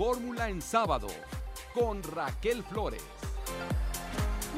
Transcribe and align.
Fórmula 0.00 0.48
en 0.48 0.62
sábado 0.62 1.08
con 1.74 2.02
Raquel 2.02 2.64
Flores. 2.64 3.02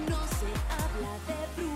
No 0.08 0.16
se 0.38 0.46
habla 0.70 1.18
de 1.26 1.71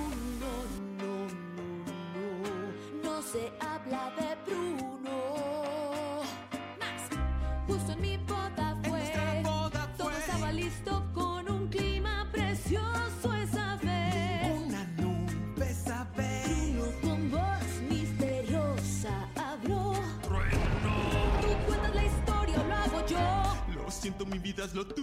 mi 24.27 24.39
vida 24.39 24.65
es 24.65 24.75
lo 24.75 24.87
tú. 24.87 24.95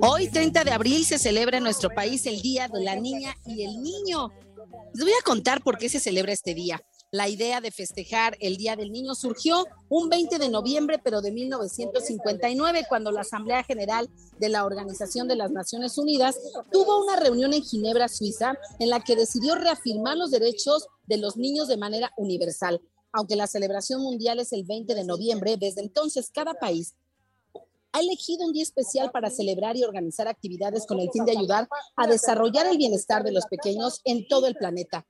Hoy, 0.00 0.28
30 0.28 0.64
de 0.64 0.70
abril, 0.70 1.04
se 1.04 1.18
celebra 1.18 1.58
en 1.58 1.64
nuestro 1.64 1.90
país 1.90 2.26
el 2.26 2.40
Día 2.40 2.68
de 2.68 2.82
la 2.82 2.96
Niña 2.96 3.34
y 3.46 3.64
el 3.64 3.82
Niño. 3.82 4.30
Les 4.94 5.04
voy 5.04 5.12
a 5.12 5.24
contar 5.24 5.62
por 5.62 5.78
qué 5.78 5.88
se 5.88 6.00
celebra 6.00 6.32
este 6.32 6.54
día. 6.54 6.80
La 7.10 7.28
idea 7.28 7.60
de 7.60 7.70
festejar 7.70 8.36
el 8.40 8.56
Día 8.56 8.74
del 8.74 8.90
Niño 8.90 9.14
surgió 9.14 9.66
un 9.88 10.08
20 10.08 10.38
de 10.38 10.48
noviembre, 10.48 11.00
pero 11.02 11.22
de 11.22 11.30
1959, 11.30 12.86
cuando 12.88 13.12
la 13.12 13.20
Asamblea 13.20 13.62
General 13.62 14.10
de 14.38 14.48
la 14.48 14.64
Organización 14.64 15.28
de 15.28 15.36
las 15.36 15.52
Naciones 15.52 15.96
Unidas 15.96 16.36
tuvo 16.72 17.04
una 17.04 17.16
reunión 17.16 17.52
en 17.52 17.62
Ginebra, 17.62 18.08
Suiza, 18.08 18.54
en 18.80 18.90
la 18.90 19.00
que 19.00 19.14
decidió 19.14 19.54
reafirmar 19.54 20.16
los 20.16 20.32
derechos 20.32 20.88
de 21.06 21.18
los 21.18 21.36
niños 21.36 21.68
de 21.68 21.76
manera 21.76 22.10
universal. 22.16 22.80
Aunque 23.12 23.36
la 23.36 23.46
celebración 23.46 24.02
mundial 24.02 24.40
es 24.40 24.52
el 24.52 24.64
20 24.64 24.96
de 24.96 25.04
noviembre, 25.04 25.56
desde 25.56 25.82
entonces 25.82 26.30
cada 26.34 26.54
país 26.54 26.94
ha 27.94 28.00
elegido 28.00 28.44
un 28.44 28.52
día 28.52 28.64
especial 28.64 29.12
para 29.12 29.30
celebrar 29.30 29.76
y 29.76 29.84
organizar 29.84 30.26
actividades 30.26 30.84
con 30.84 30.98
el 30.98 31.10
fin 31.12 31.24
de 31.24 31.30
ayudar 31.30 31.68
a 31.94 32.08
desarrollar 32.08 32.66
el 32.66 32.76
bienestar 32.76 33.22
de 33.22 33.30
los 33.30 33.46
pequeños 33.46 34.00
en 34.04 34.26
todo 34.26 34.48
el 34.48 34.56
planeta. 34.56 35.06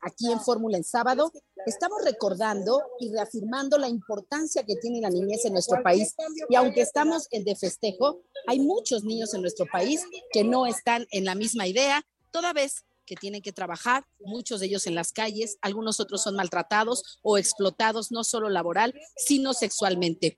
Aquí 0.00 0.32
en 0.32 0.40
Fórmula 0.40 0.76
en 0.76 0.82
sábado 0.82 1.30
estamos 1.66 2.02
recordando 2.04 2.82
y 2.98 3.12
reafirmando 3.12 3.78
la 3.78 3.88
importancia 3.88 4.64
que 4.64 4.74
tiene 4.76 5.00
la 5.00 5.10
niñez 5.10 5.44
en 5.44 5.52
nuestro 5.52 5.80
país. 5.80 6.16
Y 6.48 6.56
aunque 6.56 6.80
estamos 6.80 7.28
en 7.30 7.44
de 7.44 7.54
festejo, 7.54 8.22
hay 8.48 8.58
muchos 8.58 9.04
niños 9.04 9.32
en 9.34 9.42
nuestro 9.42 9.66
país 9.70 10.02
que 10.32 10.42
no 10.42 10.66
están 10.66 11.06
en 11.12 11.24
la 11.24 11.36
misma 11.36 11.68
idea, 11.68 12.04
toda 12.32 12.52
vez 12.52 12.84
que 13.06 13.14
tienen 13.14 13.42
que 13.42 13.52
trabajar, 13.52 14.04
muchos 14.18 14.58
de 14.58 14.66
ellos 14.66 14.88
en 14.88 14.96
las 14.96 15.12
calles, 15.12 15.58
algunos 15.60 16.00
otros 16.00 16.22
son 16.22 16.34
maltratados 16.34 17.20
o 17.22 17.38
explotados, 17.38 18.10
no 18.10 18.24
solo 18.24 18.48
laboral, 18.48 18.92
sino 19.16 19.52
sexualmente. 19.52 20.36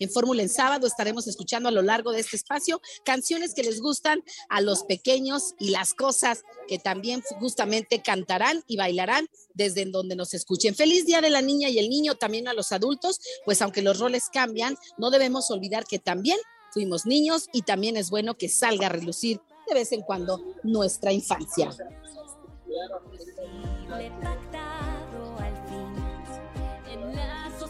En 0.00 0.10
Fórmula 0.10 0.42
en 0.42 0.48
sábado 0.48 0.86
estaremos 0.86 1.26
escuchando 1.28 1.68
a 1.68 1.72
lo 1.72 1.82
largo 1.82 2.10
de 2.10 2.20
este 2.20 2.36
espacio 2.36 2.80
canciones 3.04 3.52
que 3.52 3.62
les 3.62 3.80
gustan 3.80 4.24
a 4.48 4.62
los 4.62 4.82
pequeños 4.84 5.54
y 5.58 5.70
las 5.70 5.92
cosas 5.92 6.42
que 6.66 6.78
también 6.78 7.22
justamente 7.38 8.00
cantarán 8.02 8.64
y 8.66 8.78
bailarán 8.78 9.28
desde 9.52 9.84
donde 9.84 10.16
nos 10.16 10.32
escuchen. 10.32 10.74
Feliz 10.74 11.04
Día 11.04 11.20
de 11.20 11.28
la 11.28 11.42
Niña 11.42 11.68
y 11.68 11.78
el 11.78 11.90
Niño 11.90 12.14
también 12.14 12.48
a 12.48 12.54
los 12.54 12.72
adultos, 12.72 13.20
pues 13.44 13.60
aunque 13.60 13.82
los 13.82 13.98
roles 13.98 14.30
cambian, 14.32 14.76
no 14.96 15.10
debemos 15.10 15.50
olvidar 15.50 15.84
que 15.84 15.98
también 15.98 16.38
fuimos 16.72 17.04
niños 17.04 17.48
y 17.52 17.62
también 17.62 17.98
es 17.98 18.08
bueno 18.08 18.36
que 18.36 18.48
salga 18.48 18.86
a 18.86 18.90
relucir 18.90 19.40
de 19.68 19.74
vez 19.74 19.92
en 19.92 20.00
cuando 20.00 20.42
nuestra 20.62 21.12
infancia. 21.12 21.70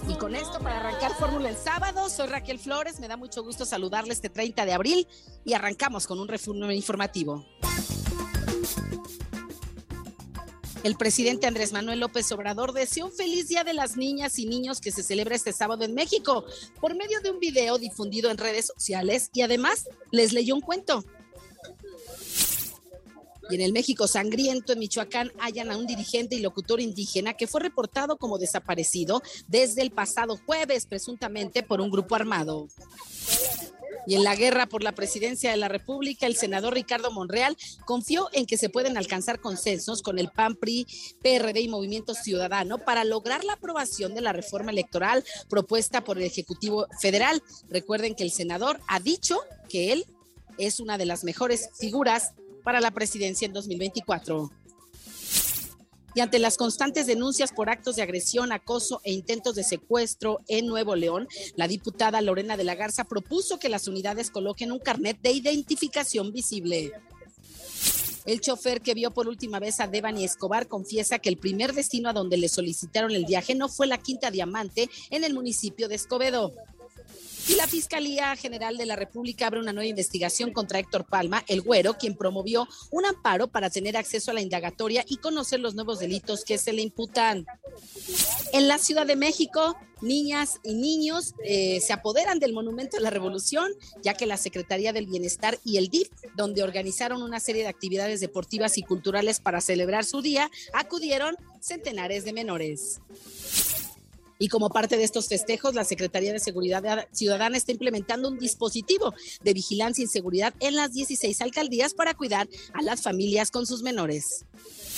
Y 0.08 0.14
con 0.14 0.34
esto, 0.34 0.58
para 0.60 0.78
arrancar 0.78 1.14
Fórmula 1.14 1.48
el 1.48 1.56
sábado, 1.56 2.08
soy 2.08 2.26
Raquel 2.28 2.58
Flores. 2.58 3.00
Me 3.00 3.08
da 3.08 3.16
mucho 3.16 3.42
gusto 3.42 3.64
saludarle 3.64 4.12
este 4.12 4.28
30 4.28 4.64
de 4.64 4.72
abril 4.72 5.06
y 5.44 5.52
arrancamos 5.52 6.06
con 6.06 6.18
un 6.18 6.28
resumen 6.28 6.72
informativo. 6.72 7.44
El 10.82 10.96
presidente 10.96 11.46
Andrés 11.46 11.72
Manuel 11.72 12.00
López 12.00 12.32
Obrador 12.32 12.72
deseó 12.72 13.06
un 13.06 13.12
feliz 13.12 13.48
Día 13.48 13.64
de 13.64 13.74
las 13.74 13.98
Niñas 13.98 14.38
y 14.38 14.46
Niños 14.46 14.80
que 14.80 14.90
se 14.90 15.02
celebra 15.02 15.36
este 15.36 15.52
sábado 15.52 15.84
en 15.84 15.94
México 15.94 16.46
por 16.80 16.96
medio 16.96 17.20
de 17.20 17.30
un 17.30 17.38
video 17.38 17.76
difundido 17.76 18.30
en 18.30 18.38
redes 18.38 18.66
sociales 18.66 19.28
y 19.34 19.42
además 19.42 19.88
les 20.10 20.32
leyó 20.32 20.54
un 20.54 20.62
cuento. 20.62 21.04
Y 23.50 23.56
en 23.56 23.60
el 23.60 23.72
México 23.72 24.06
sangriento, 24.06 24.72
en 24.72 24.78
Michoacán, 24.78 25.32
hallan 25.40 25.70
a 25.70 25.76
un 25.76 25.86
dirigente 25.86 26.36
y 26.36 26.40
locutor 26.40 26.80
indígena 26.80 27.34
que 27.34 27.46
fue 27.46 27.60
reportado 27.60 28.16
como 28.16 28.38
desaparecido 28.38 29.22
desde 29.48 29.82
el 29.82 29.90
pasado 29.90 30.38
jueves, 30.46 30.86
presuntamente 30.86 31.62
por 31.62 31.80
un 31.80 31.90
grupo 31.90 32.14
armado. 32.14 32.68
Y 34.06 34.14
en 34.14 34.24
la 34.24 34.34
guerra 34.34 34.66
por 34.66 34.82
la 34.82 34.92
presidencia 34.92 35.50
de 35.50 35.56
la 35.56 35.68
República, 35.68 36.26
el 36.26 36.36
senador 36.36 36.74
Ricardo 36.74 37.10
Monreal 37.10 37.56
confió 37.84 38.28
en 38.32 38.46
que 38.46 38.56
se 38.56 38.70
pueden 38.70 38.96
alcanzar 38.96 39.40
consensos 39.40 40.02
con 40.02 40.18
el 40.18 40.30
PAN, 40.30 40.56
PRI, 40.56 40.86
PRD 41.22 41.60
y 41.60 41.68
Movimiento 41.68 42.14
Ciudadano 42.14 42.78
para 42.78 43.04
lograr 43.04 43.44
la 43.44 43.54
aprobación 43.54 44.14
de 44.14 44.20
la 44.20 44.32
reforma 44.32 44.70
electoral 44.70 45.24
propuesta 45.48 46.02
por 46.02 46.18
el 46.18 46.24
Ejecutivo 46.24 46.86
Federal. 47.00 47.42
Recuerden 47.68 48.14
que 48.14 48.24
el 48.24 48.30
senador 48.30 48.80
ha 48.88 49.00
dicho 49.00 49.40
que 49.68 49.92
él 49.92 50.06
es 50.58 50.80
una 50.80 50.98
de 50.98 51.06
las 51.06 51.24
mejores 51.24 51.70
figuras 51.78 52.32
para 52.70 52.80
la 52.80 52.92
presidencia 52.92 53.46
en 53.46 53.52
2024. 53.52 54.48
Y 56.14 56.20
ante 56.20 56.38
las 56.38 56.56
constantes 56.56 57.08
denuncias 57.08 57.50
por 57.50 57.68
actos 57.68 57.96
de 57.96 58.02
agresión, 58.02 58.52
acoso 58.52 59.00
e 59.02 59.10
intentos 59.10 59.56
de 59.56 59.64
secuestro 59.64 60.38
en 60.46 60.68
Nuevo 60.68 60.94
León, 60.94 61.26
la 61.56 61.66
diputada 61.66 62.20
Lorena 62.20 62.56
de 62.56 62.62
la 62.62 62.76
Garza 62.76 63.02
propuso 63.02 63.58
que 63.58 63.68
las 63.68 63.88
unidades 63.88 64.30
coloquen 64.30 64.70
un 64.70 64.78
carnet 64.78 65.20
de 65.20 65.32
identificación 65.32 66.30
visible. 66.30 66.92
El 68.24 68.40
chofer 68.40 68.82
que 68.82 68.94
vio 68.94 69.10
por 69.10 69.26
última 69.26 69.58
vez 69.58 69.80
a 69.80 69.88
Devani 69.88 70.22
Escobar 70.22 70.68
confiesa 70.68 71.18
que 71.18 71.28
el 71.28 71.38
primer 71.38 71.72
destino 71.72 72.10
a 72.10 72.12
donde 72.12 72.36
le 72.36 72.48
solicitaron 72.48 73.10
el 73.10 73.24
viaje 73.24 73.56
no 73.56 73.68
fue 73.68 73.88
la 73.88 73.98
Quinta 73.98 74.30
Diamante 74.30 74.88
en 75.10 75.24
el 75.24 75.34
municipio 75.34 75.88
de 75.88 75.96
Escobedo. 75.96 76.54
Y 77.50 77.56
la 77.56 77.66
Fiscalía 77.66 78.36
General 78.36 78.76
de 78.76 78.86
la 78.86 78.94
República 78.94 79.48
abre 79.48 79.58
una 79.58 79.72
nueva 79.72 79.88
investigación 79.88 80.52
contra 80.52 80.78
Héctor 80.78 81.04
Palma, 81.04 81.42
el 81.48 81.62
güero, 81.62 81.94
quien 81.94 82.14
promovió 82.14 82.68
un 82.92 83.04
amparo 83.04 83.48
para 83.48 83.70
tener 83.70 83.96
acceso 83.96 84.30
a 84.30 84.34
la 84.34 84.40
indagatoria 84.40 85.04
y 85.08 85.16
conocer 85.16 85.58
los 85.58 85.74
nuevos 85.74 85.98
delitos 85.98 86.44
que 86.44 86.58
se 86.58 86.72
le 86.72 86.82
imputan. 86.82 87.44
En 88.52 88.68
la 88.68 88.78
Ciudad 88.78 89.04
de 89.04 89.16
México, 89.16 89.76
niñas 90.00 90.60
y 90.62 90.74
niños 90.74 91.34
eh, 91.44 91.80
se 91.80 91.92
apoderan 91.92 92.38
del 92.38 92.52
Monumento 92.52 92.98
de 92.98 93.02
la 93.02 93.10
Revolución, 93.10 93.72
ya 94.00 94.14
que 94.14 94.26
la 94.26 94.36
Secretaría 94.36 94.92
del 94.92 95.08
Bienestar 95.08 95.58
y 95.64 95.78
el 95.78 95.88
DIF, 95.88 96.08
donde 96.36 96.62
organizaron 96.62 97.20
una 97.20 97.40
serie 97.40 97.62
de 97.62 97.68
actividades 97.68 98.20
deportivas 98.20 98.78
y 98.78 98.84
culturales 98.84 99.40
para 99.40 99.60
celebrar 99.60 100.04
su 100.04 100.22
día, 100.22 100.48
acudieron 100.72 101.34
centenares 101.58 102.24
de 102.24 102.32
menores. 102.32 103.00
Y 104.40 104.48
como 104.48 104.70
parte 104.70 104.96
de 104.96 105.04
estos 105.04 105.28
festejos, 105.28 105.74
la 105.74 105.84
Secretaría 105.84 106.32
de 106.32 106.40
Seguridad 106.40 107.06
Ciudadana 107.12 107.58
está 107.58 107.72
implementando 107.72 108.30
un 108.30 108.38
dispositivo 108.38 109.14
de 109.42 109.52
vigilancia 109.52 110.02
y 110.02 110.06
seguridad 110.06 110.54
en 110.60 110.76
las 110.76 110.94
16 110.94 111.42
alcaldías 111.42 111.92
para 111.92 112.14
cuidar 112.14 112.48
a 112.72 112.80
las 112.80 113.02
familias 113.02 113.50
con 113.50 113.66
sus 113.66 113.82
menores. 113.82 114.46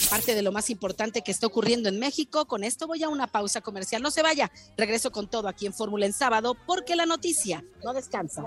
Parte 0.08 0.36
de 0.36 0.42
lo 0.42 0.52
más 0.52 0.70
importante 0.70 1.22
que 1.22 1.32
está 1.32 1.48
ocurriendo 1.48 1.88
en 1.88 1.98
México. 1.98 2.46
Con 2.46 2.62
esto 2.62 2.86
voy 2.86 3.02
a 3.02 3.08
una 3.08 3.26
pausa 3.26 3.60
comercial. 3.60 4.00
No 4.00 4.12
se 4.12 4.22
vaya. 4.22 4.52
Regreso 4.76 5.10
con 5.10 5.28
todo 5.28 5.48
aquí 5.48 5.66
en 5.66 5.74
Fórmula 5.74 6.06
en 6.06 6.12
sábado 6.12 6.56
porque 6.64 6.94
la 6.94 7.04
noticia 7.04 7.64
no 7.82 7.92
descansa. 7.92 8.44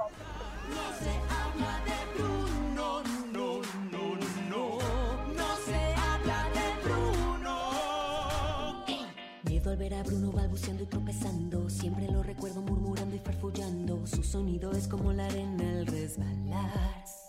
Ver 9.75 9.94
a 9.94 10.04
Bruno 10.04 10.31
balbuceando 10.31 10.83
y 10.83 10.86
tropezando. 10.86 11.69
Siempre 11.69 12.07
lo 12.07 12.24
recuerdo 12.24 12.62
murmurando 12.62 13.16
y 13.16 13.19
farfullando. 13.19 14.06
Su 14.07 14.24
sonido 14.24 14.72
es 14.72 14.88
como 14.88 15.12
la 15.13 15.25
arena 15.25 15.80
al 15.80 15.88
resbalar. 15.88 17.25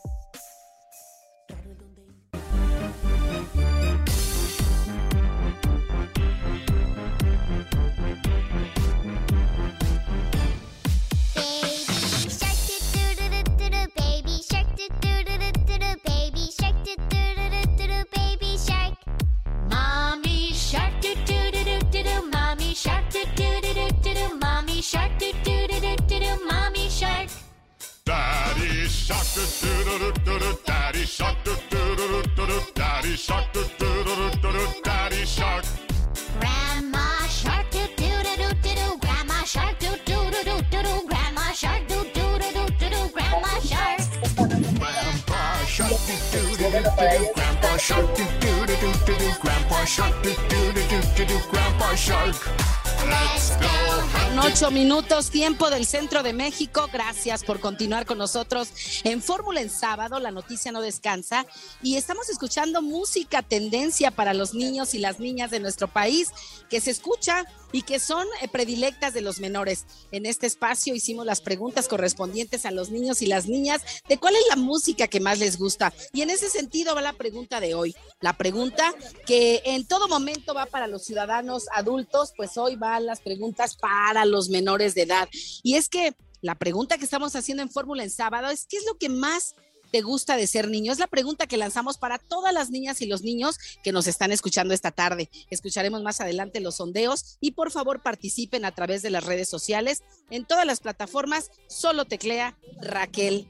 Minutos, 54.76 55.31
tiempo 55.31 55.70
del 55.70 55.87
centro 55.87 56.23
de 56.23 56.34
México. 56.34 56.90
Gracias 56.93 57.44
por 57.44 57.61
continuar 57.61 58.05
con 58.05 58.19
nosotros 58.19 58.69
en 59.06 59.23
Fórmula 59.23 59.61
en 59.61 59.70
sábado. 59.70 60.19
La 60.19 60.32
noticia 60.32 60.73
no 60.73 60.81
descansa 60.81 61.47
y 61.81 61.97
estamos 61.97 62.29
escuchando 62.29 62.82
música 62.82 63.41
tendencia 63.41 64.11
para 64.11 64.35
los 64.35 64.53
niños 64.53 64.94
y 64.94 64.99
las 64.99 65.20
niñas 65.20 65.53
de 65.53 65.61
nuestro 65.61 65.87
país 65.87 66.31
que 66.69 66.81
se 66.81 66.91
escucha 66.91 67.44
y 67.70 67.82
que 67.82 68.00
son 68.00 68.26
eh, 68.41 68.49
predilectas 68.49 69.14
de 69.14 69.20
los 69.20 69.38
menores. 69.38 69.87
En 70.11 70.26
este 70.26 70.49
espacio 70.49 70.93
hicimos 70.93 71.25
las 71.25 71.41
preguntas 71.41 71.87
correspondientes 71.87 72.67
a 72.67 72.73
los 72.73 72.91
niños 72.91 73.23
y 73.23 73.26
las 73.26 73.47
niñas 73.47 73.82
de 74.08 74.19
cuál 74.19 74.35
es 74.35 74.43
la 74.49 74.56
música 74.56 75.06
que 75.06 75.20
más 75.20 75.38
les 75.38 75.56
gusta. 75.56 75.93
Y 76.12 76.23
en 76.23 76.31
ese 76.31 76.50
sentido 76.50 76.97
va 76.97 77.00
la 77.00 77.12
pregunta 77.12 77.61
de 77.61 77.75
hoy. 77.75 77.94
La 78.20 78.37
pregunta 78.37 78.93
que 79.25 79.62
en 79.67 79.87
todo 79.87 80.08
momento 80.08 80.53
va 80.53 80.67
para 80.67 80.88
los 80.88 81.05
ciudadanos 81.05 81.67
adultos, 81.73 82.32
pues 82.37 82.56
hoy 82.56 82.75
van 82.75 83.06
las 83.06 83.20
preguntas 83.20 83.76
para 83.76 84.25
los 84.25 84.49
menores 84.49 84.97
de 84.97 85.03
edad. 85.03 85.29
Y 85.62 85.76
es 85.76 85.88
que 85.88 86.17
la 86.42 86.54
pregunta 86.54 86.98
que 86.98 87.04
estamos 87.04 87.34
haciendo 87.36 87.62
en 87.62 87.70
Fórmula 87.70 88.02
en 88.02 88.10
sábado 88.10 88.50
es 88.50 88.66
¿qué 88.66 88.76
es 88.76 88.86
lo 88.86 88.96
que 88.98 89.08
más 89.08 89.54
te 89.90 90.02
gusta 90.02 90.36
de 90.36 90.46
ser 90.46 90.68
niño? 90.68 90.92
Es 90.92 90.98
la 90.98 91.06
pregunta 91.06 91.46
que 91.46 91.56
lanzamos 91.56 91.98
para 91.98 92.18
todas 92.18 92.52
las 92.52 92.70
niñas 92.70 93.00
y 93.02 93.06
los 93.06 93.22
niños 93.22 93.58
que 93.82 93.92
nos 93.92 94.06
están 94.06 94.32
escuchando 94.32 94.74
esta 94.74 94.90
tarde. 94.90 95.30
Escucharemos 95.50 96.02
más 96.02 96.20
adelante 96.20 96.60
los 96.60 96.76
sondeos 96.76 97.38
y 97.40 97.52
por 97.52 97.70
favor 97.70 98.02
participen 98.02 98.64
a 98.64 98.72
través 98.74 99.02
de 99.02 99.10
las 99.10 99.24
redes 99.24 99.48
sociales. 99.48 100.02
En 100.30 100.44
todas 100.44 100.66
las 100.66 100.80
plataformas, 100.80 101.50
solo 101.68 102.04
teclea 102.04 102.56
Raquel 102.80 103.48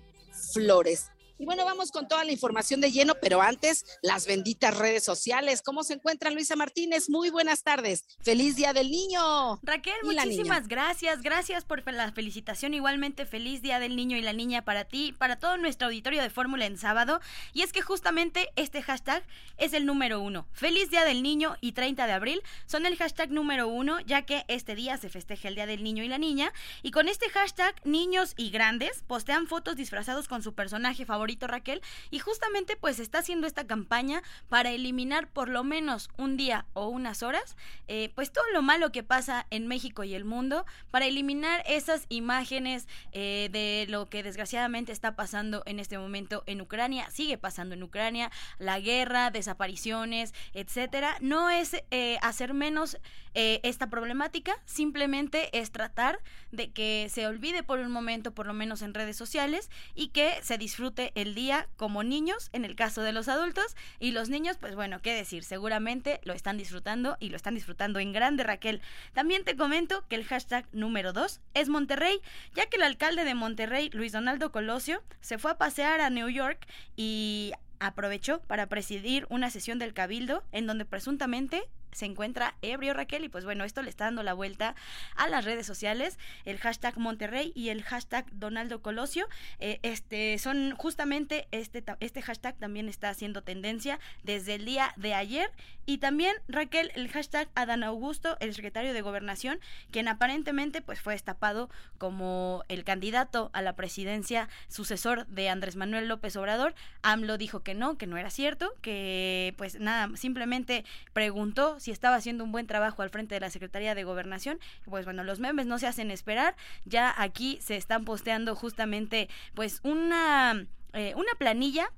Flores. 0.52 1.06
Y 1.38 1.44
bueno, 1.44 1.66
vamos 1.66 1.90
con 1.90 2.08
toda 2.08 2.24
la 2.24 2.32
información 2.32 2.80
de 2.80 2.90
lleno, 2.90 3.14
pero 3.20 3.42
antes, 3.42 3.84
las 4.02 4.26
benditas 4.26 4.76
redes 4.76 5.04
sociales. 5.04 5.60
¿Cómo 5.62 5.84
se 5.84 5.94
encuentra 5.94 6.30
Luisa 6.30 6.56
Martínez? 6.56 7.10
Muy 7.10 7.28
buenas 7.28 7.62
tardes. 7.62 8.04
Feliz 8.22 8.56
Día 8.56 8.72
del 8.72 8.90
Niño. 8.90 9.60
Raquel, 9.62 9.96
muchísimas 10.02 10.66
gracias. 10.66 11.20
Gracias 11.20 11.66
por 11.66 11.84
la 11.92 12.10
felicitación. 12.12 12.72
Igualmente, 12.72 13.26
feliz 13.26 13.60
Día 13.60 13.78
del 13.78 13.96
Niño 13.96 14.16
y 14.16 14.22
la 14.22 14.32
Niña 14.32 14.64
para 14.64 14.84
ti, 14.84 15.14
para 15.18 15.38
todo 15.38 15.58
nuestro 15.58 15.88
auditorio 15.88 16.22
de 16.22 16.30
Fórmula 16.30 16.64
en 16.64 16.78
sábado. 16.78 17.20
Y 17.52 17.62
es 17.62 17.72
que 17.72 17.82
justamente 17.82 18.48
este 18.56 18.80
hashtag 18.80 19.22
es 19.58 19.74
el 19.74 19.84
número 19.84 20.20
uno. 20.20 20.46
Feliz 20.52 20.88
Día 20.88 21.04
del 21.04 21.22
Niño 21.22 21.56
y 21.60 21.72
30 21.72 22.06
de 22.06 22.12
abril 22.12 22.42
son 22.64 22.86
el 22.86 22.96
hashtag 22.96 23.30
número 23.30 23.68
uno, 23.68 24.00
ya 24.00 24.22
que 24.22 24.46
este 24.48 24.74
día 24.74 24.96
se 24.96 25.10
festeja 25.10 25.48
el 25.48 25.54
Día 25.54 25.66
del 25.66 25.84
Niño 25.84 26.02
y 26.02 26.08
la 26.08 26.16
Niña. 26.16 26.52
Y 26.82 26.92
con 26.92 27.08
este 27.08 27.28
hashtag, 27.28 27.74
niños 27.84 28.32
y 28.38 28.48
grandes 28.48 29.02
postean 29.06 29.46
fotos 29.46 29.76
disfrazados 29.76 30.28
con 30.28 30.42
su 30.42 30.54
personaje 30.54 31.04
favorito, 31.04 31.25
Raquel. 31.46 31.82
Y 32.10 32.18
justamente 32.18 32.76
pues 32.76 33.00
está 33.00 33.18
haciendo 33.18 33.46
esta 33.46 33.66
campaña 33.66 34.22
para 34.48 34.70
eliminar 34.70 35.28
por 35.28 35.48
lo 35.48 35.64
menos 35.64 36.08
un 36.16 36.36
día 36.36 36.66
o 36.72 36.88
unas 36.88 37.22
horas, 37.22 37.56
eh, 37.88 38.10
pues 38.14 38.32
todo 38.32 38.44
lo 38.52 38.62
malo 38.62 38.92
que 38.92 39.02
pasa 39.02 39.46
en 39.50 39.66
México 39.66 40.04
y 40.04 40.14
el 40.14 40.24
mundo, 40.24 40.64
para 40.90 41.06
eliminar 41.06 41.62
esas 41.66 42.06
imágenes 42.08 42.86
eh, 43.12 43.48
de 43.52 43.86
lo 43.88 44.08
que 44.08 44.22
desgraciadamente 44.22 44.92
está 44.92 45.16
pasando 45.16 45.62
en 45.66 45.78
este 45.78 45.98
momento 45.98 46.42
en 46.46 46.60
Ucrania, 46.60 47.10
sigue 47.10 47.38
pasando 47.38 47.74
en 47.74 47.82
Ucrania, 47.82 48.30
la 48.58 48.80
guerra, 48.80 49.30
desapariciones, 49.30 50.34
etcétera. 50.54 51.16
No 51.20 51.50
es 51.50 51.82
eh, 51.90 52.18
hacer 52.22 52.54
menos 52.54 52.98
eh, 53.34 53.60
esta 53.62 53.90
problemática, 53.90 54.56
simplemente 54.64 55.58
es 55.58 55.70
tratar 55.70 56.20
de 56.52 56.70
que 56.70 57.08
se 57.10 57.26
olvide 57.26 57.62
por 57.62 57.80
un 57.80 57.90
momento, 57.90 58.32
por 58.32 58.46
lo 58.46 58.54
menos 58.54 58.82
en 58.82 58.94
redes 58.94 59.16
sociales, 59.16 59.70
y 59.94 60.08
que 60.08 60.38
se 60.42 60.56
disfrute 60.56 61.12
el 61.16 61.34
día 61.34 61.66
como 61.76 62.04
niños, 62.04 62.50
en 62.52 62.64
el 62.64 62.76
caso 62.76 63.02
de 63.02 63.12
los 63.12 63.28
adultos, 63.28 63.74
y 63.98 64.12
los 64.12 64.28
niños, 64.28 64.58
pues 64.60 64.76
bueno, 64.76 65.00
qué 65.02 65.14
decir, 65.14 65.42
seguramente 65.42 66.20
lo 66.22 66.34
están 66.34 66.58
disfrutando 66.58 67.16
y 67.18 67.30
lo 67.30 67.36
están 67.36 67.54
disfrutando 67.54 67.98
en 67.98 68.12
grande, 68.12 68.44
Raquel. 68.44 68.82
También 69.14 69.42
te 69.42 69.56
comento 69.56 70.06
que 70.08 70.16
el 70.16 70.24
hashtag 70.24 70.66
número 70.72 71.12
2 71.12 71.40
es 71.54 71.68
Monterrey, 71.68 72.20
ya 72.54 72.66
que 72.66 72.76
el 72.76 72.82
alcalde 72.82 73.24
de 73.24 73.34
Monterrey, 73.34 73.90
Luis 73.92 74.12
Donaldo 74.12 74.52
Colosio, 74.52 75.02
se 75.20 75.38
fue 75.38 75.52
a 75.52 75.58
pasear 75.58 76.00
a 76.00 76.10
New 76.10 76.28
York 76.28 76.66
y 76.96 77.52
aprovechó 77.80 78.40
para 78.40 78.66
presidir 78.66 79.26
una 79.30 79.50
sesión 79.50 79.78
del 79.78 79.94
Cabildo 79.94 80.44
en 80.52 80.66
donde 80.66 80.84
presuntamente 80.84 81.62
se 81.96 82.04
encuentra 82.04 82.54
ebrio 82.60 82.92
Raquel 82.92 83.24
y 83.24 83.28
pues 83.30 83.44
bueno, 83.44 83.64
esto 83.64 83.80
le 83.80 83.88
está 83.88 84.04
dando 84.04 84.22
la 84.22 84.34
vuelta 84.34 84.74
a 85.16 85.28
las 85.28 85.46
redes 85.46 85.66
sociales, 85.66 86.18
el 86.44 86.58
hashtag 86.58 86.98
Monterrey 86.98 87.52
y 87.54 87.70
el 87.70 87.82
hashtag 87.82 88.26
Donaldo 88.32 88.82
Colosio, 88.82 89.26
eh, 89.60 89.80
este 89.82 90.38
son 90.38 90.76
justamente 90.76 91.48
este, 91.52 91.82
este 92.00 92.20
hashtag 92.20 92.56
también 92.56 92.88
está 92.88 93.08
haciendo 93.08 93.42
tendencia 93.42 93.98
desde 94.24 94.56
el 94.56 94.66
día 94.66 94.92
de 94.96 95.14
ayer. 95.14 95.50
Y 95.88 95.98
también 95.98 96.34
Raquel 96.48 96.90
el 96.96 97.08
hashtag 97.08 97.48
Adán 97.54 97.84
Augusto, 97.84 98.36
el 98.40 98.52
secretario 98.54 98.92
de 98.92 99.02
Gobernación, 99.02 99.60
quien 99.92 100.08
aparentemente 100.08 100.82
pues 100.82 101.00
fue 101.00 101.12
destapado 101.12 101.70
como 101.96 102.64
el 102.68 102.82
candidato 102.82 103.50
a 103.52 103.62
la 103.62 103.76
presidencia 103.76 104.48
sucesor 104.66 105.26
de 105.28 105.48
Andrés 105.48 105.76
Manuel 105.76 106.08
López 106.08 106.34
Obrador, 106.36 106.74
AMLO 107.02 107.38
dijo 107.38 107.62
que 107.62 107.74
no, 107.74 107.96
que 107.98 108.08
no 108.08 108.16
era 108.16 108.30
cierto, 108.30 108.74
que 108.82 109.54
pues 109.56 109.78
nada, 109.78 110.16
simplemente 110.16 110.84
preguntó 111.12 111.78
si 111.86 111.92
estaba 111.92 112.16
haciendo 112.16 112.42
un 112.42 112.50
buen 112.50 112.66
trabajo 112.66 113.02
al 113.02 113.10
frente 113.10 113.36
de 113.36 113.40
la 113.40 113.48
Secretaría 113.48 113.94
de 113.94 114.02
Gobernación. 114.02 114.58
Pues 114.86 115.04
bueno, 115.04 115.22
los 115.22 115.38
memes 115.38 115.66
no 115.66 115.78
se 115.78 115.86
hacen 115.86 116.10
esperar, 116.10 116.56
ya 116.84 117.14
aquí 117.16 117.58
se 117.62 117.76
están 117.76 118.04
posteando 118.04 118.56
justamente 118.56 119.28
pues 119.54 119.78
una, 119.84 120.66
eh, 120.94 121.14
una 121.14 121.32
planilla 121.38 121.92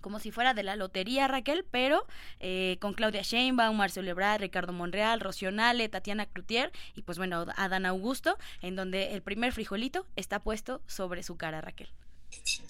como 0.00 0.20
si 0.20 0.30
fuera 0.30 0.54
de 0.54 0.62
la 0.62 0.76
lotería, 0.76 1.26
Raquel, 1.26 1.64
pero 1.68 2.06
eh, 2.38 2.76
con 2.80 2.94
Claudia 2.94 3.22
Sheinbaum, 3.22 3.76
Marcelo 3.76 4.08
Ebrard, 4.08 4.42
Ricardo 4.42 4.72
Monreal, 4.72 5.18
Rocío 5.18 5.50
Nale, 5.50 5.88
Tatiana 5.88 6.26
Cloutier 6.26 6.70
y 6.94 7.02
pues 7.02 7.18
bueno, 7.18 7.46
Adán 7.56 7.84
Augusto, 7.84 8.38
en 8.62 8.76
donde 8.76 9.14
el 9.14 9.22
primer 9.22 9.52
frijolito 9.52 10.06
está 10.14 10.38
puesto 10.38 10.82
sobre 10.86 11.24
su 11.24 11.36
cara, 11.36 11.60
Raquel. 11.60 11.88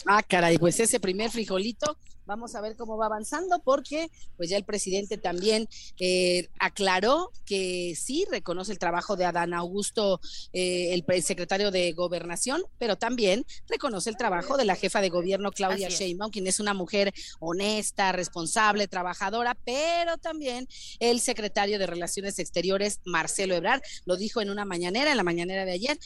Ah, 0.06 0.22
caray, 0.22 0.58
pues 0.58 0.78
ese 0.80 1.00
primer 1.00 1.30
frijolito, 1.30 1.96
vamos 2.26 2.54
a 2.54 2.60
ver 2.60 2.76
cómo 2.76 2.96
va 2.96 3.06
avanzando, 3.06 3.60
porque 3.60 4.10
pues 4.36 4.50
ya 4.50 4.56
el 4.56 4.64
presidente 4.64 5.16
también 5.16 5.68
eh, 5.98 6.48
aclaró 6.58 7.30
que 7.46 7.94
sí 7.96 8.26
reconoce 8.30 8.72
el 8.72 8.78
trabajo 8.78 9.16
de 9.16 9.24
Adán 9.24 9.54
Augusto, 9.54 10.20
eh, 10.52 10.92
el 10.92 11.22
secretario 11.22 11.70
de 11.70 11.92
Gobernación, 11.92 12.62
pero 12.78 12.96
también 12.96 13.46
reconoce 13.68 14.10
el 14.10 14.16
trabajo 14.16 14.56
de 14.56 14.64
la 14.64 14.74
jefa 14.74 15.00
de 15.00 15.08
gobierno, 15.08 15.52
Claudia. 15.52 15.88
Sheinbaum, 15.88 16.30
quien 16.30 16.46
es 16.46 16.60
una 16.60 16.74
mujer 16.74 17.14
honesta, 17.38 18.12
responsable, 18.12 18.88
trabajadora, 18.88 19.56
pero 19.64 20.18
también 20.18 20.68
el 20.98 21.20
secretario 21.20 21.78
de 21.78 21.86
Relaciones 21.86 22.38
Exteriores, 22.38 23.00
Marcelo 23.04 23.54
Ebrard, 23.54 23.82
lo 24.04 24.16
dijo 24.16 24.40
en 24.40 24.50
una 24.50 24.64
mañanera, 24.64 25.12
en 25.12 25.16
la 25.16 25.22
mañanera 25.22 25.64
de 25.64 25.72
ayer, 25.72 25.98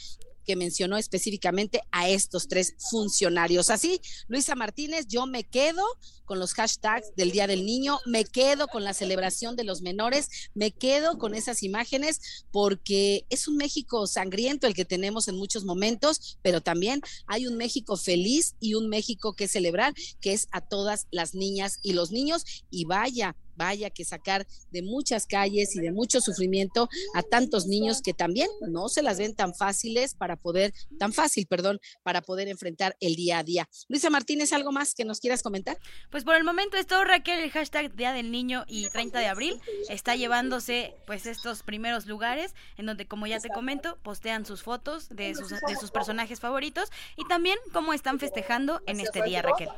que 0.45 0.55
mencionó 0.55 0.97
específicamente 0.97 1.81
a 1.91 2.09
estos 2.09 2.47
tres 2.47 2.75
funcionarios. 2.89 3.69
Así, 3.69 4.01
Luisa 4.27 4.55
Martínez, 4.55 5.07
yo 5.07 5.25
me 5.25 5.43
quedo 5.43 5.83
con 6.25 6.39
los 6.39 6.53
hashtags 6.53 7.13
del 7.15 7.31
Día 7.31 7.45
del 7.45 7.65
Niño, 7.65 7.99
me 8.05 8.23
quedo 8.23 8.67
con 8.67 8.83
la 8.83 8.93
celebración 8.93 9.55
de 9.55 9.65
los 9.65 9.81
menores, 9.81 10.29
me 10.53 10.71
quedo 10.71 11.17
con 11.17 11.35
esas 11.35 11.61
imágenes 11.61 12.45
porque 12.51 13.25
es 13.29 13.47
un 13.47 13.57
México 13.57 14.07
sangriento 14.07 14.65
el 14.65 14.73
que 14.73 14.85
tenemos 14.85 15.27
en 15.27 15.35
muchos 15.35 15.65
momentos, 15.65 16.37
pero 16.41 16.61
también 16.61 17.01
hay 17.27 17.47
un 17.47 17.57
México 17.57 17.97
feliz 17.97 18.55
y 18.59 18.75
un 18.75 18.87
México 18.87 19.33
que 19.33 19.47
celebrar, 19.47 19.93
que 20.21 20.33
es 20.33 20.47
a 20.51 20.61
todas 20.61 21.07
las 21.11 21.35
niñas 21.35 21.79
y 21.81 21.93
los 21.93 22.11
niños. 22.11 22.45
Y 22.69 22.85
vaya, 22.85 23.35
vaya 23.61 23.91
que 23.91 24.03
sacar 24.03 24.47
de 24.71 24.81
muchas 24.81 25.27
calles 25.27 25.75
y 25.75 25.81
de 25.81 25.91
mucho 25.91 26.19
sufrimiento 26.19 26.89
a 27.13 27.21
tantos 27.21 27.67
niños 27.67 28.01
que 28.01 28.13
también 28.13 28.49
no 28.67 28.89
se 28.89 29.03
las 29.03 29.19
ven 29.19 29.35
tan 29.35 29.53
fáciles 29.53 30.15
para 30.15 30.35
poder, 30.35 30.73
tan 30.97 31.13
fácil, 31.13 31.45
perdón, 31.45 31.79
para 32.01 32.23
poder 32.23 32.47
enfrentar 32.47 32.95
el 32.99 33.15
día 33.15 33.37
a 33.37 33.43
día. 33.43 33.69
Luisa 33.87 34.09
Martínez, 34.09 34.51
¿algo 34.51 34.71
más 34.71 34.95
que 34.95 35.05
nos 35.05 35.19
quieras 35.19 35.43
comentar? 35.43 35.77
Pues 36.09 36.23
por 36.23 36.35
el 36.35 36.43
momento 36.43 36.75
es 36.75 36.87
todo, 36.87 37.03
Raquel, 37.03 37.39
el 37.39 37.51
hashtag 37.51 37.95
Día 37.95 38.13
del 38.13 38.31
Niño 38.31 38.63
y 38.67 38.89
30 38.89 39.19
de 39.19 39.27
abril 39.27 39.61
está 39.89 40.15
llevándose 40.15 40.95
pues 41.05 41.27
estos 41.27 41.61
primeros 41.61 42.07
lugares 42.07 42.55
en 42.77 42.87
donde 42.87 43.05
como 43.05 43.27
ya 43.27 43.39
te 43.39 43.49
comento 43.49 43.99
postean 44.01 44.45
sus 44.45 44.63
fotos 44.63 45.07
de 45.09 45.35
sus, 45.35 45.49
de 45.49 45.75
sus 45.79 45.91
personajes 45.91 46.39
favoritos 46.39 46.89
y 47.15 47.27
también 47.27 47.59
cómo 47.73 47.93
están 47.93 48.19
festejando 48.19 48.81
en 48.87 48.99
este 48.99 49.21
día, 49.21 49.43
Raquel. 49.43 49.69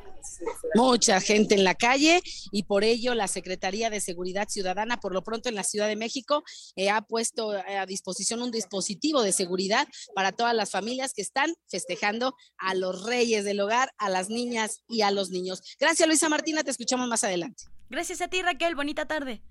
Mucha 0.75 1.19
gente 1.19 1.55
en 1.55 1.63
la 1.63 1.75
calle 1.75 2.21
y 2.51 2.63
por 2.63 2.83
ello 2.83 3.13
la 3.13 3.27
Secretaría 3.27 3.72
de 3.73 3.99
Seguridad 3.99 4.47
Ciudadana, 4.49 4.99
por 4.99 5.13
lo 5.13 5.23
pronto 5.23 5.49
en 5.49 5.55
la 5.55 5.63
Ciudad 5.63 5.87
de 5.87 5.95
México, 5.95 6.43
eh, 6.75 6.89
ha 6.89 7.01
puesto 7.01 7.51
a 7.51 7.85
disposición 7.85 8.41
un 8.41 8.51
dispositivo 8.51 9.23
de 9.23 9.31
seguridad 9.31 9.87
para 10.13 10.31
todas 10.31 10.55
las 10.55 10.69
familias 10.71 11.13
que 11.13 11.21
están 11.21 11.53
festejando 11.67 12.35
a 12.57 12.75
los 12.75 13.03
reyes 13.03 13.45
del 13.45 13.59
hogar, 13.59 13.91
a 13.97 14.09
las 14.09 14.29
niñas 14.29 14.83
y 14.87 15.01
a 15.01 15.11
los 15.11 15.31
niños. 15.31 15.61
Gracias 15.79 16.07
Luisa 16.07 16.29
Martina, 16.29 16.63
te 16.63 16.71
escuchamos 16.71 17.07
más 17.07 17.23
adelante. 17.23 17.63
Gracias 17.89 18.21
a 18.21 18.27
ti 18.27 18.41
Raquel, 18.41 18.75
bonita 18.75 19.07
tarde. 19.07 19.41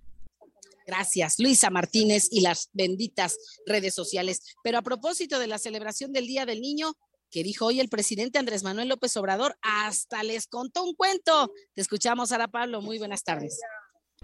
Gracias, 0.87 1.38
Luisa 1.38 1.71
Martínez 1.71 2.29
y 2.31 2.41
las 2.41 2.69
benditas 2.73 3.38
redes 3.67 3.95
sociales. 3.95 4.41
Pero 4.64 4.79
a 4.79 4.83
propósito 4.83 5.38
de 5.38 5.47
la 5.47 5.59
celebración 5.59 6.12
del 6.12 6.26
Día 6.26 6.45
del 6.45 6.61
Niño, 6.61 6.95
que 7.31 7.43
dijo 7.43 7.67
hoy 7.67 7.81
el 7.81 7.88
presidente 7.88 8.38
Andrés 8.38 8.62
Manuel 8.62 8.88
López 8.88 9.17
Obrador, 9.17 9.57
hasta 9.62 10.23
les 10.23 10.47
contó 10.47 10.85
un 10.85 10.95
cuento. 10.95 11.52
Te 11.75 11.81
escuchamos, 11.81 12.29
Sara 12.29 12.49
Pablo. 12.49 12.83
Muy 12.83 12.99
buenas 12.99 13.25
tardes. 13.25 13.59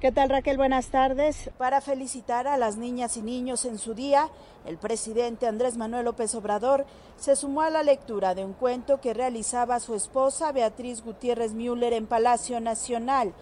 ¿Qué 0.01 0.13
tal 0.13 0.31
Raquel? 0.31 0.57
Buenas 0.57 0.91
tardes. 0.91 1.51
Para 1.59 1.81
felicitar 1.81 2.47
a 2.47 2.57
las 2.57 2.77
niñas 2.77 3.17
y 3.17 3.23
niños 3.23 3.65
en 3.65 3.79
su 3.79 3.95
día, 3.95 4.29
el 4.65 4.79
presidente 4.79 5.49
Andrés 5.49 5.77
Manuel 5.77 6.05
López 6.05 6.37
Obrador 6.37 6.87
se 7.17 7.35
sumó 7.35 7.63
a 7.63 7.71
la 7.71 7.83
lectura 7.83 8.37
de 8.37 8.45
un 8.45 8.53
cuento 8.53 9.01
que 9.01 9.13
realizaba 9.13 9.81
su 9.81 9.97
esposa 9.97 10.53
Beatriz 10.53 11.03
Gutiérrez 11.03 11.53
Müller 11.53 11.95
en 11.95 12.07
Palacio 12.07 12.61
Nacional. 12.61 13.33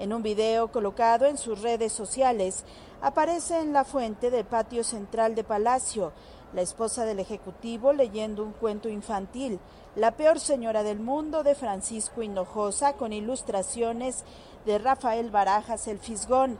En 0.00 0.12
un 0.12 0.24
video 0.24 0.72
colocado 0.72 1.26
en 1.26 1.38
sus 1.38 1.62
redes 1.62 1.92
sociales, 1.92 2.64
aparece 3.00 3.60
en 3.60 3.72
la 3.72 3.84
fuente 3.84 4.32
del 4.32 4.46
patio 4.46 4.82
central 4.82 5.36
de 5.36 5.44
Palacio 5.44 6.12
la 6.52 6.62
esposa 6.62 7.04
del 7.04 7.20
Ejecutivo 7.20 7.92
leyendo 7.92 8.42
un 8.42 8.52
cuento 8.52 8.88
infantil, 8.88 9.60
La 9.96 10.12
peor 10.12 10.38
señora 10.38 10.82
del 10.84 11.00
mundo 11.00 11.42
de 11.42 11.56
Francisco 11.56 12.22
Hinojosa, 12.22 12.92
con 12.92 13.12
ilustraciones 13.12 14.24
de 14.66 14.78
Rafael 14.78 15.30
Barajas 15.30 15.86
el 15.88 15.98
Fisgón. 15.98 16.58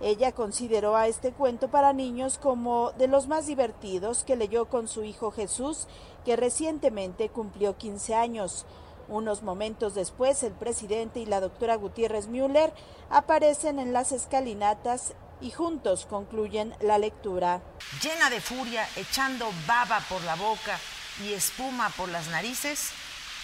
Ella 0.00 0.32
consideró 0.32 0.96
a 0.96 1.06
este 1.06 1.32
cuento 1.32 1.68
para 1.68 1.92
niños 1.92 2.38
como 2.38 2.90
de 2.92 3.06
los 3.06 3.28
más 3.28 3.46
divertidos 3.46 4.24
que 4.24 4.36
leyó 4.36 4.64
con 4.64 4.88
su 4.88 5.04
hijo 5.04 5.30
Jesús, 5.30 5.86
que 6.24 6.36
recientemente 6.36 7.28
cumplió 7.28 7.76
15 7.76 8.14
años. 8.14 8.66
Unos 9.08 9.42
momentos 9.42 9.94
después, 9.94 10.42
el 10.42 10.52
presidente 10.52 11.20
y 11.20 11.26
la 11.26 11.40
doctora 11.40 11.76
Gutiérrez 11.76 12.28
Müller 12.28 12.72
aparecen 13.10 13.78
en 13.78 13.92
las 13.92 14.10
escalinatas 14.12 15.14
y 15.40 15.50
juntos 15.50 16.06
concluyen 16.08 16.74
la 16.80 16.98
lectura. 16.98 17.60
Llena 18.02 18.30
de 18.30 18.40
furia, 18.40 18.88
echando 18.96 19.46
baba 19.66 20.00
por 20.08 20.22
la 20.22 20.36
boca 20.36 20.78
y 21.22 21.32
espuma 21.32 21.90
por 21.90 22.08
las 22.08 22.28
narices, 22.28 22.90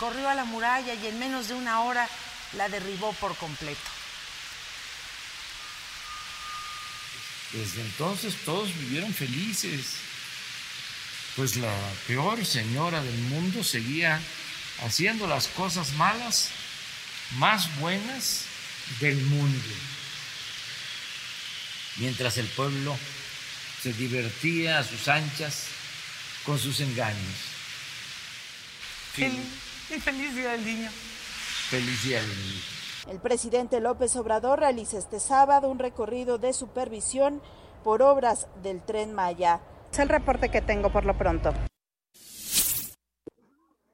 corrió 0.00 0.28
a 0.28 0.34
la 0.34 0.44
muralla 0.44 0.94
y 0.94 1.06
en 1.06 1.18
menos 1.18 1.48
de 1.48 1.54
una 1.54 1.82
hora 1.82 2.08
la 2.56 2.68
derribó 2.68 3.12
por 3.20 3.36
completo. 3.36 3.97
Desde 7.52 7.80
entonces 7.80 8.34
todos 8.44 8.74
vivieron 8.78 9.12
felices, 9.14 9.86
pues 11.36 11.56
la 11.56 11.74
peor 12.06 12.44
señora 12.44 13.02
del 13.02 13.18
mundo 13.18 13.64
seguía 13.64 14.20
haciendo 14.84 15.26
las 15.26 15.48
cosas 15.48 15.92
malas 15.92 16.50
más 17.38 17.74
buenas 17.78 18.44
del 19.00 19.16
mundo, 19.16 19.68
mientras 21.96 22.36
el 22.36 22.46
pueblo 22.48 22.98
se 23.82 23.92
divertía 23.92 24.78
a 24.78 24.84
sus 24.84 25.08
anchas 25.08 25.64
con 26.44 26.58
sus 26.58 26.80
engaños. 26.80 27.36
Feliz, 29.14 30.02
feliz 30.04 30.34
día 30.34 30.50
del 30.52 30.64
niño. 30.64 30.90
Feliz 31.70 32.02
día 32.02 32.20
del 32.20 32.28
niño. 32.28 32.77
El 33.08 33.20
presidente 33.20 33.80
López 33.80 34.14
Obrador 34.16 34.60
realiza 34.60 34.98
este 34.98 35.18
sábado 35.18 35.70
un 35.70 35.78
recorrido 35.78 36.36
de 36.36 36.52
supervisión 36.52 37.40
por 37.82 38.02
obras 38.02 38.48
del 38.62 38.84
tren 38.84 39.14
Maya. 39.14 39.62
Es 39.90 39.98
el 39.98 40.10
reporte 40.10 40.50
que 40.50 40.60
tengo 40.60 40.92
por 40.92 41.06
lo 41.06 41.16
pronto. 41.16 41.54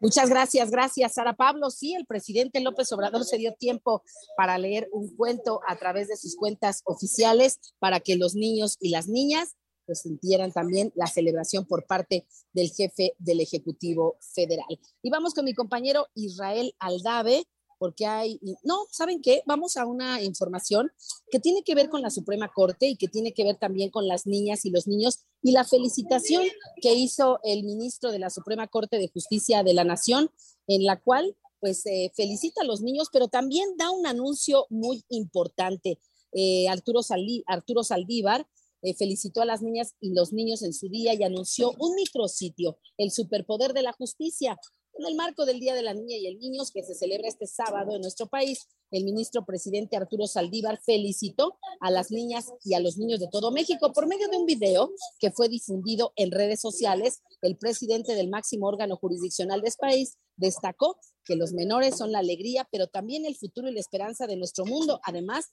Muchas 0.01 0.29
gracias, 0.29 0.71
gracias, 0.73 1.15
Sara 1.15 1.35
Pablo. 1.35 1.71
Sí, 1.71 1.95
el 1.95 2.07
presidente 2.07 2.61
López 2.61 2.91
Obrador 2.93 3.25
se 3.25 3.39
dio 3.39 3.55
tiempo 3.55 4.03
para 4.37 4.59
leer 4.59 4.89
un 4.93 5.15
cuento 5.17 5.61
a 5.69 5.77
través 5.77 6.09
de 6.09 6.17
sus 6.17 6.35
cuentas 6.37 6.83
oficiales 6.85 7.61
para 7.79 8.01
que 8.01 8.17
los 8.17 8.35
niños 8.35 8.77
y 8.81 8.91
las 8.91 9.07
niñas 9.07 9.55
pues 9.87 10.01
sintieran 10.01 10.51
también 10.53 10.93
la 10.97 11.07
celebración 11.07 11.67
por 11.67 11.87
parte 11.87 12.27
del 12.53 12.71
jefe 12.71 13.15
del 13.19 13.41
Ejecutivo 13.41 14.17
Federal. 14.35 14.79
Y 15.03 15.11
vamos 15.11 15.35
con 15.35 15.45
mi 15.45 15.55
compañero 15.55 16.09
Israel 16.15 16.75
Aldave, 16.79 17.45
porque 17.85 18.07
hay, 18.07 18.41
no, 18.63 18.87
¿saben 18.91 19.21
qué? 19.21 19.43
Vamos 19.45 19.77
a 19.77 19.85
una 19.85 20.23
información 20.23 20.91
que 21.31 21.39
tiene 21.39 21.63
que 21.63 21.75
ver 21.75 21.91
con 21.91 22.01
la 22.01 22.09
Suprema 22.09 22.51
Corte 22.51 22.89
y 22.89 22.97
que 22.97 23.09
tiene 23.09 23.35
que 23.35 23.45
ver 23.45 23.59
también 23.59 23.91
con 23.91 24.09
las 24.09 24.27
niñas 24.27 24.65
y 24.65 24.71
los 24.71 24.87
niños 24.87 25.19
y 25.43 25.53
la 25.53 25.65
felicitación 25.65 26.45
que 26.81 26.95
hizo 26.95 27.41
el 27.43 27.63
ministro 27.63 28.11
de 28.11 28.19
la 28.19 28.31
Suprema 28.31 28.69
Corte 28.69 28.97
de 28.97 29.11
Justicia 29.11 29.63
de 29.63 29.75
la 29.75 29.85
Nación, 29.85 30.31
en 30.67 30.87
la 30.87 30.99
cual 30.99 31.37
pues 31.61 31.85
eh, 31.85 32.11
felicita 32.17 32.63
a 32.63 32.65
los 32.65 32.81
niños, 32.81 33.09
pero 33.13 33.29
también 33.29 33.77
da 33.77 33.91
un 33.91 34.07
anuncio 34.07 34.67
muy 34.71 35.05
importante. 35.11 36.01
Eh, 36.33 36.67
Arturo, 36.71 37.01
Arturo 37.47 37.85
Saldívar 37.85 38.47
eh, 38.81 38.95
felicitó 38.95 39.43
a 39.43 39.45
las 39.45 39.61
niñas 39.61 39.95
y 40.01 40.15
los 40.15 40.33
niños 40.33 40.63
en 40.63 40.73
su 40.73 40.89
día 40.89 41.13
y 41.13 41.23
anunció 41.23 41.75
un 41.79 41.97
micrositio, 41.97 42.79
el 42.97 43.11
superpoder 43.11 43.75
de 43.75 43.83
la 43.83 43.93
justicia, 43.93 44.59
en 44.99 45.07
el 45.07 45.15
marco 45.17 45.45
del 45.45 45.61
Día 45.61 45.75
de 45.75 45.83
la 45.83 45.95
Niña 45.95 46.17
y 46.17 46.27
el 46.27 46.39
Niño, 46.39 46.63
que 46.73 46.83
se 46.83 46.95
celebra 46.95 47.29
este 47.29 47.47
sábado 47.47 47.95
en 47.95 48.01
nuestro 48.01 48.27
país, 48.27 48.69
el 48.91 49.05
ministro 49.05 49.45
presidente 49.45 49.97
Arturo 49.97 50.27
Saldívar 50.27 50.81
felicitó 50.85 51.59
a 51.81 51.91
las 51.91 52.11
niñas 52.11 52.53
y 52.63 52.75
a 52.75 52.81
los 52.81 52.97
niños 52.97 53.19
de 53.19 53.29
todo 53.29 53.51
México 53.51 53.93
por 53.93 54.07
medio 54.07 54.29
de 54.29 54.37
un 54.37 54.47
video 54.47 54.91
que 55.19 55.31
fue 55.33 55.49
difundido 55.49 56.13
en 56.17 56.31
redes 56.31 56.61
sociales. 56.61 57.23
El 57.43 57.57
presidente 57.57 58.15
del 58.15 58.29
máximo 58.29 58.67
órgano 58.67 58.97
jurisdiccional 58.97 59.63
de 59.63 59.69
este 59.69 59.81
país 59.81 60.19
destacó 60.37 60.97
que 61.25 61.37
los 61.37 61.53
menores 61.53 61.97
son 61.97 62.13
la 62.13 62.21
alegría, 62.21 62.69
pero 62.71 62.87
también 62.87 63.25
el 63.25 63.37
futuro 63.37 63.69
y 63.69 63.75
la 63.75 63.81
esperanza 63.81 64.27
de 64.27 64.37
nuestro 64.37 64.65
mundo. 64.65 65.01
Además, 65.05 65.47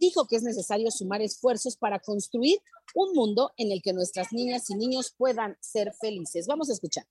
dijo 0.00 0.26
que 0.26 0.36
es 0.36 0.42
necesario 0.42 0.90
sumar 0.90 1.22
esfuerzos 1.22 1.76
para 1.76 2.00
construir 2.00 2.58
un 2.94 3.12
mundo 3.14 3.52
en 3.56 3.72
el 3.72 3.80
que 3.82 3.92
nuestras 3.92 4.32
niñas 4.32 4.68
y 4.70 4.74
niños 4.74 5.14
puedan 5.16 5.56
ser 5.60 5.92
felices. 6.00 6.46
Vamos 6.46 6.68
a 6.70 6.72
escuchar. 6.72 7.06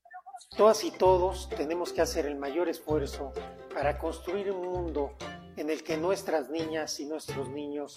Todas 0.50 0.84
y 0.84 0.92
todos 0.92 1.48
tenemos 1.48 1.92
que 1.92 2.00
hacer 2.00 2.26
el 2.26 2.36
mayor 2.36 2.68
esfuerzo 2.68 3.32
para 3.72 3.98
construir 3.98 4.52
un 4.52 4.68
mundo 4.68 5.16
en 5.56 5.68
el 5.68 5.82
que 5.82 5.96
nuestras 5.96 6.48
niñas 6.48 7.00
y 7.00 7.06
nuestros 7.06 7.48
niños 7.48 7.96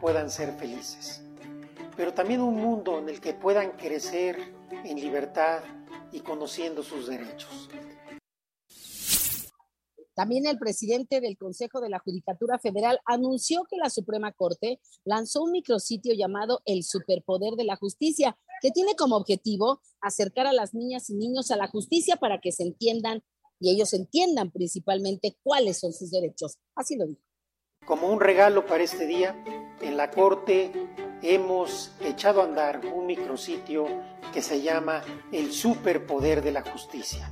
puedan 0.00 0.30
ser 0.30 0.52
felices, 0.54 1.22
pero 1.96 2.12
también 2.12 2.40
un 2.40 2.56
mundo 2.56 2.98
en 2.98 3.08
el 3.08 3.20
que 3.20 3.34
puedan 3.34 3.72
crecer 3.72 4.36
en 4.84 5.00
libertad 5.00 5.62
y 6.10 6.20
conociendo 6.20 6.82
sus 6.82 7.06
derechos. 7.06 7.68
También 10.14 10.46
el 10.46 10.58
presidente 10.58 11.20
del 11.20 11.38
Consejo 11.38 11.80
de 11.80 11.88
la 11.88 11.98
Judicatura 11.98 12.58
Federal 12.58 13.00
anunció 13.06 13.64
que 13.64 13.76
la 13.76 13.88
Suprema 13.88 14.32
Corte 14.32 14.80
lanzó 15.04 15.42
un 15.42 15.52
micrositio 15.52 16.14
llamado 16.14 16.60
El 16.66 16.82
Superpoder 16.82 17.54
de 17.54 17.64
la 17.64 17.76
Justicia, 17.76 18.36
que 18.62 18.70
tiene 18.70 18.94
como 18.96 19.16
objetivo 19.16 19.82
acercar 20.00 20.46
a 20.46 20.52
las 20.52 20.72
niñas 20.72 21.10
y 21.10 21.14
niños 21.14 21.50
a 21.50 21.56
la 21.56 21.68
justicia 21.68 22.16
para 22.16 22.40
que 22.40 22.52
se 22.52 22.62
entiendan 22.62 23.22
y 23.60 23.74
ellos 23.74 23.92
entiendan 23.92 24.50
principalmente 24.50 25.36
cuáles 25.42 25.78
son 25.78 25.92
sus 25.92 26.10
derechos. 26.10 26.58
Así 26.74 26.96
lo 26.96 27.06
dijo. 27.06 27.20
Como 27.84 28.08
un 28.08 28.20
regalo 28.20 28.64
para 28.64 28.84
este 28.84 29.06
día, 29.06 29.36
en 29.80 29.96
la 29.96 30.10
Corte 30.10 30.72
hemos 31.22 31.92
echado 32.00 32.40
a 32.40 32.44
andar 32.44 32.86
un 32.86 33.06
micrositio 33.06 33.86
que 34.32 34.40
se 34.40 34.62
llama 34.62 35.04
El 35.32 35.52
Superpoder 35.52 36.42
de 36.42 36.52
la 36.52 36.62
Justicia 36.62 37.30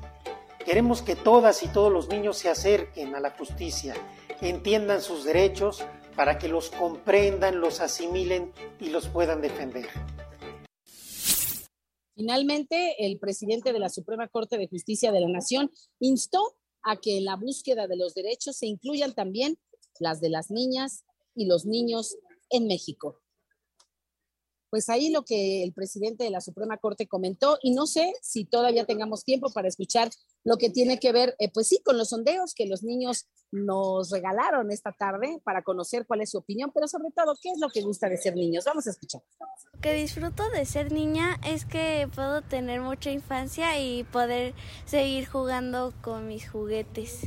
Queremos 0.64 1.00
que 1.00 1.16
todas 1.16 1.62
y 1.62 1.68
todos 1.68 1.90
los 1.90 2.08
niños 2.10 2.36
se 2.36 2.50
acerquen 2.50 3.14
a 3.14 3.20
la 3.20 3.30
justicia, 3.30 3.94
entiendan 4.42 5.00
sus 5.00 5.24
derechos 5.24 5.84
para 6.14 6.38
que 6.38 6.48
los 6.48 6.70
comprendan, 6.70 7.60
los 7.60 7.80
asimilen 7.80 8.52
y 8.78 8.90
los 8.90 9.08
puedan 9.08 9.40
defender. 9.40 9.88
Finalmente, 12.20 12.96
el 12.98 13.18
presidente 13.18 13.72
de 13.72 13.78
la 13.78 13.88
Suprema 13.88 14.28
Corte 14.28 14.58
de 14.58 14.68
Justicia 14.68 15.10
de 15.10 15.20
la 15.20 15.28
Nación 15.28 15.70
instó 16.00 16.54
a 16.82 17.00
que 17.00 17.16
en 17.16 17.24
la 17.24 17.36
búsqueda 17.36 17.86
de 17.86 17.96
los 17.96 18.12
derechos 18.12 18.58
se 18.58 18.66
incluyan 18.66 19.14
también 19.14 19.56
las 20.00 20.20
de 20.20 20.28
las 20.28 20.50
niñas 20.50 21.06
y 21.34 21.46
los 21.46 21.64
niños 21.64 22.18
en 22.50 22.66
México. 22.66 23.22
Pues 24.68 24.90
ahí 24.90 25.08
lo 25.08 25.24
que 25.24 25.62
el 25.62 25.72
presidente 25.72 26.22
de 26.22 26.28
la 26.28 26.42
Suprema 26.42 26.76
Corte 26.76 27.08
comentó 27.08 27.58
y 27.62 27.70
no 27.70 27.86
sé 27.86 28.12
si 28.20 28.44
todavía 28.44 28.84
tengamos 28.84 29.24
tiempo 29.24 29.50
para 29.54 29.68
escuchar 29.68 30.10
lo 30.44 30.56
que 30.56 30.70
tiene 30.70 30.98
que 30.98 31.12
ver, 31.12 31.34
eh, 31.38 31.50
pues 31.52 31.68
sí, 31.68 31.82
con 31.84 31.98
los 31.98 32.08
sondeos 32.10 32.54
que 32.54 32.66
los 32.66 32.82
niños 32.82 33.28
nos 33.52 34.10
regalaron 34.10 34.70
esta 34.70 34.92
tarde 34.92 35.40
para 35.44 35.62
conocer 35.62 36.06
cuál 36.06 36.20
es 36.22 36.30
su 36.30 36.38
opinión, 36.38 36.70
pero 36.72 36.86
sobre 36.88 37.10
todo, 37.14 37.34
¿qué 37.42 37.50
es 37.50 37.58
lo 37.58 37.68
que 37.68 37.82
gusta 37.82 38.08
de 38.08 38.16
ser 38.16 38.34
niños? 38.36 38.64
Vamos 38.64 38.86
a 38.86 38.90
escuchar. 38.90 39.22
Lo 39.72 39.80
que 39.80 39.94
disfruto 39.94 40.48
de 40.50 40.64
ser 40.64 40.92
niña 40.92 41.38
es 41.46 41.64
que 41.64 42.08
puedo 42.14 42.42
tener 42.42 42.80
mucha 42.80 43.10
infancia 43.10 43.78
y 43.80 44.04
poder 44.04 44.54
seguir 44.84 45.26
jugando 45.28 45.92
con 46.02 46.28
mis 46.28 46.48
juguetes. 46.48 47.26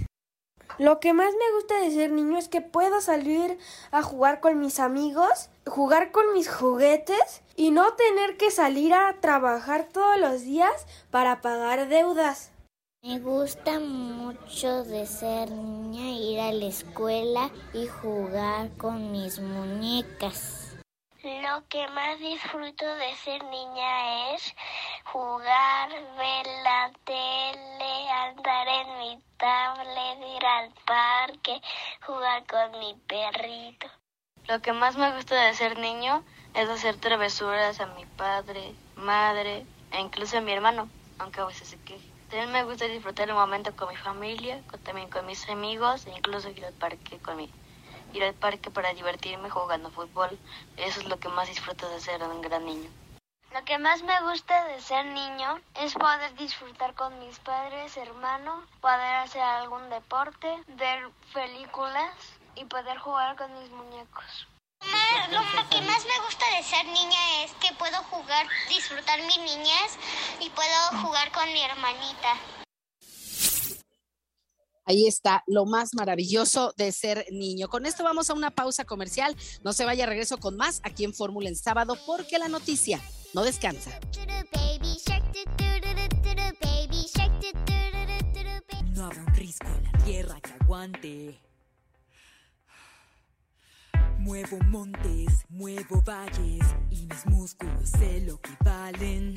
Lo 0.79 1.00
que 1.00 1.13
más 1.13 1.32
me 1.34 1.55
gusta 1.55 1.79
de 1.82 1.91
ser 1.91 2.12
niño 2.12 2.38
es 2.38 2.48
que 2.48 2.62
puedo 2.62 3.00
salir 3.00 3.60
a 3.91 4.01
jugar 4.01 4.39
con 4.39 4.60
mis 4.60 4.79
amigos, 4.79 5.50
jugar 5.67 6.12
con 6.12 6.34
mis 6.34 6.50
juguetes 6.50 7.43
y 7.55 7.70
no 7.70 7.93
tener 7.93 8.38
que 8.38 8.50
salir 8.50 8.93
a 8.93 9.20
trabajar 9.22 9.88
todos 9.91 10.20
los 10.20 10.41
días 10.41 10.88
para 11.12 11.41
pagar 11.41 11.89
deudas. 11.89 12.52
Me 13.05 13.19
gusta 13.19 13.81
mucho 13.81 14.86
de 14.86 15.05
ser 15.05 15.51
niña 15.51 16.12
ir 16.12 16.39
a 16.39 16.53
la 16.53 16.67
escuela 16.67 17.50
y 17.74 17.86
jugar 17.86 18.69
con 18.77 19.12
mis 19.12 19.41
muñecas. 19.41 20.77
Lo 21.22 21.67
que 21.67 21.86
más 21.89 22.17
disfruto 22.19 22.86
de 22.86 23.13
ser 23.15 23.43
niña 23.43 24.33
es 24.33 24.55
jugar, 25.03 25.89
ver 26.17 26.48
la 26.63 26.93
tele, 27.03 28.10
andar 28.10 28.67
en 28.69 29.00
mi 29.00 29.22
tablet, 29.36 30.38
ir 30.38 30.45
al 30.45 30.72
parque, 30.86 31.62
jugar 32.07 32.45
con 32.45 32.79
mi 32.79 32.95
perrito. 33.05 33.88
Lo 34.48 34.62
que 34.62 34.72
más 34.72 34.95
me 34.95 35.13
gusta 35.13 35.36
de 35.36 35.53
ser 35.55 35.77
niño 35.77 36.24
es 36.53 36.69
hacer 36.69 36.95
travesuras 36.95 37.81
a 37.81 37.86
mi 37.86 38.05
padre, 38.05 38.74
madre 38.95 39.65
e 39.91 40.00
incluso 40.00 40.38
a 40.38 40.41
mi 40.41 40.53
hermano, 40.53 40.88
aunque 41.19 41.41
a 41.41 41.45
veces 41.45 41.67
se 41.67 41.77
queje. 41.79 42.12
También 42.33 42.51
me 42.51 42.63
gusta 42.63 42.85
disfrutar 42.85 43.29
el 43.29 43.35
momento 43.35 43.75
con 43.75 43.89
mi 43.89 43.95
familia, 43.95 44.59
con, 44.65 44.79
también 44.79 45.07
con 45.07 45.23
mis 45.27 45.47
amigos 45.49 46.07
e 46.07 46.09
incluso 46.17 46.49
ir 46.49 46.65
al 46.65 46.73
parque 46.73 47.19
con 47.19 47.37
mi, 47.37 47.47
ir 48.11 48.23
al 48.23 48.33
parque 48.33 48.71
para 48.71 48.91
divertirme 48.91 49.51
jugando 49.51 49.91
fútbol. 49.91 50.39
Eso 50.75 51.01
es 51.01 51.05
lo 51.09 51.19
que 51.19 51.29
más 51.29 51.47
disfruto 51.47 51.87
de 51.89 51.99
ser 51.99 52.23
un 52.23 52.41
gran 52.41 52.65
niño. 52.65 52.89
Lo 53.53 53.63
que 53.65 53.77
más 53.77 54.01
me 54.01 54.19
gusta 54.21 54.65
de 54.65 54.81
ser 54.81 55.05
niño 55.05 55.59
es 55.75 55.93
poder 55.93 56.33
disfrutar 56.33 56.95
con 56.95 57.19
mis 57.19 57.37
padres, 57.37 57.95
hermanos, 57.97 58.63
poder 58.81 59.15
hacer 59.17 59.43
algún 59.43 59.91
deporte, 59.91 60.57
ver 60.69 61.07
películas 61.35 62.15
y 62.55 62.65
poder 62.65 62.97
jugar 62.97 63.35
con 63.35 63.53
mis 63.59 63.69
muñecos. 63.69 64.47
Lo 65.31 65.69
que 65.69 65.81
más 65.81 66.05
me 66.05 66.25
gusta 66.25 66.45
de 66.57 66.63
ser 66.63 66.85
niña 66.85 67.43
es 67.43 67.51
que 67.53 67.73
puedo 67.75 67.97
jugar, 68.03 68.47
disfrutar 68.69 69.19
mi 69.21 69.37
niñez 69.37 69.97
y 70.39 70.49
puedo 70.49 71.03
jugar 71.03 71.31
con 71.31 71.51
mi 71.51 71.61
hermanita. 71.61 72.37
Ahí 74.85 75.07
está 75.07 75.43
lo 75.47 75.65
más 75.65 75.93
maravilloso 75.93 76.73
de 76.77 76.91
ser 76.91 77.25
niño. 77.31 77.69
Con 77.69 77.85
esto 77.85 78.03
vamos 78.03 78.29
a 78.29 78.33
una 78.33 78.51
pausa 78.51 78.83
comercial. 78.83 79.35
No 79.63 79.71
se 79.71 79.85
vaya, 79.85 80.05
regreso 80.05 80.37
con 80.37 80.57
más 80.57 80.81
aquí 80.83 81.05
en 81.05 81.13
Fórmula 81.13 81.47
en 81.47 81.55
sábado 81.55 81.97
porque 82.05 82.37
la 82.37 82.49
noticia 82.49 83.01
no 83.33 83.43
descansa. 83.43 83.97
No 88.91 89.05
habrá 89.05 89.21
un 89.21 89.35
risco 89.35 89.67
en 89.67 89.83
la 89.83 90.05
tierra 90.05 90.41
que 90.41 90.51
aguante. 90.61 91.52
Muevo 94.23 94.57
montes, 94.69 95.43
muevo 95.49 96.01
valles 96.01 96.63
y 96.89 97.05
mis 97.07 97.25
músculos 97.25 97.89
sé 97.89 98.21
lo 98.21 98.39
que 98.39 98.51
valen. 98.63 99.35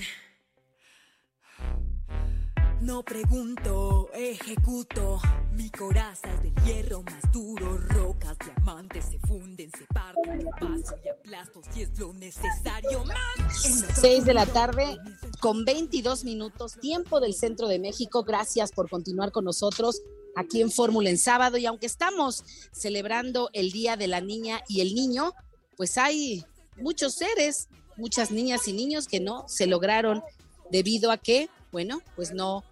No 2.80 3.02
pregunto, 3.02 4.08
ejecuto. 4.14 5.20
Mi 5.50 5.70
coraza 5.70 6.32
es 6.34 6.42
del 6.44 6.54
hierro 6.64 7.02
más 7.02 7.32
duro. 7.32 7.78
Rocas, 7.78 8.36
diamantes 8.38 9.06
se 9.06 9.18
funden, 9.26 9.72
se 9.76 9.86
parten. 9.86 10.42
Yo 10.42 10.50
paso 10.50 10.94
y 11.04 11.08
aplasto 11.08 11.62
si 11.68 11.82
es 11.82 11.98
lo 11.98 12.12
necesario. 12.12 13.04
Más. 13.06 13.86
6 13.92 14.24
de 14.24 14.34
la 14.34 14.46
tarde 14.46 14.98
con 15.40 15.64
22 15.64 16.22
minutos, 16.22 16.78
tiempo 16.78 17.18
del 17.18 17.34
centro 17.34 17.66
de 17.66 17.80
México. 17.80 18.22
Gracias 18.22 18.70
por 18.70 18.88
continuar 18.88 19.32
con 19.32 19.46
nosotros 19.46 20.00
aquí 20.36 20.60
en 20.60 20.70
Fórmula 20.70 21.10
en 21.10 21.18
sábado. 21.18 21.56
Y 21.56 21.66
aunque 21.66 21.86
estamos 21.86 22.44
celebrando 22.72 23.50
el 23.52 23.72
Día 23.72 23.96
de 23.96 24.06
la 24.06 24.20
Niña 24.20 24.62
y 24.68 24.80
el 24.80 24.94
Niño, 24.94 25.32
pues 25.76 25.98
hay 25.98 26.44
muchos 26.76 27.14
seres, 27.14 27.68
muchas 27.96 28.30
niñas 28.30 28.68
y 28.68 28.72
niños 28.72 29.08
que 29.08 29.18
no 29.18 29.48
se 29.48 29.66
lograron 29.66 30.22
debido 30.70 31.10
a 31.10 31.18
que, 31.18 31.48
bueno, 31.72 32.00
pues 32.14 32.32
no, 32.32 32.62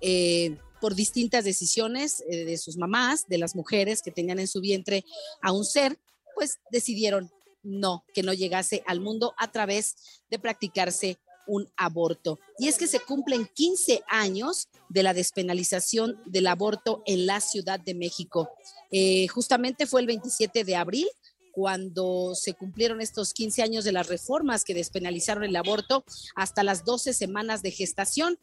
eh, 0.00 0.56
por 0.80 0.94
distintas 0.94 1.44
decisiones 1.44 2.22
eh, 2.28 2.44
de 2.44 2.58
sus 2.58 2.76
mamás, 2.76 3.26
de 3.28 3.38
las 3.38 3.54
mujeres 3.54 4.02
que 4.02 4.10
tenían 4.10 4.38
en 4.38 4.48
su 4.48 4.60
vientre 4.60 5.04
a 5.42 5.52
un 5.52 5.64
ser, 5.64 5.98
pues 6.34 6.58
decidieron 6.70 7.30
no, 7.62 8.04
que 8.12 8.22
no 8.22 8.32
llegase 8.32 8.82
al 8.86 9.00
mundo 9.00 9.34
a 9.38 9.50
través 9.50 9.96
de 10.30 10.38
practicarse 10.38 11.18
un 11.46 11.68
aborto. 11.76 12.38
Y 12.58 12.68
es 12.68 12.78
que 12.78 12.86
se 12.86 13.00
cumplen 13.00 13.48
15 13.52 14.02
años 14.08 14.68
de 14.88 15.02
la 15.02 15.14
despenalización 15.14 16.20
del 16.26 16.46
aborto 16.46 17.02
en 17.06 17.26
la 17.26 17.40
Ciudad 17.40 17.80
de 17.80 17.94
México. 17.94 18.50
Eh, 18.90 19.28
justamente 19.28 19.86
fue 19.86 20.00
el 20.00 20.06
27 20.06 20.64
de 20.64 20.76
abril 20.76 21.08
cuando 21.52 22.34
se 22.34 22.54
cumplieron 22.54 23.00
estos 23.00 23.32
15 23.32 23.62
años 23.62 23.84
de 23.84 23.92
las 23.92 24.08
reformas 24.08 24.64
que 24.64 24.74
despenalizaron 24.74 25.44
el 25.44 25.54
aborto 25.54 26.04
hasta 26.34 26.64
las 26.64 26.84
12 26.84 27.12
semanas 27.12 27.62
de 27.62 27.70
gestación. 27.70 28.38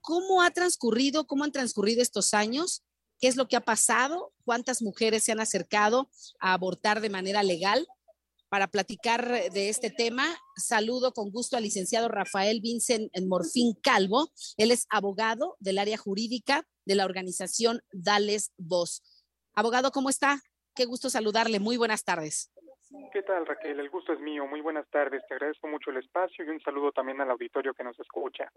¿Cómo 0.00 0.42
ha 0.42 0.50
transcurrido, 0.50 1.26
cómo 1.26 1.44
han 1.44 1.52
transcurrido 1.52 2.00
estos 2.00 2.34
años? 2.34 2.82
¿Qué 3.20 3.26
es 3.26 3.36
lo 3.36 3.48
que 3.48 3.56
ha 3.56 3.60
pasado? 3.60 4.32
¿Cuántas 4.44 4.82
mujeres 4.82 5.24
se 5.24 5.32
han 5.32 5.40
acercado 5.40 6.08
a 6.38 6.52
abortar 6.52 7.00
de 7.00 7.10
manera 7.10 7.42
legal? 7.42 7.88
Para 8.48 8.68
platicar 8.68 9.28
de 9.28 9.68
este 9.68 9.90
tema, 9.90 10.24
saludo 10.56 11.12
con 11.12 11.30
gusto 11.30 11.58
al 11.58 11.64
licenciado 11.64 12.08
Rafael 12.08 12.60
Vincent 12.62 13.10
Morfín 13.26 13.74
Calvo. 13.82 14.30
Él 14.56 14.70
es 14.70 14.86
abogado 14.88 15.56
del 15.60 15.76
área 15.76 15.98
jurídica 15.98 16.64
de 16.86 16.94
la 16.94 17.04
organización 17.04 17.80
Dales 17.92 18.54
Voz. 18.56 19.02
Abogado, 19.54 19.90
¿cómo 19.90 20.08
está? 20.08 20.40
Qué 20.74 20.86
gusto 20.86 21.10
saludarle. 21.10 21.60
Muy 21.60 21.76
buenas 21.76 22.04
tardes. 22.04 22.50
¿Qué 23.12 23.22
tal, 23.22 23.44
Raquel? 23.44 23.80
El 23.80 23.90
gusto 23.90 24.14
es 24.14 24.20
mío. 24.20 24.46
Muy 24.46 24.62
buenas 24.62 24.88
tardes. 24.88 25.22
Te 25.28 25.34
agradezco 25.34 25.68
mucho 25.68 25.90
el 25.90 25.98
espacio 25.98 26.42
y 26.42 26.48
un 26.48 26.60
saludo 26.62 26.90
también 26.92 27.20
al 27.20 27.30
auditorio 27.30 27.74
que 27.74 27.84
nos 27.84 28.00
escucha. 28.00 28.50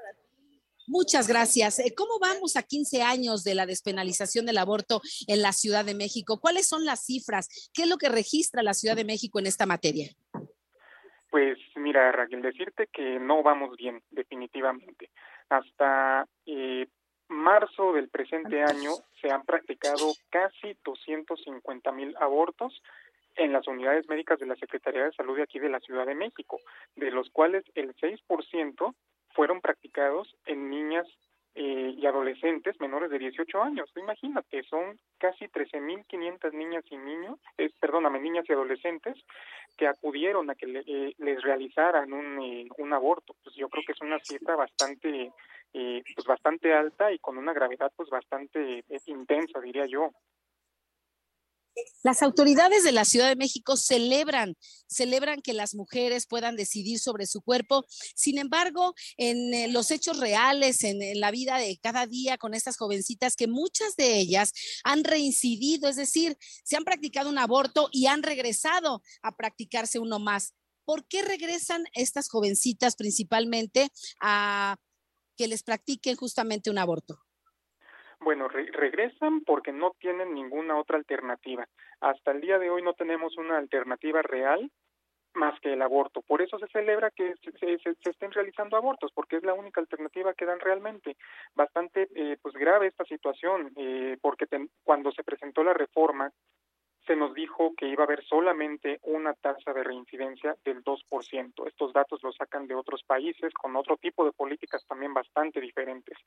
Muchas 0.88 1.28
gracias. 1.28 1.80
Eh, 1.80 1.94
¿Cómo 1.96 2.20
vamos 2.20 2.58
a 2.58 2.64
15 2.64 3.02
años 3.04 3.44
de 3.44 3.56
la 3.56 3.66
despenalización 3.66 4.46
del 4.46 4.58
aborto 4.58 5.02
en 5.28 5.42
la 5.42 5.52
Ciudad 5.54 5.86
de 5.86 5.96
México? 5.96 6.40
¿Cuáles 6.40 6.68
son 6.68 6.86
las 6.86 7.06
cifras? 7.06 7.72
¿Qué 7.74 7.84
es 7.84 7.90
lo 7.90 7.98
que 7.98 8.10
registra 8.10 8.64
la 8.64 8.74
Ciudad 8.74 8.96
de 8.96 9.06
México 9.06 9.40
en 9.40 9.48
esta 9.48 9.66
materia? 9.66 10.10
Pues 11.30 11.58
mira, 11.76 12.12
Raquel, 12.12 12.42
decirte 12.42 12.88
que 12.88 13.20
no 13.20 13.42
vamos 13.42 13.78
bien, 13.78 14.02
definitivamente. 14.12 15.10
Hasta 15.50 16.28
eh, 16.46 16.88
marzo 17.30 17.94
del 17.94 18.10
presente 18.10 18.62
año 18.62 18.92
se 19.22 19.32
han 19.32 19.44
practicado 19.44 20.12
casi 20.30 20.76
250 20.84 21.92
mil 21.94 22.16
abortos 22.20 22.82
en 23.36 23.54
las 23.54 23.68
unidades 23.68 24.08
médicas 24.10 24.40
de 24.40 24.48
la 24.48 24.56
Secretaría 24.58 25.06
de 25.06 25.14
Salud 25.14 25.38
de 25.38 25.44
aquí 25.44 25.60
de 25.60 25.70
la 25.70 25.80
Ciudad 25.80 26.06
de 26.06 26.16
México, 26.16 26.60
de 26.96 27.12
los 27.12 27.30
cuales 27.30 27.64
el 27.76 27.96
6% 27.96 28.94
fueron 29.34 29.62
practicados 29.62 30.36
en 30.46 30.70
niñas 30.70 31.08
eh, 31.54 31.94
y 31.98 32.06
adolescentes 32.06 32.80
menores 32.80 33.12
de 33.12 33.20
18 33.20 33.62
años. 33.62 33.92
Imagínate, 33.98 34.64
son 34.64 34.98
casi 35.18 35.46
13.500 35.46 36.54
niñas 36.54 36.84
y 36.90 36.98
niños, 36.98 37.40
eh, 37.58 37.70
perdóname, 37.80 38.20
niñas 38.20 38.46
y 38.48 38.54
adolescentes 38.54 39.18
que 39.78 39.88
acudieron 39.88 40.50
a 40.50 40.56
que 40.56 40.68
le, 40.68 40.84
eh, 40.86 41.14
les 41.18 41.42
realizaran 41.42 42.14
un, 42.14 42.42
eh, 42.42 42.68
un 42.78 42.94
aborto. 42.94 43.36
Pues 43.44 43.56
yo 43.56 43.68
creo 43.68 43.84
que 43.86 43.94
es 43.94 44.02
una 44.02 44.20
cifra 44.20 44.56
bastante, 44.56 45.32
eh, 45.74 46.04
pues 46.16 46.26
bastante 46.26 46.74
alta 46.74 47.12
y 47.12 47.20
con 47.20 47.38
una 47.38 47.54
gravedad 47.54 47.92
pues 47.96 48.10
bastante 48.10 48.84
intensa, 49.08 49.60
diría 49.60 49.86
yo. 49.86 50.12
Las 52.04 52.22
autoridades 52.24 52.84
de 52.84 52.92
la 52.92 53.06
Ciudad 53.06 53.30
de 53.30 53.36
México 53.36 53.78
celebran, 53.78 54.58
celebran 54.88 55.42
que 55.42 55.54
las 55.54 55.76
mujeres 55.76 56.26
puedan 56.28 56.56
decidir 56.56 57.00
sobre 57.00 57.28
su 57.28 57.42
cuerpo. 57.42 57.86
Sin 58.16 58.38
embargo, 58.40 58.94
en 59.18 59.54
eh, 59.54 59.68
los 59.68 59.92
hechos 59.92 60.20
reales, 60.20 60.84
en, 60.84 61.02
en, 61.02 61.20
la 61.20 61.32
vida 61.32 61.58
de 61.58 61.78
cada 61.82 62.08
día 62.08 62.38
con 62.38 62.54
estas 62.54 62.78
jovencitas, 62.78 63.36
que 63.36 63.48
muchas 63.48 63.96
de 63.96 64.18
ellas 64.18 64.52
han 64.84 65.04
reincidido, 65.04 65.90
es 65.90 65.96
decir, 65.96 66.38
se 66.64 66.76
han 66.76 66.84
practicado 66.84 67.30
un 67.30 67.38
aborto 67.38 67.90
y 67.92 68.08
han 68.08 68.24
regresado 68.24 69.02
a 69.22 69.36
practicarse 69.36 70.00
uno 70.00 70.20
más. 70.20 70.54
¿Por 70.86 71.08
qué 71.08 71.22
regresan 71.22 71.84
estas 71.94 72.28
jovencitas 72.28 72.96
principalmente 72.96 73.90
a 74.20 74.78
que 75.38 75.48
les 75.48 75.64
practiquen 75.64 76.16
justamente 76.16 76.70
un 76.70 76.80
aborto? 76.80 77.20
Bueno, 78.22 78.48
re 78.48 78.68
regresan 78.72 79.42
porque 79.42 79.72
no 79.72 79.96
tienen 80.00 80.34
ninguna 80.36 80.78
otra 80.78 80.98
alternativa. 80.98 81.68
Hasta 82.00 82.32
el 82.32 82.42
día 82.42 82.60
de 82.60 82.70
hoy 82.70 82.84
no 82.84 82.94
tenemos 82.94 83.36
una 83.38 83.58
alternativa 83.58 84.22
real 84.22 84.72
más 85.34 85.60
que 85.62 85.74
el 85.74 85.82
aborto. 85.82 86.22
Por 86.22 86.42
eso 86.42 86.60
se 86.60 86.68
celebra 86.68 87.10
que 87.10 87.34
se, 87.42 87.78
se, 87.80 87.96
se 87.96 88.10
estén 88.10 88.32
realizando 88.32 88.78
abortos, 88.78 89.12
porque 89.16 89.38
es 89.38 89.44
la 89.44 89.54
única 89.54 89.82
alternativa 89.82 90.34
que 90.36 90.46
dan 90.46 90.60
realmente. 90.60 91.18
Bastante 91.56 92.10
eh, 92.14 92.38
pues 92.42 92.54
grave 92.54 92.88
esta 92.88 93.06
situación, 93.06 93.72
eh, 93.76 94.18
porque 94.22 94.46
cuando 94.84 95.12
se 95.12 95.24
presentó 95.24 95.64
la 95.64 95.74
reforma 95.74 96.32
se 97.06 97.16
nos 97.16 97.34
dijo 97.34 97.74
que 97.76 97.88
iba 97.88 98.04
a 98.04 98.06
haber 98.06 98.24
solamente 98.26 99.00
una 99.04 99.34
tasa 99.34 99.74
de 99.74 99.84
reincidencia 99.84 100.56
del 100.64 100.84
2%. 100.84 101.68
Estos 101.68 101.94
datos 101.94 102.22
los 102.24 102.36
sacan 102.36 102.68
de 102.68 102.76
otros 102.76 103.04
países 103.04 103.54
con 103.54 103.76
otro 103.76 103.98
tipo 103.98 104.24
de 104.26 104.32
políticas 104.32 104.86
también 104.88 105.14
bastante 105.14 105.60
diferentes. 105.60 106.18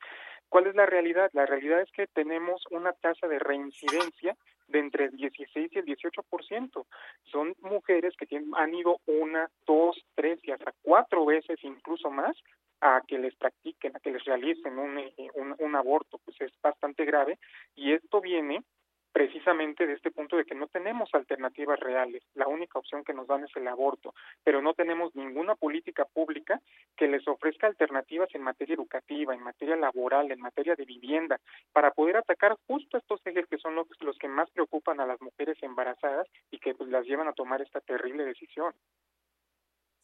¿Cuál 0.49 0.67
es 0.67 0.75
la 0.75 0.85
realidad? 0.85 1.29
La 1.33 1.45
realidad 1.45 1.81
es 1.81 1.91
que 1.91 2.07
tenemos 2.07 2.63
una 2.71 2.93
tasa 2.93 3.27
de 3.27 3.39
reincidencia 3.39 4.35
de 4.67 4.79
entre 4.79 5.05
el 5.05 5.15
16 5.15 5.71
y 5.71 5.79
el 5.79 5.85
18%. 5.85 6.85
Son 7.23 7.55
mujeres 7.61 8.13
que 8.17 8.25
tienen, 8.25 8.51
han 8.55 8.73
ido 8.73 8.99
una, 9.05 9.49
dos, 9.65 10.03
tres 10.15 10.39
y 10.43 10.51
hasta 10.51 10.73
cuatro 10.81 11.25
veces 11.25 11.59
incluso 11.63 12.09
más 12.09 12.35
a 12.81 13.01
que 13.07 13.17
les 13.17 13.35
practiquen, 13.35 13.95
a 13.95 13.99
que 13.99 14.11
les 14.11 14.23
realicen 14.25 14.77
un, 14.77 14.99
eh, 14.99 15.13
aborto, 15.75 16.19
pues 16.23 16.39
es 16.41 16.51
bastante 16.61 17.05
grave 17.05 17.37
y 17.75 17.93
esto 17.93 18.21
viene 18.21 18.63
precisamente 19.15 19.87
de 19.87 19.93
este 19.93 20.11
punto 20.11 20.35
de 20.35 20.43
que 20.43 20.55
no 20.55 20.67
tenemos 20.67 21.07
alternativas 21.13 21.79
reales. 21.79 22.21
La 22.33 22.49
única 22.49 22.79
opción 22.79 23.05
que 23.05 23.13
nos 23.13 23.27
dan 23.27 23.45
es 23.45 23.55
el 23.55 23.65
aborto, 23.65 24.13
pero 24.43 24.61
no 24.61 24.73
tenemos 24.73 25.15
ninguna 25.15 25.55
política 25.55 26.03
pública 26.03 26.59
que 26.97 27.07
les 27.07 27.25
ofrezca 27.25 27.65
alternativas 27.65 28.27
en 28.33 28.41
materia 28.41 28.75
educativa, 28.75 29.33
en 29.33 29.41
materia 29.41 29.77
laboral, 29.77 30.33
en 30.33 30.41
materia 30.41 30.75
de 30.75 30.83
vivienda, 30.83 31.39
para 31.71 31.91
poder 31.91 32.17
atacar 32.17 32.57
justo 32.67 32.97
estos 32.97 33.21
ejes 33.25 33.47
que 33.47 33.57
son 33.57 33.75
los, 33.75 33.87
los 34.01 34.17
que 34.17 34.27
más 34.27 34.51
preocupan 34.51 34.99
a 34.99 35.05
las 35.05 35.21
mujeres 35.21 35.57
embarazadas 35.61 36.27
y 36.51 36.59
que 36.59 36.75
pues, 36.75 36.89
las 36.89 37.05
llevan 37.05 37.29
a 37.29 37.33
tomar 37.33 37.61
esta 37.61 37.79
terrible 37.79 38.25
decisión. 38.25 38.73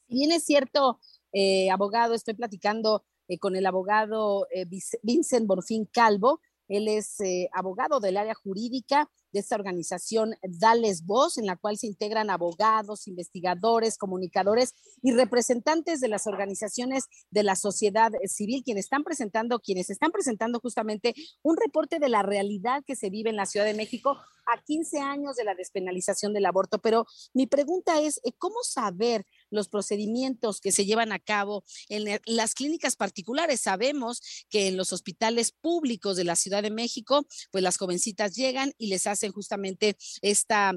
Si 0.07 0.15
bien 0.15 0.31
es 0.31 0.45
cierto, 0.45 1.01
eh, 1.33 1.69
abogado, 1.69 2.13
estoy 2.13 2.35
platicando 2.35 3.03
eh, 3.27 3.37
con 3.39 3.57
el 3.57 3.65
abogado 3.65 4.47
eh, 4.51 4.65
Vincent 5.03 5.47
Borfín 5.47 5.85
Calvo, 5.91 6.39
él 6.71 6.87
es 6.87 7.19
eh, 7.19 7.49
abogado 7.53 7.99
del 7.99 8.17
área 8.17 8.33
jurídica 8.33 9.09
de 9.33 9.39
esta 9.39 9.55
organización 9.55 10.35
Dales 10.41 11.05
Voz, 11.05 11.37
en 11.37 11.45
la 11.45 11.57
cual 11.57 11.77
se 11.77 11.87
integran 11.87 12.29
abogados, 12.29 13.07
investigadores, 13.07 13.97
comunicadores 13.97 14.73
y 15.01 15.11
representantes 15.11 15.99
de 15.99 16.07
las 16.07 16.27
organizaciones 16.27 17.05
de 17.29 17.43
la 17.43 17.55
sociedad 17.55 18.11
civil, 18.25 18.63
quienes 18.63 18.85
están 18.85 19.03
presentando, 19.03 19.59
quienes 19.59 19.89
están 19.89 20.11
presentando 20.11 20.59
justamente 20.59 21.13
un 21.43 21.57
reporte 21.57 21.99
de 21.99 22.09
la 22.09 22.23
realidad 22.23 22.83
que 22.85 22.95
se 22.95 23.09
vive 23.09 23.29
en 23.29 23.35
la 23.35 23.45
Ciudad 23.45 23.65
de 23.65 23.73
México 23.73 24.17
a 24.45 24.61
15 24.61 24.99
años 24.99 25.35
de 25.35 25.43
la 25.43 25.55
despenalización 25.55 26.33
del 26.33 26.45
aborto. 26.45 26.79
Pero 26.79 27.05
mi 27.33 27.47
pregunta 27.47 28.01
es, 28.01 28.19
eh, 28.23 28.31
¿cómo 28.37 28.57
saber 28.63 29.25
los 29.51 29.69
procedimientos 29.69 30.59
que 30.59 30.71
se 30.71 30.85
llevan 30.85 31.11
a 31.11 31.19
cabo 31.19 31.63
en 31.89 32.19
las 32.25 32.55
clínicas 32.55 32.95
particulares? 32.95 33.61
Sabemos 33.61 34.21
que 34.49 34.67
en 34.67 34.77
los 34.77 34.93
hospitales 34.93 35.51
públicos 35.51 36.17
de 36.17 36.23
la 36.23 36.35
Ciudad 36.35 36.63
de 36.63 36.71
México, 36.71 37.27
pues 37.51 37.63
las 37.63 37.77
jovencitas 37.77 38.35
llegan 38.35 38.73
y 38.77 38.87
les 38.87 39.05
hacen 39.05 39.31
justamente 39.31 39.97
esta 40.21 40.73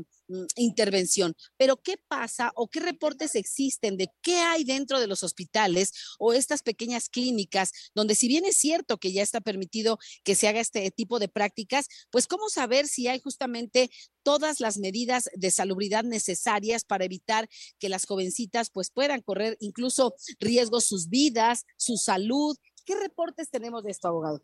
intervención. 0.56 1.34
Pero 1.56 1.76
¿qué 1.76 1.96
pasa 2.08 2.52
o 2.54 2.68
qué 2.68 2.80
reportes 2.80 3.34
existen 3.34 3.96
de 3.96 4.08
qué 4.22 4.36
hay 4.36 4.64
dentro 4.64 5.00
de 5.00 5.06
los 5.06 5.22
hospitales 5.22 5.92
o 6.18 6.32
estas 6.32 6.62
pequeñas 6.62 7.08
clínicas 7.08 7.72
donde 7.94 8.14
si 8.14 8.28
bien 8.28 8.44
es 8.44 8.56
cierto 8.56 8.98
que 8.98 9.12
ya 9.12 9.22
está 9.22 9.40
permitido 9.40 9.98
que 10.22 10.34
se 10.34 10.48
haga 10.48 10.60
este 10.60 10.90
tipo 10.90 11.18
de 11.18 11.28
prácticas, 11.28 11.88
pues 12.10 12.26
cómo 12.26 12.48
saber 12.48 12.86
si 12.88 13.08
hay 13.08 13.20
justamente 13.20 13.90
todas 14.22 14.60
las 14.60 14.78
medidas 14.78 15.28
de 15.34 15.50
salubridad 15.50 16.04
necesarias 16.04 16.84
para 16.84 17.04
evitar 17.04 17.48
que 17.78 17.88
las 17.88 18.06
jovencitas 18.06 18.70
pues 18.70 18.90
puedan 18.90 19.20
correr 19.20 19.56
incluso 19.60 20.14
riesgos 20.40 20.84
sus 20.84 21.08
vidas, 21.08 21.64
su 21.76 21.96
salud. 21.96 22.56
¿Qué 22.84 22.94
reportes 22.94 23.50
tenemos 23.50 23.84
de 23.84 23.90
esto, 23.90 24.08
abogado? 24.08 24.42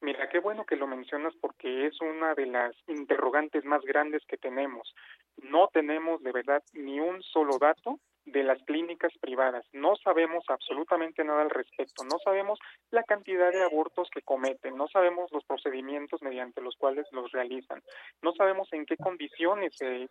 Mira, 0.00 0.28
qué 0.28 0.38
bueno 0.40 0.64
que 0.64 0.76
lo 0.76 0.86
mencionas 0.86 1.34
porque 1.40 1.86
es 1.86 2.00
una 2.00 2.34
de 2.34 2.46
las 2.46 2.74
interrogantes 2.86 3.64
más 3.64 3.82
grandes 3.82 4.22
que 4.26 4.36
tenemos. 4.36 4.94
No 5.42 5.68
tenemos 5.72 6.22
de 6.22 6.32
verdad 6.32 6.62
ni 6.74 7.00
un 7.00 7.22
solo 7.22 7.58
dato 7.58 7.98
de 8.26 8.42
las 8.42 8.60
clínicas 8.64 9.12
privadas. 9.20 9.64
No 9.72 9.94
sabemos 9.96 10.44
absolutamente 10.48 11.24
nada 11.24 11.42
al 11.42 11.50
respecto. 11.50 12.04
No 12.04 12.18
sabemos 12.18 12.58
la 12.90 13.04
cantidad 13.04 13.52
de 13.52 13.62
abortos 13.62 14.08
que 14.12 14.22
cometen. 14.22 14.76
No 14.76 14.88
sabemos 14.88 15.30
los 15.32 15.44
procedimientos 15.44 16.20
mediante 16.22 16.60
los 16.60 16.76
cuales 16.76 17.06
los 17.12 17.30
realizan. 17.32 17.82
No 18.22 18.32
sabemos 18.32 18.72
en 18.72 18.84
qué 18.84 18.96
condiciones 18.96 19.76
se, 19.76 20.08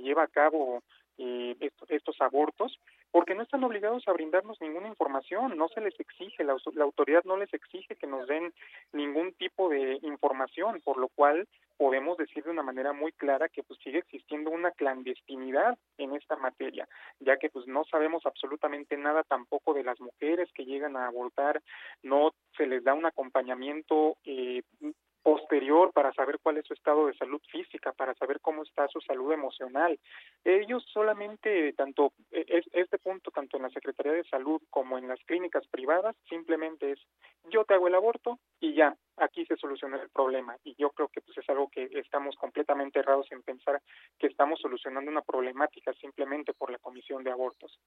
lleva 0.00 0.24
a 0.24 0.28
cabo 0.28 0.82
eh, 1.18 1.56
estos 1.88 2.20
abortos, 2.20 2.78
porque 3.12 3.34
no 3.34 3.42
están 3.42 3.62
obligados 3.62 4.06
a 4.08 4.12
brindarnos 4.12 4.60
ninguna 4.60 4.88
información. 4.88 5.56
No 5.56 5.68
se 5.68 5.80
les 5.80 5.98
exige, 6.00 6.42
la, 6.42 6.56
la 6.74 6.84
autoridad 6.84 7.22
no 7.24 7.36
les 7.36 7.52
exige 7.54 7.94
que 7.94 8.06
nos 8.06 8.26
den 8.26 8.52
ningún 8.92 9.32
tipo 9.34 9.68
de 9.68 9.98
información, 10.02 10.80
por 10.82 10.98
lo 10.98 11.08
cual 11.08 11.46
podemos 11.80 12.18
decir 12.18 12.44
de 12.44 12.50
una 12.50 12.62
manera 12.62 12.92
muy 12.92 13.10
clara 13.10 13.48
que 13.48 13.62
pues 13.62 13.80
sigue 13.82 14.00
existiendo 14.00 14.50
una 14.50 14.70
clandestinidad 14.72 15.78
en 15.96 16.14
esta 16.14 16.36
materia, 16.36 16.86
ya 17.20 17.38
que 17.38 17.48
pues 17.48 17.66
no 17.66 17.84
sabemos 17.86 18.26
absolutamente 18.26 18.98
nada 18.98 19.22
tampoco 19.22 19.72
de 19.72 19.82
las 19.82 19.98
mujeres 19.98 20.50
que 20.52 20.66
llegan 20.66 20.94
a 20.98 21.06
abortar, 21.06 21.62
no 22.02 22.34
se 22.54 22.66
les 22.66 22.84
da 22.84 22.92
un 22.92 23.06
acompañamiento 23.06 24.18
eh, 24.24 24.60
posterior 25.22 25.92
para 25.92 26.12
saber 26.12 26.38
cuál 26.42 26.58
es 26.58 26.66
su 26.66 26.74
estado 26.74 27.06
de 27.06 27.14
salud 27.14 27.40
física, 27.50 27.92
para 27.92 28.14
saber 28.14 28.40
cómo 28.40 28.62
está 28.62 28.88
su 28.88 29.00
salud 29.00 29.32
emocional. 29.32 29.98
Ellos 30.44 30.84
solamente, 30.92 31.72
tanto 31.74 32.12
es, 32.30 32.64
este 32.72 32.98
punto, 32.98 33.30
tanto 33.30 33.56
en 33.56 33.64
la 33.64 33.70
Secretaría 33.70 34.12
de 34.12 34.24
Salud 34.24 34.60
como 34.70 34.98
en 34.98 35.08
las 35.08 35.20
clínicas 35.24 35.66
privadas, 35.68 36.16
simplemente 36.28 36.92
es 36.92 37.00
yo 37.50 37.64
te 37.64 37.74
hago 37.74 37.88
el 37.88 37.94
aborto 37.94 38.38
y 38.60 38.74
ya, 38.74 38.94
aquí 39.16 39.44
se 39.46 39.56
soluciona 39.56 40.00
el 40.00 40.10
problema. 40.10 40.56
Y 40.64 40.74
yo 40.76 40.90
creo 40.90 41.08
que 41.08 41.20
pues 41.20 41.36
es 41.38 41.48
algo 41.48 41.68
que 41.68 41.88
estamos 41.94 42.36
completamente 42.36 43.00
errados 43.00 43.26
en 43.32 43.42
pensar 43.42 43.80
que 44.18 44.26
estamos 44.26 44.60
solucionando 44.60 45.10
una 45.10 45.22
problemática 45.22 45.92
simplemente 45.94 46.52
por 46.52 46.70
la 46.70 46.78
comisión 46.78 47.24
de 47.24 47.30
abortos. 47.30 47.78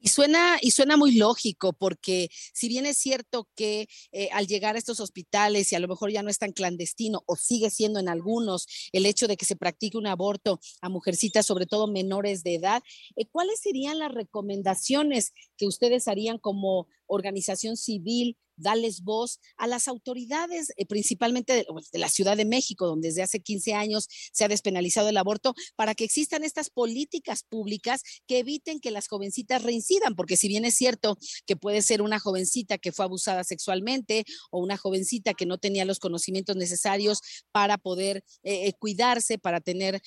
Y 0.00 0.08
suena, 0.08 0.58
y 0.62 0.70
suena 0.70 0.96
muy 0.96 1.16
lógico, 1.16 1.74
porque 1.74 2.30
si 2.54 2.68
bien 2.68 2.86
es 2.86 2.96
cierto 2.96 3.48
que 3.54 3.86
eh, 4.12 4.30
al 4.32 4.46
llegar 4.46 4.74
a 4.74 4.78
estos 4.78 4.98
hospitales 4.98 5.70
y 5.70 5.76
a 5.76 5.78
lo 5.78 5.88
mejor 5.88 6.10
ya 6.10 6.22
no 6.22 6.30
es 6.30 6.38
tan 6.38 6.52
clandestino 6.52 7.22
o 7.26 7.36
sigue 7.36 7.68
siendo 7.68 8.00
en 8.00 8.08
algunos 8.08 8.66
el 8.92 9.04
hecho 9.04 9.28
de 9.28 9.36
que 9.36 9.44
se 9.44 9.56
practique 9.56 9.98
un 9.98 10.06
aborto 10.06 10.58
a 10.80 10.88
mujercitas, 10.88 11.44
sobre 11.44 11.66
todo 11.66 11.86
menores 11.86 12.42
de 12.42 12.54
edad, 12.54 12.82
eh, 13.16 13.26
¿cuáles 13.30 13.60
serían 13.60 13.98
las 13.98 14.12
recomendaciones 14.12 15.32
que 15.58 15.66
ustedes 15.66 16.08
harían 16.08 16.38
como 16.38 16.88
organización 17.06 17.76
civil 17.76 18.38
darles 18.60 19.02
voz 19.02 19.40
a 19.56 19.66
las 19.66 19.88
autoridades, 19.88 20.72
eh, 20.76 20.86
principalmente 20.86 21.52
de, 21.52 21.66
de, 21.92 21.98
la 21.98 22.08
Ciudad 22.08 22.36
de 22.36 22.44
México, 22.44 22.86
donde 22.86 23.08
desde 23.08 23.22
hace 23.22 23.40
15 23.40 23.74
años 23.74 24.08
se 24.32 24.44
ha 24.44 24.48
despenalizado 24.48 25.08
el 25.08 25.16
aborto, 25.16 25.54
para 25.76 25.94
que 25.94 26.04
existan 26.04 26.44
estas 26.44 26.70
políticas 26.70 27.42
públicas 27.42 28.02
que 28.26 28.38
eviten 28.38 28.80
que 28.80 28.90
las 28.90 29.08
jovencitas 29.08 29.62
reincidan, 29.62 30.14
porque 30.14 30.36
si 30.36 30.48
bien 30.48 30.64
es 30.64 30.74
cierto 30.74 31.18
que 31.46 31.56
puede 31.56 31.82
ser 31.82 32.02
una 32.02 32.18
jovencita 32.18 32.78
que 32.78 32.92
fue 32.92 33.04
abusada 33.04 33.44
sexualmente 33.44 34.24
o 34.50 34.60
una 34.60 34.76
jovencita 34.76 35.34
que 35.34 35.46
no 35.46 35.58
tenía 35.58 35.84
los 35.84 35.98
conocimientos 35.98 36.56
necesarios 36.56 37.20
para 37.52 37.78
poder 37.78 38.24
eh, 38.42 38.68
eh 38.68 38.72
cuidarse, 38.78 39.38
para 39.38 39.60
tener 39.60 40.00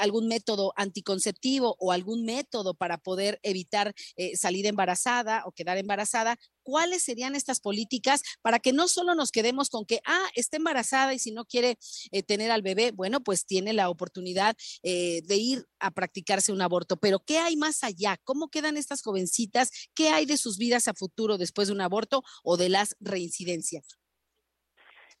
algún 0.00 0.26
método 0.28 0.72
anticonceptivo 0.76 1.76
o 1.78 1.92
algún 1.92 2.24
método 2.24 2.74
para 2.74 2.98
poder 2.98 3.38
evitar 3.42 3.94
salir 4.34 4.66
embarazada 4.66 5.42
o 5.46 5.52
quedar 5.52 5.78
embarazada, 5.78 6.38
cuáles 6.62 7.02
serían 7.02 7.34
estas 7.34 7.60
políticas 7.60 8.22
para 8.42 8.58
que 8.58 8.72
no 8.72 8.88
solo 8.88 9.14
nos 9.14 9.30
quedemos 9.30 9.70
con 9.70 9.84
que, 9.84 10.00
ah, 10.04 10.26
está 10.34 10.56
embarazada 10.56 11.14
y 11.14 11.18
si 11.18 11.32
no 11.32 11.44
quiere 11.44 11.78
eh, 12.10 12.22
tener 12.22 12.50
al 12.50 12.62
bebé, 12.62 12.92
bueno, 12.92 13.22
pues 13.22 13.46
tiene 13.46 13.72
la 13.72 13.88
oportunidad 13.88 14.56
eh, 14.82 15.22
de 15.24 15.36
ir 15.36 15.66
a 15.78 15.90
practicarse 15.90 16.52
un 16.52 16.62
aborto. 16.62 16.96
Pero 16.96 17.20
¿qué 17.24 17.38
hay 17.38 17.56
más 17.56 17.84
allá? 17.84 18.18
¿Cómo 18.24 18.48
quedan 18.48 18.76
estas 18.76 19.02
jovencitas? 19.02 19.70
¿Qué 19.94 20.08
hay 20.08 20.26
de 20.26 20.36
sus 20.36 20.58
vidas 20.58 20.88
a 20.88 20.94
futuro 20.94 21.38
después 21.38 21.68
de 21.68 21.74
un 21.74 21.80
aborto 21.80 22.22
o 22.42 22.56
de 22.56 22.68
las 22.68 22.96
reincidencias? 23.00 24.01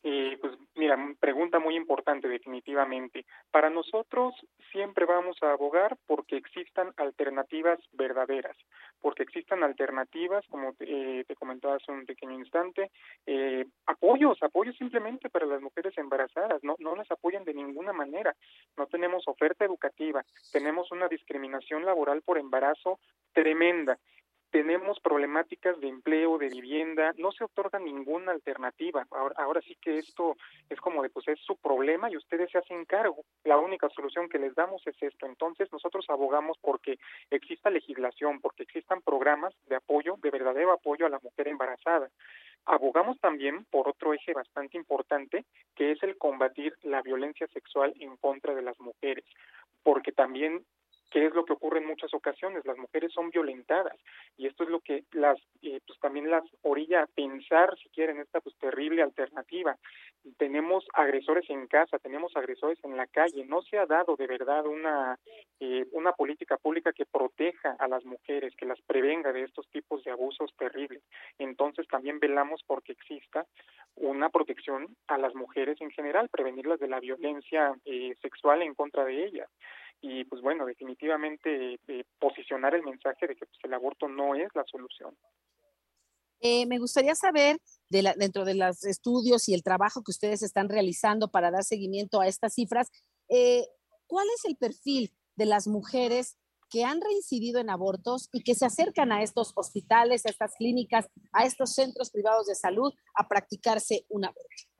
Eh, 0.04 0.36
pues 0.40 0.54
mira, 0.74 0.98
pregunta 1.20 1.60
muy 1.60 1.76
importante 1.76 2.26
definitivamente. 2.26 3.24
Para 3.52 3.70
nosotros 3.70 4.34
siempre 4.72 5.04
vamos 5.04 5.36
a 5.42 5.52
abogar 5.52 5.96
porque 6.06 6.36
existan 6.36 6.92
alternativas 6.96 7.78
verdaderas, 7.92 8.56
porque 9.00 9.22
existan 9.22 9.62
alternativas, 9.62 10.44
como 10.48 10.72
te, 10.74 11.20
eh, 11.20 11.24
comentaba 11.38 11.76
hace 11.76 11.92
un 11.92 12.04
pequeño 12.04 12.32
instante, 12.32 12.90
eh, 13.26 13.64
apoyos, 13.86 14.42
apoyos 14.42 14.76
simplemente 14.76 15.30
para 15.30 15.46
las 15.46 15.62
mujeres 15.62 15.96
embarazadas, 15.96 16.64
no, 16.64 16.74
no 16.80 16.96
las 16.96 17.10
apoyan 17.10 17.44
de 17.44 17.54
ninguna 17.54 17.92
manera. 17.92 18.34
No 18.76 18.86
tenemos 18.86 19.28
oferta 19.28 19.64
educativa, 19.64 20.24
tenemos 20.52 20.90
una 20.90 21.06
discriminación 21.06 21.84
laboral 21.84 22.22
por 22.22 22.38
embarazo 22.38 22.98
tremenda 23.32 23.98
tenemos 24.52 25.00
problemáticas 25.00 25.80
de 25.80 25.88
empleo, 25.88 26.36
de 26.36 26.50
vivienda, 26.50 27.14
no 27.16 27.32
se 27.32 27.42
otorga 27.42 27.78
ninguna 27.78 28.32
alternativa. 28.32 29.06
Ahora, 29.10 29.34
ahora 29.38 29.62
sí 29.62 29.76
que 29.80 29.96
esto 29.96 30.36
es 30.68 30.78
como 30.78 31.02
de, 31.02 31.08
pues 31.08 31.26
es 31.28 31.40
su 31.40 31.56
problema 31.56 32.10
y 32.10 32.18
ustedes 32.18 32.50
se 32.50 32.58
hacen 32.58 32.84
cargo. 32.84 33.24
La 33.44 33.56
única 33.56 33.88
solución 33.88 34.28
que 34.28 34.38
les 34.38 34.54
damos 34.54 34.86
es 34.86 34.94
esto. 35.02 35.24
Entonces 35.24 35.72
nosotros 35.72 36.04
abogamos 36.10 36.58
porque 36.60 36.98
exista 37.30 37.70
legislación, 37.70 38.40
porque 38.40 38.64
existan 38.64 39.00
programas 39.00 39.54
de 39.68 39.76
apoyo, 39.76 40.18
de 40.22 40.30
verdadero 40.30 40.72
apoyo 40.72 41.06
a 41.06 41.10
la 41.10 41.18
mujer 41.20 41.48
embarazada. 41.48 42.10
abogamos 42.66 43.18
también 43.20 43.64
por 43.70 43.88
otro 43.88 44.12
eje 44.12 44.34
bastante 44.34 44.76
importante, 44.76 45.46
que 45.74 45.92
es 45.92 46.02
el 46.02 46.18
combatir 46.18 46.76
la 46.82 47.00
violencia 47.00 47.46
sexual 47.48 47.94
en 47.98 48.16
contra 48.18 48.54
de 48.54 48.62
las 48.62 48.78
mujeres, 48.78 49.24
porque 49.82 50.12
también 50.12 50.64
¿Qué 51.12 51.26
es 51.26 51.34
lo 51.34 51.44
que 51.44 51.52
ocurre 51.52 51.78
en 51.78 51.86
muchas 51.86 52.14
ocasiones? 52.14 52.64
Las 52.64 52.78
mujeres 52.78 53.12
son 53.12 53.28
violentadas 53.28 53.98
y 54.38 54.46
esto 54.46 54.64
es 54.64 54.70
lo 54.70 54.80
que 54.80 55.04
las, 55.12 55.38
eh, 55.60 55.78
pues 55.86 56.00
también 56.00 56.30
las 56.30 56.42
orilla 56.62 57.02
a 57.02 57.06
pensar, 57.06 57.76
si 57.82 57.90
quieren, 57.90 58.18
esta 58.18 58.40
pues 58.40 58.56
terrible 58.56 59.02
alternativa. 59.02 59.76
Tenemos 60.38 60.86
agresores 60.94 61.48
en 61.50 61.66
casa, 61.66 61.98
tenemos 61.98 62.34
agresores 62.34 62.78
en 62.82 62.96
la 62.96 63.06
calle. 63.06 63.44
No 63.44 63.60
se 63.60 63.78
ha 63.78 63.84
dado 63.84 64.16
de 64.16 64.26
verdad 64.26 64.64
una 64.66 65.18
eh, 65.60 65.86
una 65.92 66.12
política 66.12 66.56
pública 66.56 66.92
que 66.92 67.04
proteja 67.04 67.76
a 67.78 67.88
las 67.88 68.04
mujeres, 68.06 68.56
que 68.56 68.66
las 68.66 68.80
prevenga 68.80 69.32
de 69.32 69.42
estos 69.42 69.68
tipos 69.68 70.02
de 70.04 70.10
abusos 70.12 70.50
terribles. 70.56 71.02
Entonces 71.38 71.86
también 71.88 72.20
velamos 72.20 72.62
porque 72.66 72.92
exista 72.92 73.46
una 73.96 74.30
protección 74.30 74.96
a 75.08 75.18
las 75.18 75.34
mujeres 75.34 75.78
en 75.82 75.90
general, 75.90 76.30
prevenirlas 76.30 76.80
de 76.80 76.88
la 76.88 77.00
violencia 77.00 77.74
eh, 77.84 78.14
sexual 78.22 78.62
en 78.62 78.74
contra 78.74 79.04
de 79.04 79.26
ellas 79.26 79.50
y 80.02 80.24
pues 80.24 80.42
bueno, 80.42 80.66
definitivamente 80.66 81.74
eh, 81.86 82.04
posicionar 82.18 82.74
el 82.74 82.82
mensaje 82.82 83.28
de 83.28 83.36
que 83.36 83.46
pues, 83.46 83.58
el 83.62 83.72
aborto 83.72 84.08
no 84.08 84.34
es 84.34 84.48
la 84.54 84.64
solución. 84.64 85.16
Eh, 86.40 86.66
me 86.66 86.78
gustaría 86.78 87.14
saber, 87.14 87.58
de 87.88 88.02
la, 88.02 88.14
dentro 88.14 88.44
de 88.44 88.54
los 88.54 88.84
estudios 88.84 89.48
y 89.48 89.54
el 89.54 89.62
trabajo 89.62 90.02
que 90.02 90.10
ustedes 90.10 90.42
están 90.42 90.68
realizando 90.68 91.30
para 91.30 91.52
dar 91.52 91.62
seguimiento 91.62 92.20
a 92.20 92.26
estas 92.26 92.54
cifras, 92.54 92.90
eh, 93.28 93.64
¿cuál 94.08 94.26
es 94.34 94.44
el 94.44 94.56
perfil 94.56 95.12
de 95.36 95.46
las 95.46 95.68
mujeres 95.68 96.36
que 96.68 96.82
han 96.84 97.00
reincidido 97.00 97.60
en 97.60 97.70
abortos 97.70 98.28
y 98.32 98.42
que 98.42 98.56
se 98.56 98.66
acercan 98.66 99.12
a 99.12 99.22
estos 99.22 99.52
hospitales, 99.54 100.26
a 100.26 100.30
estas 100.30 100.56
clínicas, 100.56 101.06
a 101.32 101.46
estos 101.46 101.74
centros 101.74 102.10
privados 102.10 102.46
de 102.46 102.56
salud 102.56 102.92
a 103.14 103.28
practicarse 103.28 104.04
un 104.08 104.24
aborto? 104.24 104.71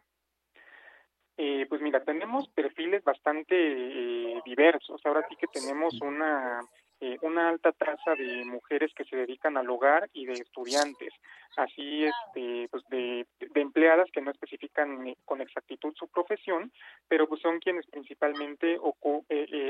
Eh, 1.37 1.67
pues 1.69 1.81
mira, 1.81 2.05
tenemos 2.05 2.49
perfiles 2.49 3.03
bastante 3.05 3.55
eh, 3.57 4.41
diversos. 4.45 5.01
Ahora 5.05 5.27
sí 5.29 5.37
que 5.37 5.47
tenemos 5.47 5.99
una 6.03 6.61
eh, 7.01 7.17
una 7.23 7.49
alta 7.49 7.73
tasa 7.73 8.15
de 8.15 8.45
mujeres 8.45 8.93
que 8.95 9.05
se 9.05 9.17
dedican 9.17 9.57
al 9.57 9.69
hogar 9.69 10.09
y 10.13 10.25
de 10.25 10.35
estudiantes, 10.35 11.13
así 11.57 12.05
este, 12.05 12.69
pues 12.71 12.85
de, 12.91 13.27
de 13.41 13.61
empleadas 13.61 14.09
que 14.13 14.21
no 14.21 14.31
especifican 14.31 15.13
con 15.25 15.41
exactitud 15.41 15.93
su 15.97 16.07
profesión, 16.07 16.71
pero 17.09 17.29
pues 17.29 17.41
son 17.41 17.59
quienes 17.59 17.89
principalmente 17.89 18.79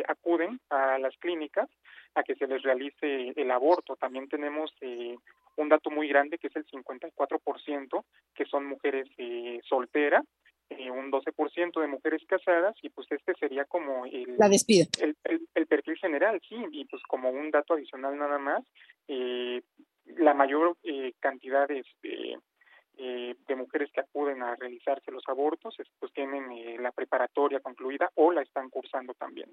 acuden 0.09 0.61
a 0.69 0.99
las 0.99 1.17
clínicas 1.17 1.71
a 2.15 2.23
que 2.23 2.35
se 2.35 2.47
les 2.47 2.63
realice 2.63 3.33
el 3.35 3.51
aborto. 3.51 3.97
También 3.97 4.29
tenemos 4.29 4.71
un 5.57 5.69
dato 5.71 5.89
muy 5.89 6.09
grande 6.09 6.37
que 6.37 6.49
es 6.49 6.57
el 6.57 6.67
54% 6.67 8.05
que 8.35 8.45
son 8.45 8.67
mujeres 8.67 9.09
solteras 9.67 10.27
eh, 10.79 10.91
un 10.91 11.11
12% 11.11 11.81
de 11.81 11.87
mujeres 11.87 12.23
casadas 12.27 12.75
y 12.83 12.89
pues 12.91 13.07
este 13.11 13.35
sería 13.39 13.65
como 13.65 14.07
el, 14.07 14.37
La 14.39 14.49
despido. 14.49 14.87
El, 15.01 15.17
el, 15.55 15.67
perfil 15.67 15.97
general, 15.97 16.41
sí, 16.49 16.57
y 16.71 16.85
pues 16.85 17.03
como 17.09 17.31
un 17.31 17.51
dato 17.51 17.75
adicional 17.75 18.17
nada 18.19 18.39
más, 18.39 18.63
eh, 19.09 19.63
la 20.17 20.35
mayor 20.35 20.77
eh, 20.83 21.13
cantidad 21.21 21.67
de, 21.69 21.79
este, 21.81 22.37
eh, 22.99 23.35
de 23.49 23.57
mujeres 23.57 23.91
que 23.93 24.01
acuden 24.01 24.43
a 24.43 24.55
realizarse 24.55 25.11
los 25.11 25.25
abortos 25.27 25.75
pues 25.99 26.13
tienen 26.13 26.53
eh, 26.53 26.77
la 26.79 26.93
preparatoria 26.93 27.61
concluida 27.61 28.11
o 28.17 28.33
la 28.33 28.43
están 28.43 28.69
cursando 28.69 29.15
también. 29.15 29.51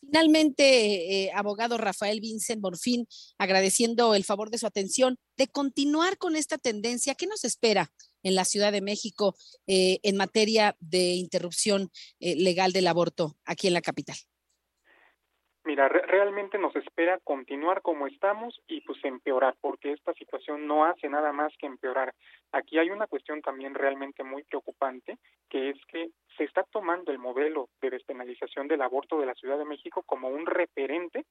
Finalmente, 0.00 1.24
eh, 1.24 1.30
abogado 1.34 1.78
Rafael 1.78 2.20
Vincent 2.20 2.62
Morfín, 2.62 3.06
agradeciendo 3.38 4.14
el 4.14 4.24
favor 4.24 4.50
de 4.50 4.58
su 4.58 4.66
atención, 4.66 5.16
de 5.36 5.48
continuar 5.48 6.18
con 6.18 6.36
esta 6.36 6.58
tendencia, 6.58 7.14
¿qué 7.14 7.26
nos 7.26 7.44
espera 7.44 7.90
en 8.22 8.34
la 8.34 8.44
Ciudad 8.44 8.72
de 8.72 8.80
México 8.82 9.34
eh, 9.66 9.98
en 10.02 10.16
materia 10.16 10.76
de 10.80 11.14
interrupción 11.14 11.90
eh, 12.20 12.36
legal 12.36 12.72
del 12.72 12.86
aborto 12.86 13.36
aquí 13.44 13.68
en 13.68 13.74
la 13.74 13.82
capital? 13.82 14.16
Mira, 15.68 15.86
re 15.86 16.00
realmente 16.00 16.56
nos 16.56 16.74
espera 16.76 17.18
continuar 17.22 17.82
como 17.82 18.06
estamos 18.06 18.58
y 18.68 18.80
pues 18.80 19.04
empeorar, 19.04 19.54
porque 19.60 19.92
esta 19.92 20.14
situación 20.14 20.66
no 20.66 20.86
hace 20.86 21.10
nada 21.10 21.30
más 21.32 21.52
que 21.58 21.66
empeorar. 21.66 22.14
Aquí 22.52 22.78
hay 22.78 22.88
una 22.88 23.06
cuestión 23.06 23.42
también 23.42 23.74
realmente 23.74 24.24
muy 24.24 24.44
preocupante, 24.44 25.18
que 25.50 25.68
es 25.68 25.76
que 25.92 26.08
se 26.38 26.44
está 26.44 26.62
tomando 26.70 27.12
el 27.12 27.18
modelo 27.18 27.68
de 27.82 27.90
despenalización 27.90 28.66
del 28.66 28.80
aborto 28.80 29.20
de 29.20 29.26
la 29.26 29.34
Ciudad 29.34 29.58
de 29.58 29.66
México 29.66 30.02
como 30.06 30.28
un 30.28 30.46
referente 30.46 31.26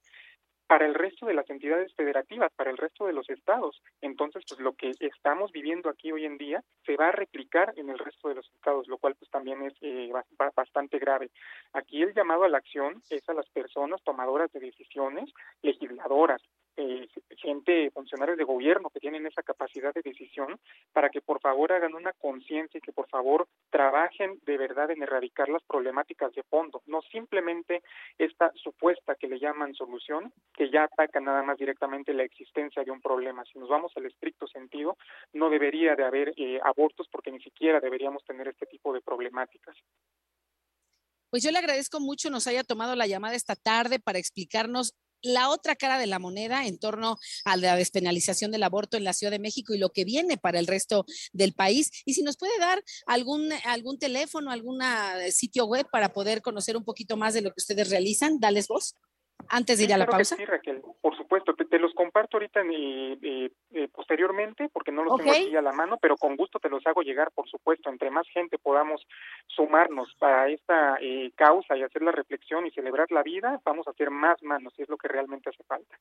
para 0.68 0.86
el 0.86 0.94
resto 0.94 1.26
de 1.26 1.34
las 1.34 1.50
entidades 1.50 1.94
federativas, 1.96 2.52
para 2.56 2.72
el 2.72 2.78
resto 2.78 3.06
de 3.06 3.14
los 3.14 3.30
estados. 3.30 3.82
Entonces, 4.02 4.44
pues 4.48 4.60
lo 4.60 4.74
que 4.74 4.92
estamos 5.00 5.52
viviendo 5.52 5.90
aquí 5.90 6.12
hoy 6.12 6.26
en 6.26 6.38
día 6.38 6.64
se 6.86 6.96
va 6.96 7.10
a 7.10 7.14
replicar 7.14 7.74
en 7.78 7.90
el 7.90 7.98
resto 7.98 8.30
de 8.30 8.36
los 8.36 8.50
estados, 8.54 8.88
lo 8.88 8.98
cual 8.98 9.16
pues 9.16 9.32
también 9.32 9.64
es 9.64 9.74
eh, 9.82 10.12
bastante 10.56 11.00
grave. 11.00 11.32
Aquí 11.74 12.02
el 12.02 12.14
llamado 12.14 12.44
a 12.44 12.50
la 12.50 12.58
acción 12.58 13.02
es 13.10 13.28
a 13.30 13.34
las 13.34 13.50
personas 13.50 14.02
tomadoras 14.04 14.52
de 14.52 14.60
decisiones, 14.60 15.32
legisladoras, 15.62 16.42
eh, 16.78 17.08
gente, 17.38 17.92
funcionarios 17.92 18.38
de 18.38 18.44
gobierno 18.44 18.90
que 18.90 19.00
tienen 19.00 19.26
esa 19.26 19.44
capacidad 19.44 19.94
de 19.94 20.02
decisión, 20.02 20.60
para 20.94 21.10
que 21.10 21.22
por 21.22 21.42
favor 21.42 21.72
hagan 21.74 21.96
una 21.96 22.14
conciencia 22.14 22.78
y 22.78 22.82
que 22.82 22.94
por 22.94 23.10
favor 23.10 23.48
trabajen 23.70 24.40
de 24.46 24.58
verdad 24.58 24.92
en 24.92 25.04
erradicar 25.04 25.50
las 25.50 25.64
problemáticas 25.64 26.34
de 26.34 26.44
fondo, 26.44 26.82
no 26.86 27.02
simplemente 27.12 27.82
esta 28.18 28.52
supuesta 28.56 29.16
que 29.16 29.28
le 29.28 29.40
llaman 29.40 29.74
solución, 29.74 30.32
que 30.54 30.70
ya 30.70 30.84
ataca 30.84 31.20
nada 31.20 31.44
más 31.44 31.58
directamente 31.58 32.14
la 32.14 32.24
existencia 32.24 32.84
de 32.84 32.92
un 32.92 33.02
problema. 33.02 33.44
Si 33.52 33.60
nos 33.60 33.70
vamos 33.70 33.92
al 33.96 34.06
estricto 34.06 34.48
sentido, 34.48 34.98
no 35.34 35.50
debería 35.50 35.96
de 35.96 36.06
haber 36.06 36.34
eh, 36.38 36.60
abortos 36.64 37.08
porque 37.12 37.32
ni 37.32 37.40
siquiera 37.42 37.80
deberíamos 37.80 38.24
tener 38.24 38.48
este 38.48 38.66
tipo 38.68 38.94
de 38.94 39.02
problemáticas. 39.02 39.76
Pues 41.30 41.44
yo 41.44 41.52
le 41.52 41.58
agradezco 41.58 42.00
mucho 42.00 42.30
nos 42.30 42.48
haya 42.48 42.64
tomado 42.64 42.96
la 42.96 43.06
llamada 43.06 43.36
esta 43.36 43.56
tarde 43.56 44.00
para 44.00 44.18
explicarnos 44.18 44.96
la 45.28 45.50
otra 45.50 45.76
cara 45.76 46.00
de 46.00 46.08
la 46.08 46.20
moneda 46.20 46.66
en 46.66 46.80
torno 46.80 47.18
a 47.46 47.58
la 47.58 47.76
despenalización 47.76 48.52
del 48.52 48.64
aborto 48.64 48.98
en 48.98 49.04
la 49.04 49.14
Ciudad 49.14 49.32
de 49.32 49.40
México 49.40 49.74
y 49.74 49.78
lo 49.78 49.90
que 49.90 50.06
viene 50.06 50.38
para 50.38 50.60
el 50.60 50.68
resto 50.68 51.06
del 51.34 51.54
país. 51.54 51.92
Y 52.06 52.14
si 52.14 52.24
nos 52.24 52.38
puede 52.38 52.58
dar 52.60 52.84
algún, 53.06 53.50
algún 53.66 54.00
teléfono, 54.00 54.52
algún 54.52 54.80
sitio 55.32 55.66
web 55.66 55.88
para 55.92 56.14
poder 56.14 56.42
conocer 56.42 56.78
un 56.78 56.84
poquito 56.84 57.18
más 57.18 57.34
de 57.34 57.42
lo 57.42 57.50
que 57.50 57.62
ustedes 57.62 57.90
realizan, 57.90 58.40
dales 58.40 58.68
voz 58.68 58.96
antes 59.50 59.78
de 59.78 59.86
ir 59.86 59.94
a 59.94 59.98
la 59.98 60.08
pausa. 60.08 60.36
Sí, 60.36 60.46
Raquel, 60.46 60.82
por 61.08 61.16
supuesto, 61.16 61.54
te, 61.54 61.64
te 61.64 61.80
los 61.80 61.94
comparto 61.94 62.36
ahorita 62.36 62.60
eh, 62.70 63.50
eh, 63.72 63.88
posteriormente 63.94 64.68
porque 64.68 64.92
no 64.92 65.06
los 65.06 65.16
tengo 65.16 65.32
aquí 65.32 65.56
a 65.56 65.62
la 65.62 65.72
mano, 65.72 65.98
pero 66.02 66.18
con 66.18 66.36
gusto 66.36 66.60
te 66.60 66.68
los 66.68 66.86
hago 66.86 67.02
llegar, 67.02 67.32
por 67.32 67.48
supuesto, 67.48 67.90
entre 67.90 68.12
más 68.12 68.28
gente 68.28 68.58
podamos 68.58 69.08
sumarnos 69.46 70.14
para 70.20 70.50
esta 70.50 70.98
eh, 71.00 71.32
causa 71.34 71.78
y 71.78 71.84
hacer 71.84 72.02
la 72.02 72.12
reflexión 72.12 72.68
y 72.68 72.72
celebrar 72.72 73.10
la 73.10 73.24
vida, 73.24 73.62
vamos 73.64 73.88
a 73.88 73.92
hacer 73.92 74.12
más 74.12 74.44
manos 74.44 74.74
y 74.78 74.82
es 74.82 74.90
lo 74.90 74.98
que 74.98 75.08
realmente 75.08 75.50
hace 75.50 75.64
falta 75.64 75.98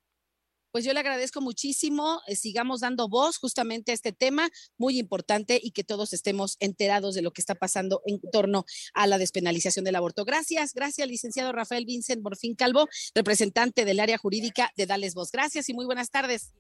pues 0.70 0.84
yo 0.84 0.92
le 0.92 1.00
agradezco 1.00 1.40
muchísimo. 1.40 2.20
Eh, 2.26 2.36
sigamos 2.36 2.80
dando 2.80 3.08
voz 3.08 3.38
justamente 3.38 3.92
a 3.92 3.94
este 3.94 4.12
tema 4.12 4.48
muy 4.78 4.98
importante 4.98 5.58
y 5.62 5.72
que 5.72 5.84
todos 5.84 6.12
estemos 6.12 6.56
enterados 6.60 7.14
de 7.14 7.22
lo 7.22 7.30
que 7.30 7.40
está 7.40 7.54
pasando 7.54 8.02
en 8.06 8.20
torno 8.32 8.64
a 8.94 9.06
la 9.06 9.18
despenalización 9.18 9.84
del 9.84 9.96
aborto. 9.96 10.24
Gracias, 10.24 10.74
gracias, 10.74 11.08
licenciado 11.08 11.52
Rafael 11.52 11.84
Vincent 11.86 12.22
Morfín 12.22 12.54
Calvo, 12.54 12.88
representante 13.14 13.84
del 13.84 14.00
área 14.00 14.18
jurídica 14.18 14.70
de 14.76 14.86
Dales 14.86 15.14
Voz. 15.14 15.30
Gracias 15.32 15.68
y 15.68 15.74
muy 15.74 15.86
buenas 15.86 16.10
tardes. 16.10 16.52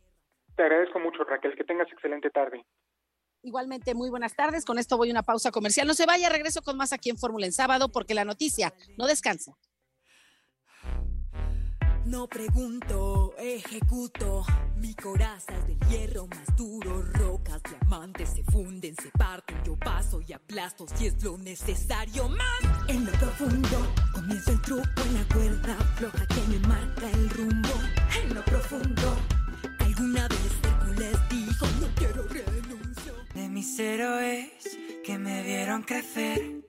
Te 0.56 0.62
agradezco 0.62 0.98
mucho, 0.98 1.22
Raquel. 1.24 1.54
Que 1.54 1.64
tengas 1.64 1.86
excelente 1.92 2.30
tarde. 2.30 2.64
Igualmente, 3.42 3.94
muy 3.94 4.10
buenas 4.10 4.34
tardes. 4.34 4.64
Con 4.64 4.78
esto 4.78 4.96
voy 4.96 5.10
a 5.10 5.12
una 5.12 5.22
pausa 5.22 5.50
comercial. 5.50 5.86
No 5.86 5.94
se 5.94 6.06
vaya, 6.06 6.28
regreso 6.28 6.62
con 6.62 6.76
más 6.76 6.92
aquí 6.92 7.10
en 7.10 7.18
Fórmula 7.18 7.46
en 7.46 7.52
sábado 7.52 7.90
porque 7.92 8.14
la 8.14 8.24
noticia 8.24 8.74
no 8.98 9.06
descansa. 9.06 9.52
No 12.06 12.28
pregunto, 12.28 13.34
ejecuto. 13.36 14.44
Mi 14.76 14.94
coraza 14.94 15.56
es 15.58 15.66
del 15.66 15.78
hierro 15.88 16.28
más 16.28 16.56
duro. 16.56 17.02
Rocas, 17.02 17.60
diamantes 17.68 18.28
se 18.28 18.44
funden, 18.44 18.94
se 18.94 19.10
parten. 19.18 19.56
Yo 19.64 19.74
paso 19.76 20.20
y 20.20 20.32
aplasto 20.32 20.86
si 20.94 21.08
es 21.08 21.20
lo 21.24 21.36
necesario. 21.36 22.28
Más 22.28 22.86
en 22.86 23.06
lo 23.06 23.12
profundo, 23.12 23.92
comienzo 24.14 24.52
el 24.52 24.62
truco 24.62 25.02
en 25.04 25.14
la 25.14 25.34
cuerda 25.34 25.76
floja 25.96 26.26
que 26.28 26.40
me 26.48 26.58
marca 26.68 27.10
el 27.10 27.28
rumbo. 27.30 27.74
En 28.22 28.34
lo 28.34 28.44
profundo, 28.44 29.16
alguna 29.80 30.28
vez 30.28 30.52
Hércules 30.62 31.16
dijo: 31.28 31.66
No 31.80 31.88
quiero 31.96 32.22
renuncio. 32.22 33.14
De 33.34 33.48
mis 33.48 33.76
héroes 33.80 34.52
que 35.04 35.18
me 35.18 35.42
vieron 35.42 35.82
crecer, 35.82 36.55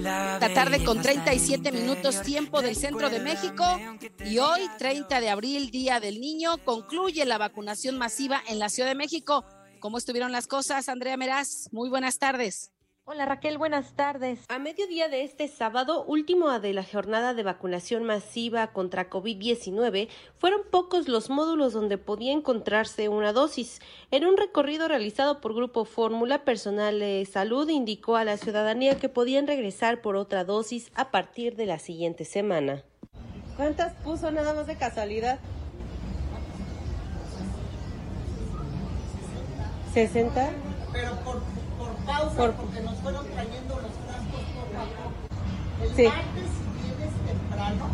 La 0.00 0.50
tarde 0.54 0.82
con 0.82 0.96
belleza 0.96 1.24
37 1.24 1.68
está 1.68 1.70
minutos 1.72 2.22
tiempo 2.22 2.62
del 2.62 2.74
centro 2.74 3.10
de 3.10 3.20
México 3.20 3.64
y 4.24 4.38
hoy 4.38 4.62
30 4.78 5.20
de 5.20 5.28
abril, 5.28 5.70
Día 5.70 6.00
del 6.00 6.20
Niño, 6.20 6.56
concluye 6.64 7.26
la 7.26 7.36
vacunación 7.36 7.98
masiva 7.98 8.40
en 8.48 8.58
la 8.58 8.70
Ciudad 8.70 8.88
de 8.88 8.94
México. 8.94 9.44
¿Cómo 9.78 9.98
estuvieron 9.98 10.32
las 10.32 10.46
cosas, 10.46 10.88
Andrea 10.88 11.18
Meraz? 11.18 11.68
Muy 11.72 11.90
buenas 11.90 12.18
tardes. 12.18 12.72
Hola 13.12 13.26
Raquel, 13.26 13.58
buenas 13.58 13.94
tardes. 13.94 14.38
A 14.48 14.60
mediodía 14.60 15.08
de 15.08 15.24
este 15.24 15.48
sábado, 15.48 16.04
último 16.04 16.60
de 16.60 16.72
la 16.72 16.84
jornada 16.84 17.34
de 17.34 17.42
vacunación 17.42 18.04
masiva 18.04 18.68
contra 18.68 19.10
COVID-19, 19.10 20.08
fueron 20.38 20.60
pocos 20.70 21.08
los 21.08 21.28
módulos 21.28 21.72
donde 21.72 21.98
podía 21.98 22.30
encontrarse 22.30 23.08
una 23.08 23.32
dosis. 23.32 23.80
En 24.12 24.24
un 24.24 24.36
recorrido 24.36 24.86
realizado 24.86 25.40
por 25.40 25.56
Grupo 25.56 25.84
Fórmula, 25.84 26.44
personal 26.44 27.00
de 27.00 27.26
salud 27.28 27.68
indicó 27.68 28.14
a 28.14 28.22
la 28.22 28.36
ciudadanía 28.36 28.96
que 29.00 29.08
podían 29.08 29.48
regresar 29.48 30.02
por 30.02 30.14
otra 30.14 30.44
dosis 30.44 30.92
a 30.94 31.10
partir 31.10 31.56
de 31.56 31.66
la 31.66 31.80
siguiente 31.80 32.24
semana. 32.24 32.84
¿Cuántas 33.56 33.92
puso 34.04 34.30
nada 34.30 34.54
más 34.54 34.68
de 34.68 34.76
casualidad? 34.76 35.40
¿60? 39.92 40.52
pero 40.92 41.14
por, 41.24 41.40
por 42.00 42.14
pausa, 42.14 42.36
Por- 42.36 42.54
porque 42.54 42.80
nos 42.80 42.94
fueron 42.98 43.26
trayendo 43.26 43.74
los 43.76 43.92
frascos 44.04 44.42
poco 44.54 44.76
a 44.76 44.86
poco. 44.96 45.16
El 45.82 45.90
Sí. 45.96 46.04
martes, 46.08 46.50
vienes 46.80 47.12
temprano, 47.26 47.84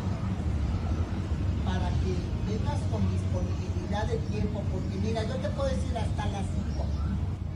para 1.64 1.88
que 2.02 2.12
vengas 2.46 2.80
con 2.90 3.02
disponibilidad 3.10 4.04
de 4.06 4.18
tiempo, 4.30 4.62
porque 4.72 4.96
mira, 5.02 5.22
yo 5.24 5.36
te 5.36 5.48
puedo 5.50 5.68
decir 5.70 5.96
hasta 5.96 6.26
las 6.26 6.46
5, 6.46 6.84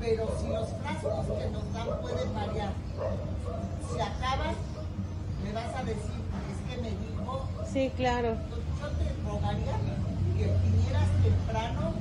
pero 0.01 0.23
si 0.41 0.49
los 0.49 0.69
frascos 0.81 1.27
que 1.39 1.51
nos 1.51 1.73
dan 1.73 1.89
pueden 2.01 2.35
variar, 2.35 2.73
si 3.91 4.01
acaban, 4.01 4.55
me 5.45 5.53
vas 5.53 5.75
a 5.75 5.83
decir, 5.85 6.21
es 6.51 6.59
que 6.77 6.83
me 6.83 6.91
dijo, 6.91 7.47
Sí, 7.73 7.91
claro. 7.97 8.35
yo 8.81 8.87
te 8.99 9.07
rogaría 9.29 9.77
que 10.37 10.47
vinieras 10.71 11.09
temprano, 11.23 11.93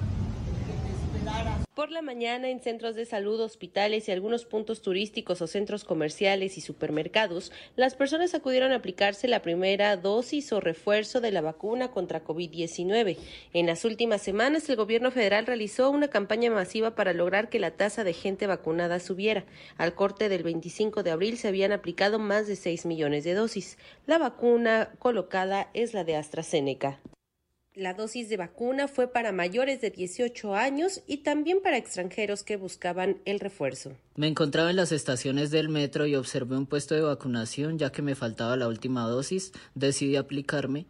que 0.65 0.73
te 0.73 0.89
esperaras. 0.95 1.68
Por 1.79 1.91
la 1.91 2.01
mañana 2.01 2.49
en 2.49 2.59
centros 2.59 2.93
de 2.95 3.05
salud, 3.05 3.39
hospitales 3.39 4.09
y 4.09 4.11
algunos 4.11 4.43
puntos 4.43 4.81
turísticos 4.81 5.41
o 5.41 5.47
centros 5.47 5.85
comerciales 5.85 6.57
y 6.57 6.59
supermercados, 6.59 7.53
las 7.77 7.95
personas 7.95 8.33
acudieron 8.33 8.73
a 8.73 8.75
aplicarse 8.75 9.29
la 9.29 9.41
primera 9.41 9.95
dosis 9.95 10.51
o 10.51 10.59
refuerzo 10.59 11.21
de 11.21 11.31
la 11.31 11.39
vacuna 11.39 11.89
contra 11.89 12.21
COVID-19. 12.21 13.15
En 13.53 13.65
las 13.65 13.85
últimas 13.85 14.21
semanas, 14.21 14.67
el 14.67 14.75
gobierno 14.75 15.09
federal 15.09 15.45
realizó 15.45 15.89
una 15.89 16.09
campaña 16.09 16.51
masiva 16.51 16.95
para 16.95 17.13
lograr 17.13 17.47
que 17.47 17.59
la 17.59 17.71
tasa 17.71 18.03
de 18.03 18.11
gente 18.11 18.45
vacunada 18.45 18.99
subiera. 18.99 19.45
Al 19.77 19.95
corte 19.95 20.27
del 20.27 20.43
25 20.43 21.01
de 21.03 21.11
abril 21.11 21.37
se 21.37 21.47
habían 21.47 21.71
aplicado 21.71 22.19
más 22.19 22.45
de 22.45 22.57
6 22.57 22.87
millones 22.87 23.23
de 23.23 23.35
dosis. 23.35 23.77
La 24.05 24.17
vacuna 24.17 24.91
colocada 24.99 25.69
es 25.73 25.93
la 25.93 26.03
de 26.03 26.17
AstraZeneca. 26.17 26.99
La 27.79 27.93
dosis 27.93 28.27
de 28.27 28.35
vacuna 28.35 28.89
fue 28.89 29.07
para 29.07 29.31
mayores 29.31 29.79
de 29.79 29.89
18 29.89 30.53
años 30.53 31.01
y 31.07 31.19
también 31.19 31.61
para 31.61 31.77
extranjeros 31.77 32.43
que 32.43 32.57
buscaban 32.57 33.21
el 33.23 33.39
refuerzo. 33.39 33.95
Me 34.15 34.27
encontraba 34.27 34.69
en 34.69 34.75
las 34.75 34.91
estaciones 34.91 35.49
del 35.49 35.69
metro 35.69 36.05
y 36.05 36.15
observé 36.15 36.57
un 36.57 36.65
puesto 36.65 36.93
de 36.93 37.03
vacunación 37.03 37.77
ya 37.77 37.89
que 37.89 38.01
me 38.01 38.15
faltaba 38.15 38.57
la 38.57 38.67
última 38.67 39.07
dosis. 39.07 39.53
Decidí 39.75 40.17
aplicarme 40.17 40.87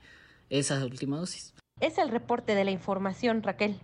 esa 0.50 0.84
última 0.84 1.18
dosis. 1.18 1.54
Es 1.80 2.00
el 2.00 2.10
reporte 2.10 2.56
de 2.56 2.66
la 2.66 2.72
información, 2.72 3.44
Raquel. 3.44 3.80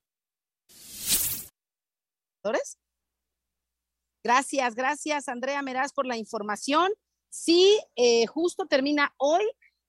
Gracias, 4.24 4.74
gracias, 4.74 5.30
Andrea 5.30 5.62
Meraz, 5.62 5.94
por 5.94 6.08
la 6.08 6.18
información. 6.18 6.92
Sí, 7.30 7.80
eh, 7.96 8.26
justo 8.26 8.66
termina 8.66 9.14
hoy 9.18 9.44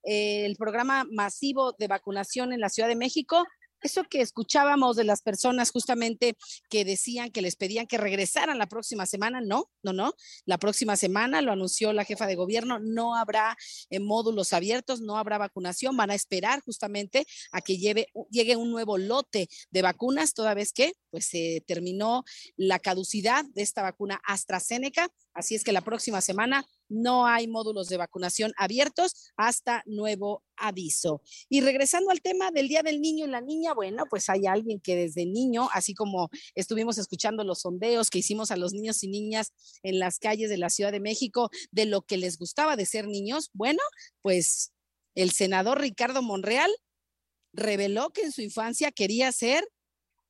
eh, 0.07 0.47
el 0.47 0.57
programa 0.57 1.05
masivo 1.11 1.75
de 1.79 1.88
vacunación 1.88 2.53
en 2.53 2.61
la 2.61 2.69
Ciudad 2.69 2.88
de 2.88 2.97
México. 2.97 3.45
Eso 3.83 4.05
que 4.05 4.21
escuchábamos 4.21 4.97
de 4.97 5.05
las 5.05 5.21
personas 5.21 5.71
justamente 5.71 6.37
que 6.71 6.85
decían 6.85 7.31
que 7.31 7.42
les 7.42 7.57
pedían 7.57 7.87
que 7.87 7.99
regresaran 7.99 8.57
la 8.59 8.66
próxima 8.66 9.05
semana, 9.05 9.40
no, 9.40 9.71
no, 9.83 9.92
no. 9.92 10.14
La 10.45 10.59
próxima 10.59 10.97
semana 10.97 11.42
lo 11.42 11.53
anunció 11.53 11.92
la 11.92 12.05
jefa 12.05 12.27
de 12.27 12.37
gobierno, 12.37 12.79
no 12.79 13.16
habrá 13.16 13.57
eh, 13.90 14.01
módulos 14.01 14.53
abiertos, 14.53 15.01
no 15.03 15.19
habrá 15.19 15.38
vacunación, 15.38 15.97
van 15.97 16.11
a 16.11 16.14
esperar 16.14 16.62
justamente 16.62 17.27
a 17.53 17.61
que 17.61 17.77
lleve, 17.77 18.07
llegue 18.31 18.57
un 18.57 18.71
nuevo 18.71 18.97
lote 18.97 19.49
de 19.71 19.83
vacunas, 19.83 20.35
toda 20.35 20.55
vez 20.55 20.73
que 20.73 20.92
pues 21.11 21.27
se 21.27 21.62
terminó 21.66 22.25
la 22.57 22.79
caducidad 22.79 23.45
de 23.55 23.62
esta 23.62 23.83
vacuna 23.83 24.21
AstraZeneca, 24.25 25.09
así 25.35 25.55
es 25.55 25.64
que 25.64 25.73
la 25.73 25.83
próxima 25.83 26.21
semana 26.21 26.64
no 26.88 27.27
hay 27.27 27.49
módulos 27.49 27.88
de 27.88 27.96
vacunación 27.96 28.53
abiertos 28.57 29.33
hasta 29.37 29.83
nuevo 29.87 30.44
aviso. 30.57 31.22
Y 31.49 31.61
regresando 31.61 32.11
al 32.11 32.20
tema 32.20 32.51
del 32.51 32.68
Día 32.68 32.83
del 32.83 33.01
Niño 33.01 33.27
y 33.27 33.29
la 33.29 33.40
Niña, 33.40 33.75
bueno, 33.75 34.05
pues 34.09 34.29
hay 34.29 34.46
alguien 34.46 34.81
que 34.81 34.96
desde 34.96 35.27
niño, 35.27 35.68
así 35.72 35.94
como 35.94 36.31
estuvimos 36.55 36.99
escuchando 36.99 37.44
los 37.44 37.61
sondeos 37.61 38.11
que 38.11 38.18
hicimos 38.18 38.51
a 38.51 38.57
los 38.57 38.72
niños 38.72 39.03
y 39.03 39.09
niñas 39.09 39.53
en 39.83 39.99
las 39.99 40.18
calles 40.18 40.51
de 40.51 40.59
la 40.59 40.70
Ciudad 40.70 40.92
de 40.92 41.01
México 41.01 41.51
de 41.70 41.87
lo 41.87 42.03
que 42.03 42.16
les 42.16 42.38
gustaba 42.38 42.77
de 42.77 42.87
ser 42.87 43.07
niños, 43.07 43.51
bueno, 43.53 43.81
pues 44.22 44.72
el 45.14 45.31
senador 45.31 45.81
Ricardo 45.81 46.22
Monreal 46.22 46.70
reveló 47.53 48.11
que 48.11 48.22
en 48.22 48.33
su 48.33 48.42
infancia 48.42 48.92
quería 48.92 49.33
ser, 49.33 49.66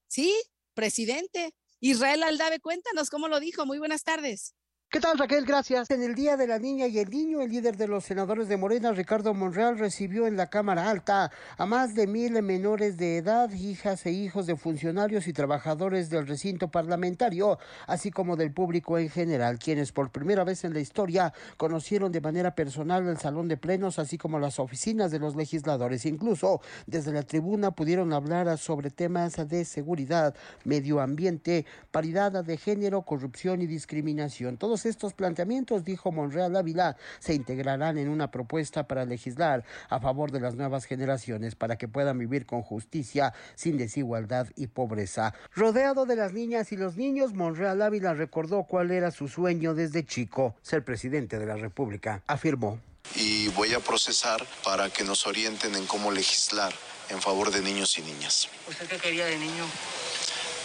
sí, 0.06 0.32
presidente. 0.74 1.54
Israel 1.80 2.22
Aldave, 2.22 2.60
cuéntanos 2.60 3.10
cómo 3.10 3.28
lo 3.28 3.40
dijo. 3.40 3.66
Muy 3.66 3.78
buenas 3.78 4.04
tardes. 4.04 4.54
¿Qué 4.88 5.00
tal 5.00 5.18
Raquel? 5.18 5.44
Gracias. 5.44 5.90
En 5.90 6.00
el 6.00 6.14
Día 6.14 6.36
de 6.36 6.46
la 6.46 6.60
Niña 6.60 6.86
y 6.86 7.00
el 7.00 7.10
Niño, 7.10 7.40
el 7.40 7.50
líder 7.50 7.76
de 7.76 7.88
los 7.88 8.04
senadores 8.04 8.46
de 8.46 8.56
Morena, 8.56 8.92
Ricardo 8.92 9.34
Monreal, 9.34 9.80
recibió 9.80 10.28
en 10.28 10.36
la 10.36 10.46
Cámara 10.46 10.88
Alta 10.88 11.32
a 11.58 11.66
más 11.66 11.96
de 11.96 12.06
mil 12.06 12.40
menores 12.40 12.96
de 12.96 13.16
edad, 13.16 13.50
hijas 13.50 14.06
e 14.06 14.12
hijos 14.12 14.46
de 14.46 14.54
funcionarios 14.54 15.26
y 15.26 15.32
trabajadores 15.32 16.08
del 16.08 16.28
recinto 16.28 16.68
parlamentario, 16.68 17.58
así 17.88 18.12
como 18.12 18.36
del 18.36 18.52
público 18.52 18.96
en 18.96 19.10
general, 19.10 19.58
quienes 19.58 19.90
por 19.90 20.10
primera 20.10 20.44
vez 20.44 20.62
en 20.62 20.72
la 20.72 20.80
historia 20.80 21.34
conocieron 21.56 22.12
de 22.12 22.20
manera 22.20 22.54
personal 22.54 23.08
el 23.08 23.18
salón 23.18 23.48
de 23.48 23.56
plenos, 23.56 23.98
así 23.98 24.16
como 24.16 24.38
las 24.38 24.60
oficinas 24.60 25.10
de 25.10 25.18
los 25.18 25.34
legisladores. 25.34 26.06
Incluso 26.06 26.60
desde 26.86 27.10
la 27.10 27.24
tribuna 27.24 27.72
pudieron 27.72 28.12
hablar 28.12 28.56
sobre 28.56 28.90
temas 28.90 29.36
de 29.48 29.64
seguridad, 29.64 30.36
medio 30.64 31.00
ambiente, 31.00 31.66
paridad 31.90 32.44
de 32.44 32.56
género, 32.56 33.02
corrupción 33.02 33.60
y 33.60 33.66
discriminación. 33.66 34.56
Todos 34.56 34.75
estos 34.84 35.14
planteamientos, 35.14 35.84
dijo 35.84 36.12
Monreal 36.12 36.56
Ávila, 36.56 36.96
se 37.20 37.34
integrarán 37.34 37.96
en 37.96 38.08
una 38.08 38.30
propuesta 38.30 38.86
para 38.86 39.04
legislar 39.04 39.64
a 39.88 40.00
favor 40.00 40.32
de 40.32 40.40
las 40.40 40.56
nuevas 40.56 40.84
generaciones 40.84 41.54
para 41.54 41.76
que 41.76 41.88
puedan 41.88 42.18
vivir 42.18 42.44
con 42.44 42.62
justicia, 42.62 43.32
sin 43.54 43.78
desigualdad 43.78 44.48
y 44.56 44.66
pobreza. 44.66 45.32
Rodeado 45.54 46.04
de 46.04 46.16
las 46.16 46.32
niñas 46.32 46.72
y 46.72 46.76
los 46.76 46.96
niños, 46.96 47.32
Monreal 47.32 47.80
Ávila 47.80 48.14
recordó 48.14 48.64
cuál 48.64 48.90
era 48.90 49.10
su 49.10 49.28
sueño 49.28 49.74
desde 49.74 50.04
chico, 50.04 50.56
ser 50.62 50.84
presidente 50.84 51.38
de 51.38 51.46
la 51.46 51.56
República. 51.56 52.22
Afirmó. 52.26 52.80
y 53.14 53.46
voy 53.50 53.72
a 53.72 53.78
procesar 53.78 54.44
para 54.64 54.90
que 54.90 55.04
nos 55.04 55.26
orienten 55.28 55.76
en 55.76 55.86
cómo 55.86 56.10
legislar 56.10 56.72
en 57.08 57.20
favor 57.22 57.52
de 57.52 57.60
niños 57.62 57.96
y 57.98 58.02
niñas. 58.02 58.48
¿Usted 58.68 58.88
qué 58.88 58.98
quería 58.98 59.26
de 59.26 59.38
niño? 59.38 59.64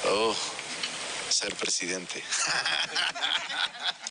Oh, 0.07 0.35
ser 1.31 1.55
presidente. 1.55 2.23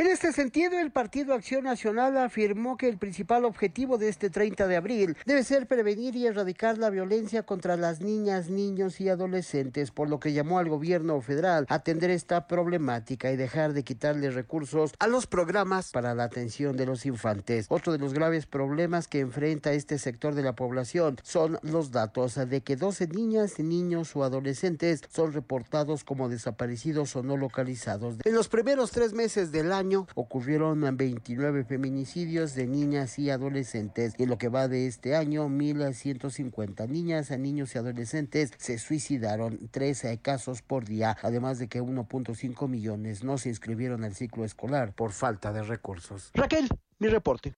En 0.00 0.06
este 0.06 0.32
sentido, 0.32 0.78
el 0.78 0.90
Partido 0.90 1.34
Acción 1.34 1.64
Nacional 1.64 2.16
afirmó 2.16 2.78
que 2.78 2.88
el 2.88 2.96
principal 2.96 3.44
objetivo 3.44 3.98
de 3.98 4.08
este 4.08 4.30
30 4.30 4.66
de 4.66 4.76
abril 4.76 5.14
debe 5.26 5.44
ser 5.44 5.66
prevenir 5.66 6.16
y 6.16 6.26
erradicar 6.26 6.78
la 6.78 6.88
violencia 6.88 7.42
contra 7.42 7.76
las 7.76 8.00
niñas, 8.00 8.48
niños 8.48 8.98
y 9.02 9.10
adolescentes, 9.10 9.90
por 9.90 10.08
lo 10.08 10.18
que 10.18 10.32
llamó 10.32 10.58
al 10.58 10.70
gobierno 10.70 11.20
federal 11.20 11.66
a 11.68 11.74
atender 11.74 12.08
esta 12.08 12.48
problemática 12.48 13.30
y 13.30 13.36
dejar 13.36 13.74
de 13.74 13.84
quitarle 13.84 14.30
recursos 14.30 14.94
a 14.98 15.06
los 15.06 15.26
programas 15.26 15.90
para 15.90 16.14
la 16.14 16.24
atención 16.24 16.78
de 16.78 16.86
los 16.86 17.04
infantes. 17.04 17.66
Otro 17.68 17.92
de 17.92 17.98
los 17.98 18.14
graves 18.14 18.46
problemas 18.46 19.06
que 19.06 19.20
enfrenta 19.20 19.74
este 19.74 19.98
sector 19.98 20.34
de 20.34 20.42
la 20.42 20.54
población 20.54 21.18
son 21.22 21.58
los 21.60 21.90
datos 21.90 22.36
de 22.36 22.62
que 22.62 22.76
12 22.76 23.08
niñas, 23.08 23.58
niños 23.58 24.16
o 24.16 24.24
adolescentes 24.24 25.02
son 25.10 25.34
reportados 25.34 26.04
como 26.04 26.30
desaparecidos 26.30 27.14
o 27.16 27.22
no 27.22 27.36
localizados. 27.36 28.14
En 28.24 28.34
los 28.34 28.48
primeros 28.48 28.92
tres 28.92 29.12
meses 29.12 29.52
del 29.52 29.70
año, 29.72 29.89
ocurrieron 30.14 30.96
29 30.96 31.64
feminicidios 31.64 32.54
de 32.54 32.66
niñas 32.66 33.18
y 33.18 33.30
adolescentes. 33.30 34.14
Y 34.18 34.24
en 34.24 34.30
lo 34.30 34.38
que 34.38 34.48
va 34.48 34.68
de 34.68 34.86
este 34.86 35.16
año, 35.16 35.46
1.150 35.48 36.88
niñas, 36.88 37.30
niños 37.30 37.74
y 37.74 37.78
adolescentes 37.78 38.52
se 38.58 38.78
suicidaron, 38.78 39.68
13 39.70 40.18
casos 40.18 40.62
por 40.62 40.84
día, 40.84 41.16
además 41.22 41.58
de 41.58 41.68
que 41.68 41.82
1.5 41.82 42.68
millones 42.68 43.24
no 43.24 43.38
se 43.38 43.48
inscribieron 43.48 44.04
al 44.04 44.14
ciclo 44.14 44.44
escolar 44.44 44.94
por 44.94 45.12
falta 45.12 45.52
de 45.52 45.62
recursos. 45.62 46.30
Raquel, 46.34 46.68
mi 46.98 47.08
reporte. 47.08 47.54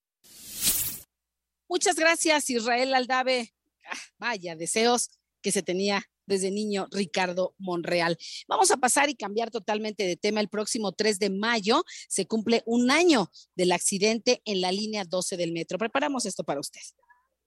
Muchas 1.69 1.97
gracias, 1.97 2.51
Israel 2.51 2.95
Aldave. 2.95 3.55
Ah, 3.91 3.97
vaya, 4.19 4.57
deseos 4.57 5.11
que 5.41 5.53
se 5.53 5.63
tenía 5.63 6.03
desde 6.27 6.51
niño 6.51 6.89
Ricardo 6.91 7.55
Monreal. 7.59 8.19
Vamos 8.49 8.71
a 8.71 8.77
pasar 8.77 9.09
y 9.11 9.15
cambiar 9.15 9.51
totalmente 9.51 10.07
de 10.07 10.17
tema. 10.17 10.41
El 10.41 10.49
próximo 10.49 10.93
3 10.93 11.19
de 11.19 11.31
mayo 11.31 11.85
se 12.09 12.27
cumple 12.27 12.63
un 12.67 12.91
año 12.91 13.31
del 13.55 13.73
accidente 13.73 14.43
en 14.45 14.61
la 14.61 14.73
línea 14.73 15.05
12 15.05 15.37
del 15.37 15.53
metro. 15.53 15.79
Preparamos 15.79 16.27
esto 16.27 16.45
para 16.45 16.61
usted. 16.61 16.81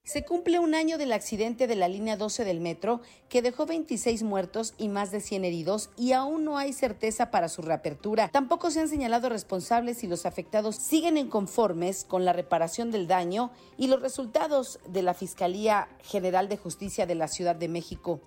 Se 0.05 0.23
cumple 0.23 0.59
un 0.59 0.75
año 0.75 0.99
del 0.99 1.11
accidente 1.11 1.65
de 1.65 1.75
la 1.75 1.87
línea 1.87 2.15
12 2.15 2.45
del 2.45 2.59
metro 2.59 3.01
que 3.27 3.41
dejó 3.41 3.65
26 3.65 4.21
muertos 4.21 4.75
y 4.77 4.87
más 4.87 5.11
de 5.11 5.19
100 5.19 5.45
heridos 5.45 5.89
y 5.97 6.11
aún 6.11 6.45
no 6.45 6.59
hay 6.59 6.73
certeza 6.73 7.31
para 7.31 7.49
su 7.49 7.63
reapertura. 7.63 8.29
Tampoco 8.31 8.69
se 8.69 8.81
han 8.81 8.87
señalado 8.87 9.29
responsables 9.29 10.03
y 10.03 10.07
los 10.07 10.27
afectados 10.27 10.75
siguen 10.75 11.17
inconformes 11.17 12.05
con 12.05 12.23
la 12.23 12.33
reparación 12.33 12.91
del 12.91 13.07
daño 13.07 13.49
y 13.79 13.87
los 13.87 13.99
resultados 13.99 14.79
de 14.87 15.01
la 15.01 15.15
Fiscalía 15.15 15.89
General 16.03 16.49
de 16.49 16.57
Justicia 16.57 17.07
de 17.07 17.15
la 17.15 17.27
Ciudad 17.27 17.55
de 17.55 17.67
México. 17.67 18.21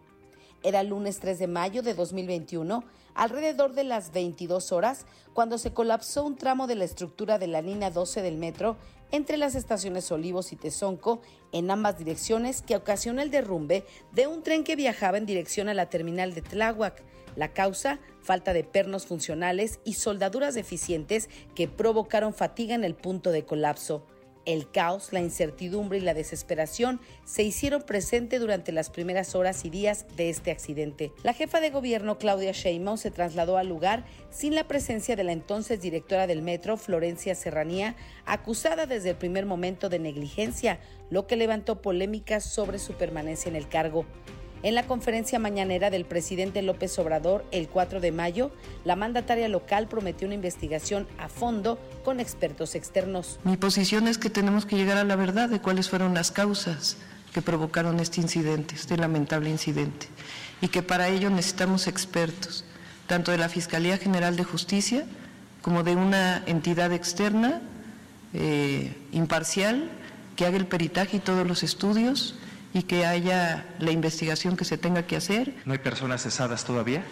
Era 0.63 0.81
el 0.81 0.89
lunes 0.89 1.21
3 1.21 1.39
de 1.39 1.47
mayo 1.47 1.83
de 1.83 1.95
2021, 1.95 2.83
alrededor 3.15 3.75
de 3.75 3.85
las 3.85 4.13
22 4.13 4.73
horas, 4.73 5.07
cuando 5.33 5.57
se 5.57 5.73
colapsó 5.73 6.25
un 6.25 6.37
tramo 6.37 6.67
de 6.67 6.75
la 6.75 6.85
estructura 6.85 7.39
de 7.39 7.47
la 7.47 7.63
línea 7.63 7.91
12 7.91 8.23
del 8.23 8.37
metro 8.37 8.77
entre 9.11 9.37
las 9.37 9.55
estaciones 9.55 10.11
Olivos 10.11 10.53
y 10.53 10.57
Tezonco 10.57 11.21
en 11.53 11.71
ambas 11.71 11.99
direcciones 11.99 12.63
que 12.63 12.77
ocasionó 12.77 13.23
el 13.23 13.31
derrumbe 13.31 13.85
de 14.13 14.27
un 14.27 14.43
tren 14.43 14.65
que 14.65 14.77
viajaba 14.77 15.17
en 15.17 15.27
dirección 15.27 15.69
a 15.69 15.75
la 15.75 15.89
terminal 15.89 16.35
de 16.35 16.43
Tláhuac. 16.43 17.03
La 17.37 17.53
causa, 17.53 18.01
falta 18.21 18.53
de 18.53 18.65
pernos 18.65 19.07
funcionales 19.07 19.79
y 19.85 19.95
soldaduras 19.95 20.55
deficientes 20.55 21.29
que 21.55 21.69
provocaron 21.69 22.35
fatiga 22.35 22.75
en 22.75 22.85
el 22.85 22.95
punto 22.95 23.31
de 23.31 23.45
colapso. 23.45 24.03
El 24.49 24.71
caos, 24.71 25.13
la 25.13 25.21
incertidumbre 25.21 25.99
y 25.99 26.01
la 26.01 26.15
desesperación 26.15 27.03
se 27.27 27.43
hicieron 27.43 27.83
presente 27.83 28.39
durante 28.39 28.73
las 28.73 28.89
primeras 28.89 29.35
horas 29.35 29.67
y 29.67 29.69
días 29.69 30.07
de 30.17 30.31
este 30.31 30.51
accidente. 30.51 31.13
La 31.23 31.35
jefa 31.35 31.61
de 31.61 31.69
gobierno 31.69 32.17
Claudia 32.17 32.53
Sheinbaum 32.53 32.97
se 32.97 33.11
trasladó 33.11 33.59
al 33.59 33.69
lugar 33.69 34.07
sin 34.31 34.55
la 34.55 34.67
presencia 34.67 35.17
de 35.17 35.25
la 35.25 35.33
entonces 35.33 35.83
directora 35.83 36.27
del 36.27 36.41
metro, 36.41 36.79
Florencia 36.79 37.35
Serranía, 37.35 37.95
acusada 38.25 38.87
desde 38.87 39.11
el 39.11 39.17
primer 39.17 39.45
momento 39.45 39.91
de 39.91 39.99
negligencia, 39.99 40.81
lo 41.11 41.27
que 41.27 41.37
levantó 41.37 41.83
polémicas 41.83 42.43
sobre 42.43 42.79
su 42.79 42.95
permanencia 42.95 43.51
en 43.51 43.57
el 43.57 43.69
cargo. 43.69 44.07
En 44.63 44.75
la 44.75 44.87
conferencia 44.87 45.39
mañanera 45.39 45.89
del 45.89 46.05
presidente 46.05 46.63
López 46.63 46.99
Obrador 46.99 47.45
el 47.53 47.69
4 47.69 48.01
de 48.01 48.11
mayo, 48.11 48.51
la 48.85 48.97
mandataria 48.97 49.49
local 49.49 49.87
prometió 49.87 50.27
una 50.27 50.35
investigación 50.35 51.07
a 51.17 51.29
fondo 51.29 51.79
con 52.05 52.19
expertos 52.19 52.75
externos. 52.75 53.39
Mi 53.45 53.57
posición 53.57 54.09
es 54.09 54.19
que 54.19 54.31
tenemos 54.31 54.67
que 54.67 54.77
llegar 54.77 54.97
a 54.97 55.05
la 55.05 55.15
verdad 55.15 55.49
de 55.49 55.61
cuáles 55.61 55.89
fueron 55.89 56.15
las 56.15 56.33
causas 56.33 56.97
que 57.33 57.41
provocaron 57.41 58.01
este 58.01 58.21
incidente, 58.21 58.75
este 58.75 58.97
lamentable 58.97 59.49
incidente, 59.49 60.09
y 60.61 60.69
que 60.69 60.83
para 60.83 61.09
ello 61.09 61.31
necesitamos 61.31 61.87
expertos, 61.87 62.65
tanto 63.07 63.31
de 63.31 63.39
la 63.39 63.49
Fiscalía 63.49 63.97
General 63.97 64.35
de 64.35 64.43
Justicia 64.43 65.07
como 65.63 65.85
de 65.85 65.95
una 65.95 66.43
entidad 66.47 66.93
externa 66.93 67.61
eh, 68.35 68.93
imparcial 69.13 69.89
que 70.35 70.47
haga 70.47 70.57
el 70.57 70.67
peritaje 70.67 71.19
y 71.19 71.21
todos 71.21 71.47
los 71.47 71.63
estudios 71.63 72.35
y 72.79 72.85
que 72.85 73.05
haya 73.05 73.67
la 73.81 73.91
investigación 73.91 74.57
que 74.57 74.65
se 74.65 74.79
tenga 74.79 75.03
que 75.03 75.17
hacer. 75.17 75.55
¿No 75.65 75.73
hay 75.73 75.81
personas 75.81 76.23
cesadas 76.23 76.65
todavía? 76.65 77.03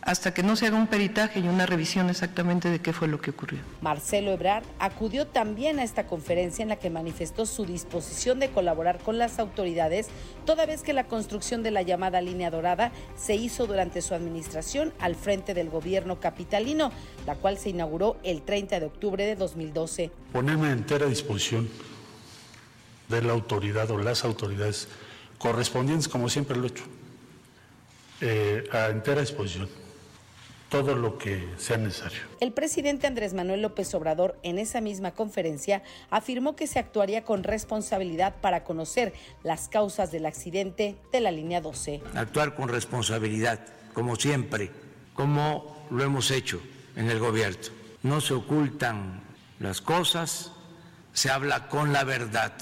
Hasta 0.00 0.32
que 0.32 0.42
no 0.42 0.54
se 0.54 0.68
haga 0.68 0.78
un 0.78 0.86
peritaje 0.86 1.40
y 1.40 1.48
una 1.48 1.66
revisión 1.66 2.08
exactamente 2.08 2.70
de 2.70 2.78
qué 2.78 2.92
fue 2.92 3.08
lo 3.08 3.20
que 3.20 3.30
ocurrió. 3.30 3.58
Marcelo 3.82 4.30
Ebrard 4.30 4.62
acudió 4.78 5.26
también 5.26 5.80
a 5.80 5.82
esta 5.82 6.06
conferencia 6.06 6.62
en 6.62 6.68
la 6.68 6.76
que 6.76 6.90
manifestó 6.90 7.44
su 7.44 7.66
disposición 7.66 8.38
de 8.38 8.48
colaborar 8.48 8.98
con 8.98 9.18
las 9.18 9.40
autoridades, 9.40 10.06
toda 10.46 10.64
vez 10.64 10.82
que 10.82 10.92
la 10.92 11.08
construcción 11.08 11.62
de 11.64 11.72
la 11.72 11.82
llamada 11.82 12.20
línea 12.22 12.50
dorada 12.50 12.92
se 13.16 13.34
hizo 13.34 13.66
durante 13.66 14.00
su 14.00 14.14
administración 14.14 14.94
al 15.00 15.16
frente 15.16 15.54
del 15.54 15.68
gobierno 15.68 16.20
capitalino, 16.20 16.90
la 17.26 17.34
cual 17.34 17.58
se 17.58 17.70
inauguró 17.70 18.16
el 18.22 18.42
30 18.42 18.80
de 18.80 18.86
octubre 18.86 19.26
de 19.26 19.34
2012. 19.34 20.10
Ponerme 20.32 20.68
a 20.68 20.72
entera 20.72 21.06
disposición 21.06 21.68
de 23.08 23.22
la 23.22 23.32
autoridad 23.32 23.90
o 23.90 23.98
las 23.98 24.24
autoridades 24.24 24.88
correspondientes, 25.38 26.08
como 26.08 26.28
siempre 26.28 26.56
lo 26.56 26.64
he 26.64 26.68
hecho, 26.68 26.84
eh, 28.20 28.68
a 28.72 28.88
entera 28.88 29.20
disposición 29.20 29.68
todo 30.68 30.96
lo 30.96 31.16
que 31.16 31.48
sea 31.58 31.76
necesario. 31.76 32.20
El 32.40 32.52
presidente 32.52 33.06
Andrés 33.06 33.34
Manuel 33.34 33.62
López 33.62 33.94
Obrador 33.94 34.36
en 34.42 34.58
esa 34.58 34.80
misma 34.80 35.12
conferencia 35.12 35.82
afirmó 36.10 36.56
que 36.56 36.66
se 36.66 36.78
actuaría 36.78 37.24
con 37.24 37.44
responsabilidad 37.44 38.34
para 38.40 38.64
conocer 38.64 39.12
las 39.42 39.68
causas 39.68 40.10
del 40.10 40.26
accidente 40.26 40.96
de 41.12 41.20
la 41.20 41.30
línea 41.30 41.60
12. 41.60 42.02
Actuar 42.14 42.54
con 42.54 42.68
responsabilidad, 42.68 43.60
como 43.94 44.16
siempre, 44.16 44.70
como 45.14 45.86
lo 45.90 46.02
hemos 46.02 46.30
hecho 46.30 46.60
en 46.96 47.10
el 47.10 47.20
gobierno. 47.20 47.58
No 48.02 48.20
se 48.20 48.34
ocultan 48.34 49.22
las 49.60 49.80
cosas, 49.80 50.52
se 51.12 51.30
habla 51.30 51.68
con 51.68 51.92
la 51.92 52.04
verdad. 52.04 52.52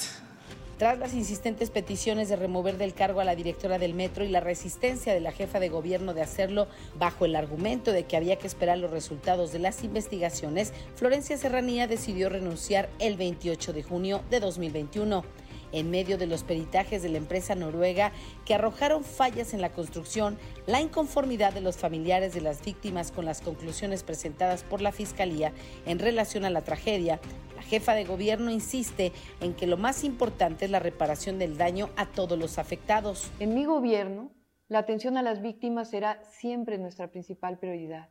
Tras 0.78 0.98
las 0.98 1.14
insistentes 1.14 1.70
peticiones 1.70 2.28
de 2.28 2.34
remover 2.34 2.78
del 2.78 2.94
cargo 2.94 3.20
a 3.20 3.24
la 3.24 3.36
directora 3.36 3.78
del 3.78 3.94
metro 3.94 4.24
y 4.24 4.28
la 4.28 4.40
resistencia 4.40 5.14
de 5.14 5.20
la 5.20 5.30
jefa 5.30 5.60
de 5.60 5.68
gobierno 5.68 6.14
de 6.14 6.22
hacerlo 6.22 6.66
bajo 6.98 7.26
el 7.26 7.36
argumento 7.36 7.92
de 7.92 8.04
que 8.04 8.16
había 8.16 8.36
que 8.36 8.48
esperar 8.48 8.78
los 8.78 8.90
resultados 8.90 9.52
de 9.52 9.60
las 9.60 9.84
investigaciones, 9.84 10.72
Florencia 10.96 11.38
Serranía 11.38 11.86
decidió 11.86 12.28
renunciar 12.28 12.88
el 12.98 13.16
28 13.16 13.72
de 13.72 13.82
junio 13.84 14.22
de 14.30 14.40
2021 14.40 15.24
en 15.74 15.90
medio 15.90 16.16
de 16.16 16.26
los 16.26 16.44
peritajes 16.44 17.02
de 17.02 17.08
la 17.08 17.18
empresa 17.18 17.54
noruega 17.54 18.12
que 18.44 18.54
arrojaron 18.54 19.02
fallas 19.04 19.54
en 19.54 19.60
la 19.60 19.72
construcción, 19.72 20.38
la 20.66 20.80
inconformidad 20.80 21.52
de 21.52 21.60
los 21.60 21.76
familiares 21.76 22.32
de 22.32 22.40
las 22.40 22.64
víctimas 22.64 23.10
con 23.10 23.24
las 23.24 23.40
conclusiones 23.40 24.04
presentadas 24.04 24.62
por 24.62 24.80
la 24.80 24.92
Fiscalía 24.92 25.52
en 25.84 25.98
relación 25.98 26.44
a 26.44 26.50
la 26.50 26.62
tragedia, 26.62 27.20
la 27.56 27.62
jefa 27.62 27.94
de 27.94 28.04
gobierno 28.04 28.50
insiste 28.50 29.12
en 29.40 29.54
que 29.54 29.66
lo 29.66 29.76
más 29.76 30.04
importante 30.04 30.64
es 30.64 30.70
la 30.70 30.78
reparación 30.78 31.38
del 31.38 31.56
daño 31.56 31.90
a 31.96 32.06
todos 32.06 32.38
los 32.38 32.58
afectados. 32.58 33.32
En 33.40 33.54
mi 33.54 33.64
gobierno, 33.64 34.30
la 34.68 34.78
atención 34.78 35.16
a 35.16 35.22
las 35.22 35.42
víctimas 35.42 35.90
será 35.90 36.22
siempre 36.24 36.78
nuestra 36.78 37.08
principal 37.08 37.58
prioridad. 37.58 38.10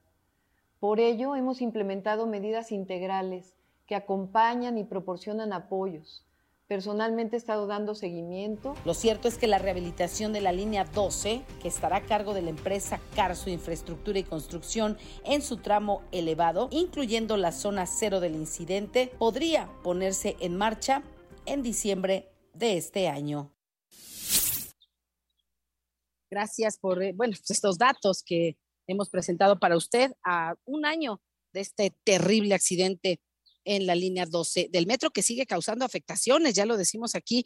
Por 0.79 0.99
ello, 0.99 1.35
hemos 1.35 1.61
implementado 1.61 2.27
medidas 2.27 2.73
integrales 2.73 3.55
que 3.85 3.95
acompañan 3.95 4.77
y 4.77 4.83
proporcionan 4.83 5.53
apoyos 5.53 6.25
Personalmente 6.67 7.35
he 7.35 7.39
estado 7.39 7.67
dando 7.67 7.93
seguimiento. 7.93 8.73
Lo 8.85 8.93
cierto 8.93 9.27
es 9.27 9.37
que 9.37 9.47
la 9.47 9.59
rehabilitación 9.59 10.31
de 10.31 10.39
la 10.39 10.53
línea 10.53 10.85
12, 10.85 11.43
que 11.61 11.67
estará 11.67 11.97
a 11.97 12.05
cargo 12.05 12.33
de 12.33 12.41
la 12.41 12.51
empresa 12.51 13.01
Carso 13.15 13.49
Infraestructura 13.49 14.17
y 14.19 14.23
Construcción 14.23 14.97
en 15.25 15.41
su 15.41 15.57
tramo 15.57 16.03
elevado, 16.11 16.69
incluyendo 16.71 17.35
la 17.35 17.51
zona 17.51 17.85
cero 17.85 18.21
del 18.21 18.35
incidente, 18.35 19.11
podría 19.19 19.69
ponerse 19.83 20.37
en 20.39 20.55
marcha 20.55 21.03
en 21.45 21.63
diciembre 21.63 22.29
de 22.53 22.77
este 22.77 23.09
año. 23.09 23.53
Gracias 26.31 26.77
por 26.79 27.03
eh, 27.03 27.13
bueno, 27.13 27.35
pues 27.37 27.51
estos 27.51 27.77
datos 27.77 28.23
que 28.23 28.57
hemos 28.87 29.09
presentado 29.09 29.59
para 29.59 29.75
usted 29.75 30.13
a 30.23 30.55
un 30.65 30.85
año 30.85 31.21
de 31.51 31.59
este 31.61 31.93
terrible 32.03 32.55
accidente 32.55 33.19
en 33.65 33.85
la 33.85 33.95
línea 33.95 34.25
12 34.25 34.69
del 34.71 34.87
metro 34.87 35.11
que 35.11 35.21
sigue 35.21 35.45
causando 35.45 35.85
afectaciones, 35.85 36.53
ya 36.53 36.65
lo 36.65 36.77
decimos 36.77 37.15
aquí 37.15 37.45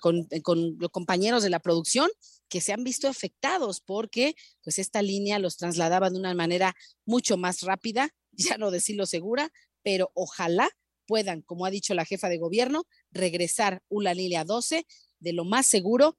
con, 0.00 0.26
los 0.78 0.90
compañeros 0.90 1.42
de 1.42 1.50
la 1.50 1.60
producción, 1.60 2.08
que 2.48 2.60
se 2.60 2.72
han 2.72 2.84
visto 2.84 3.08
afectados 3.08 3.80
porque 3.80 4.34
pues 4.62 4.78
esta 4.78 5.02
línea 5.02 5.38
los 5.38 5.56
trasladaba 5.56 6.10
de 6.10 6.18
una 6.18 6.34
manera 6.34 6.74
mucho 7.04 7.36
más 7.36 7.62
rápida, 7.62 8.10
ya 8.32 8.58
no 8.58 8.70
decirlo 8.70 9.06
segura, 9.06 9.50
pero 9.82 10.10
ojalá 10.14 10.70
puedan, 11.06 11.42
como 11.42 11.64
ha 11.64 11.70
dicho 11.70 11.94
la 11.94 12.04
jefa 12.04 12.28
de 12.28 12.38
gobierno, 12.38 12.84
regresar 13.10 13.82
una 13.88 14.14
línea 14.14 14.44
12 14.44 14.86
de 15.20 15.32
lo 15.32 15.44
más 15.44 15.66
seguro, 15.66 16.18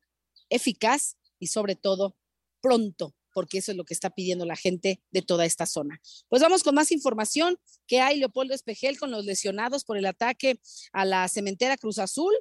eficaz 0.50 1.16
y 1.38 1.48
sobre 1.48 1.76
todo 1.76 2.16
pronto 2.62 3.16
porque 3.34 3.60
eso 3.60 3.72
es 3.72 3.78
lo 3.78 3.86
que 3.86 3.94
está 3.94 4.10
pidiendo 4.10 4.46
la 4.46 4.56
gente 4.56 5.02
de 5.12 5.22
toda 5.22 5.46
esta 5.46 5.66
zona. 5.66 6.02
Pues 6.28 6.42
vamos 6.42 6.64
con 6.64 6.76
más 6.76 6.92
información 6.92 7.58
que 7.88 8.02
hay 8.02 8.18
Leopoldo 8.18 8.54
Espejel 8.54 9.00
con 9.00 9.12
los 9.12 9.26
lesionados 9.26 9.84
por 9.84 9.98
el 9.98 10.06
ataque 10.06 10.60
a 10.92 11.06
la 11.06 11.28
cementera 11.28 11.78
Cruz 11.78 12.00
Azul. 12.00 12.34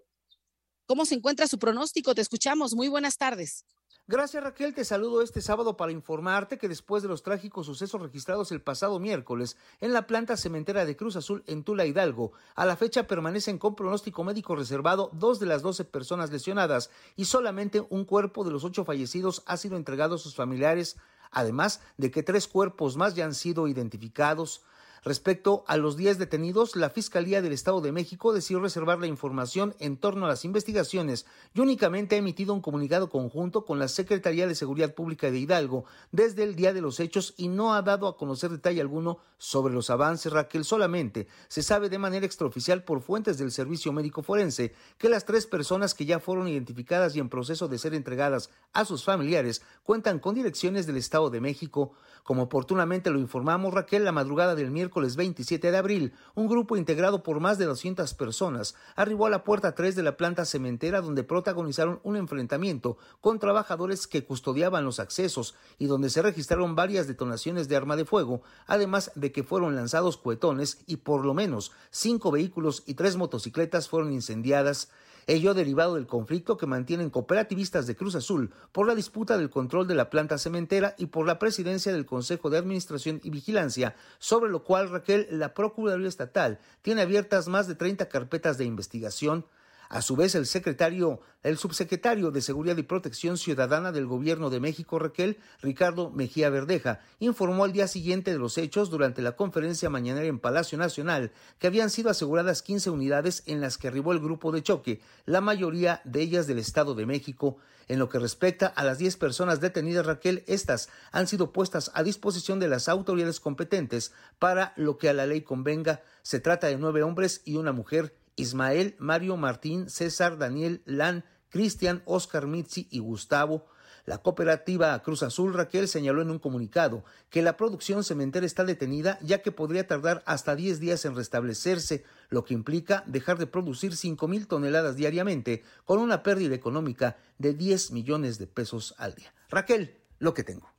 ¿Cómo 0.86 1.04
se 1.04 1.14
encuentra 1.14 1.46
su 1.46 1.58
pronóstico? 1.58 2.14
Te 2.14 2.22
escuchamos. 2.22 2.74
Muy 2.74 2.88
buenas 2.88 3.18
tardes. 3.18 3.64
Gracias 4.10 4.42
Raquel, 4.42 4.72
te 4.72 4.86
saludo 4.86 5.20
este 5.20 5.42
sábado 5.42 5.76
para 5.76 5.92
informarte 5.92 6.56
que 6.56 6.66
después 6.66 7.02
de 7.02 7.10
los 7.10 7.22
trágicos 7.22 7.66
sucesos 7.66 8.00
registrados 8.00 8.50
el 8.52 8.62
pasado 8.62 8.98
miércoles 8.98 9.58
en 9.82 9.92
la 9.92 10.06
planta 10.06 10.38
cementera 10.38 10.86
de 10.86 10.96
Cruz 10.96 11.16
Azul 11.16 11.44
en 11.46 11.62
Tula 11.62 11.84
Hidalgo, 11.84 12.32
a 12.54 12.64
la 12.64 12.76
fecha 12.76 13.06
permanecen 13.06 13.58
con 13.58 13.74
pronóstico 13.74 14.24
médico 14.24 14.56
reservado 14.56 15.10
dos 15.12 15.40
de 15.40 15.44
las 15.44 15.60
doce 15.60 15.84
personas 15.84 16.30
lesionadas 16.30 16.88
y 17.16 17.26
solamente 17.26 17.86
un 17.90 18.06
cuerpo 18.06 18.44
de 18.44 18.50
los 18.50 18.64
ocho 18.64 18.86
fallecidos 18.86 19.42
ha 19.44 19.58
sido 19.58 19.76
entregado 19.76 20.14
a 20.14 20.18
sus 20.18 20.34
familiares, 20.34 20.96
además 21.30 21.82
de 21.98 22.10
que 22.10 22.22
tres 22.22 22.48
cuerpos 22.48 22.96
más 22.96 23.14
ya 23.14 23.26
han 23.26 23.34
sido 23.34 23.68
identificados. 23.68 24.62
Respecto 25.04 25.64
a 25.66 25.76
los 25.76 25.96
10 25.96 26.18
detenidos, 26.18 26.76
la 26.76 26.90
Fiscalía 26.90 27.40
del 27.42 27.52
Estado 27.52 27.80
de 27.80 27.92
México 27.92 28.32
decidió 28.32 28.60
reservar 28.60 28.98
la 28.98 29.06
información 29.06 29.74
en 29.78 29.96
torno 29.96 30.26
a 30.26 30.28
las 30.28 30.44
investigaciones 30.44 31.26
y 31.54 31.60
únicamente 31.60 32.16
ha 32.16 32.18
emitido 32.18 32.54
un 32.54 32.60
comunicado 32.60 33.08
conjunto 33.08 33.64
con 33.64 33.78
la 33.78 33.88
Secretaría 33.88 34.46
de 34.46 34.54
Seguridad 34.54 34.94
Pública 34.94 35.30
de 35.30 35.38
Hidalgo 35.38 35.84
desde 36.12 36.42
el 36.42 36.56
día 36.56 36.72
de 36.72 36.80
los 36.80 37.00
hechos 37.00 37.34
y 37.36 37.48
no 37.48 37.74
ha 37.74 37.82
dado 37.82 38.08
a 38.08 38.16
conocer 38.16 38.50
detalle 38.50 38.80
alguno 38.80 39.18
sobre 39.38 39.72
los 39.72 39.90
avances. 39.90 40.32
Raquel 40.32 40.64
solamente 40.64 41.28
se 41.48 41.62
sabe 41.62 41.88
de 41.88 41.98
manera 41.98 42.26
extraoficial 42.26 42.82
por 42.82 43.00
fuentes 43.00 43.38
del 43.38 43.52
Servicio 43.52 43.92
Médico 43.92 44.22
Forense 44.22 44.74
que 44.98 45.08
las 45.08 45.24
tres 45.24 45.46
personas 45.46 45.94
que 45.94 46.06
ya 46.06 46.18
fueron 46.18 46.48
identificadas 46.48 47.14
y 47.14 47.20
en 47.20 47.28
proceso 47.28 47.68
de 47.68 47.78
ser 47.78 47.94
entregadas 47.94 48.50
a 48.72 48.84
sus 48.84 49.04
familiares 49.04 49.62
cuentan 49.82 50.18
con 50.18 50.34
direcciones 50.34 50.86
del 50.86 50.96
Estado 50.96 51.30
de 51.30 51.40
México. 51.40 51.92
Como 52.24 52.42
oportunamente 52.42 53.10
lo 53.10 53.18
informamos 53.18 53.72
Raquel, 53.72 54.04
la 54.04 54.12
madrugada 54.12 54.54
del 54.54 54.70
miércoles 54.70 54.87
27 54.90 55.70
de 55.70 55.76
abril, 55.76 56.12
un 56.34 56.48
grupo 56.48 56.76
integrado 56.76 57.22
por 57.22 57.40
más 57.40 57.58
de 57.58 57.64
200 57.64 58.14
personas 58.14 58.74
arribó 58.96 59.26
a 59.26 59.30
la 59.30 59.44
puerta 59.44 59.74
3 59.74 59.94
de 59.96 60.02
la 60.02 60.16
planta 60.16 60.44
cementera 60.44 61.00
donde 61.00 61.24
protagonizaron 61.24 62.00
un 62.02 62.16
enfrentamiento 62.16 62.98
con 63.20 63.38
trabajadores 63.38 64.06
que 64.06 64.24
custodiaban 64.24 64.84
los 64.84 65.00
accesos 65.00 65.54
y 65.78 65.86
donde 65.86 66.10
se 66.10 66.22
registraron 66.22 66.74
varias 66.74 67.06
detonaciones 67.06 67.68
de 67.68 67.76
arma 67.76 67.96
de 67.96 68.04
fuego, 68.04 68.42
además 68.66 69.12
de 69.14 69.32
que 69.32 69.44
fueron 69.44 69.76
lanzados 69.76 70.16
cuetones 70.16 70.82
y 70.86 70.96
por 70.96 71.24
lo 71.24 71.34
menos 71.34 71.72
cinco 71.90 72.30
vehículos 72.30 72.82
y 72.86 72.94
tres 72.94 73.16
motocicletas 73.16 73.88
fueron 73.88 74.12
incendiadas 74.12 74.90
ello 75.28 75.52
derivado 75.54 75.94
del 75.94 76.06
conflicto 76.06 76.56
que 76.56 76.66
mantienen 76.66 77.10
cooperativistas 77.10 77.86
de 77.86 77.94
Cruz 77.94 78.14
Azul 78.14 78.50
por 78.72 78.86
la 78.86 78.94
disputa 78.94 79.36
del 79.36 79.50
control 79.50 79.86
de 79.86 79.94
la 79.94 80.08
planta 80.10 80.38
cementera 80.38 80.94
y 80.98 81.06
por 81.06 81.26
la 81.26 81.38
presidencia 81.38 81.92
del 81.92 82.06
Consejo 82.06 82.48
de 82.50 82.58
Administración 82.58 83.20
y 83.22 83.30
Vigilancia, 83.30 83.94
sobre 84.18 84.50
lo 84.50 84.64
cual 84.64 84.88
Raquel, 84.88 85.28
la 85.30 85.52
Procuraduría 85.52 86.08
Estatal, 86.08 86.58
tiene 86.80 87.02
abiertas 87.02 87.46
más 87.46 87.68
de 87.68 87.74
30 87.74 88.08
carpetas 88.08 88.56
de 88.56 88.64
investigación 88.64 89.44
a 89.88 90.02
su 90.02 90.16
vez, 90.16 90.34
el 90.34 90.44
secretario, 90.44 91.20
el 91.42 91.56
subsecretario 91.56 92.30
de 92.30 92.42
Seguridad 92.42 92.76
y 92.76 92.82
Protección 92.82 93.38
Ciudadana 93.38 93.90
del 93.90 94.06
Gobierno 94.06 94.50
de 94.50 94.60
México, 94.60 94.98
Raquel 94.98 95.38
Ricardo 95.62 96.10
Mejía 96.10 96.50
Verdeja, 96.50 97.00
informó 97.20 97.64
al 97.64 97.72
día 97.72 97.88
siguiente 97.88 98.32
de 98.32 98.38
los 98.38 98.58
hechos 98.58 98.90
durante 98.90 99.22
la 99.22 99.32
conferencia 99.32 99.88
mañanera 99.88 100.26
en 100.26 100.40
Palacio 100.40 100.76
Nacional 100.76 101.32
que 101.58 101.68
habían 101.68 101.88
sido 101.88 102.10
aseguradas 102.10 102.62
15 102.62 102.90
unidades 102.90 103.42
en 103.46 103.62
las 103.62 103.78
que 103.78 103.88
arribó 103.88 104.12
el 104.12 104.20
grupo 104.20 104.52
de 104.52 104.62
choque, 104.62 105.00
la 105.24 105.40
mayoría 105.40 106.02
de 106.04 106.20
ellas 106.20 106.46
del 106.46 106.58
Estado 106.58 106.94
de 106.94 107.06
México. 107.06 107.56
En 107.88 107.98
lo 107.98 108.10
que 108.10 108.18
respecta 108.18 108.66
a 108.66 108.84
las 108.84 108.98
10 108.98 109.16
personas 109.16 109.60
detenidas, 109.60 110.04
Raquel, 110.04 110.44
estas 110.46 110.90
han 111.10 111.26
sido 111.26 111.52
puestas 111.52 111.90
a 111.94 112.02
disposición 112.02 112.60
de 112.60 112.68
las 112.68 112.90
autoridades 112.90 113.40
competentes 113.40 114.12
para 114.38 114.74
lo 114.76 114.98
que 114.98 115.08
a 115.08 115.14
la 115.14 115.24
ley 115.24 115.40
convenga. 115.40 116.02
Se 116.20 116.40
trata 116.40 116.66
de 116.66 116.76
nueve 116.76 117.02
hombres 117.02 117.40
y 117.46 117.56
una 117.56 117.72
mujer 117.72 118.14
Ismael, 118.38 118.96
Mario 118.98 119.36
Martín, 119.36 119.90
César, 119.90 120.38
Daniel, 120.38 120.82
Lan, 120.86 121.24
Cristian, 121.50 122.02
Oscar 122.06 122.46
Mitzi 122.46 122.86
y 122.90 123.00
Gustavo. 123.00 123.66
La 124.04 124.18
cooperativa 124.18 125.02
Cruz 125.02 125.22
Azul 125.22 125.52
Raquel 125.52 125.86
señaló 125.86 126.22
en 126.22 126.30
un 126.30 126.38
comunicado 126.38 127.04
que 127.28 127.42
la 127.42 127.58
producción 127.58 128.04
cementera 128.04 128.46
está 128.46 128.64
detenida 128.64 129.18
ya 129.20 129.42
que 129.42 129.52
podría 129.52 129.86
tardar 129.86 130.22
hasta 130.24 130.56
10 130.56 130.80
días 130.80 131.04
en 131.04 131.14
restablecerse, 131.14 132.04
lo 132.30 132.42
que 132.44 132.54
implica 132.54 133.04
dejar 133.06 133.36
de 133.36 133.46
producir 133.46 133.94
5 133.94 134.26
mil 134.26 134.46
toneladas 134.46 134.96
diariamente 134.96 135.62
con 135.84 135.98
una 135.98 136.22
pérdida 136.22 136.54
económica 136.54 137.18
de 137.36 137.52
10 137.52 137.90
millones 137.90 138.38
de 138.38 138.46
pesos 138.46 138.94
al 138.96 139.14
día. 139.14 139.34
Raquel, 139.50 139.98
lo 140.18 140.32
que 140.32 140.44
tengo. 140.44 140.72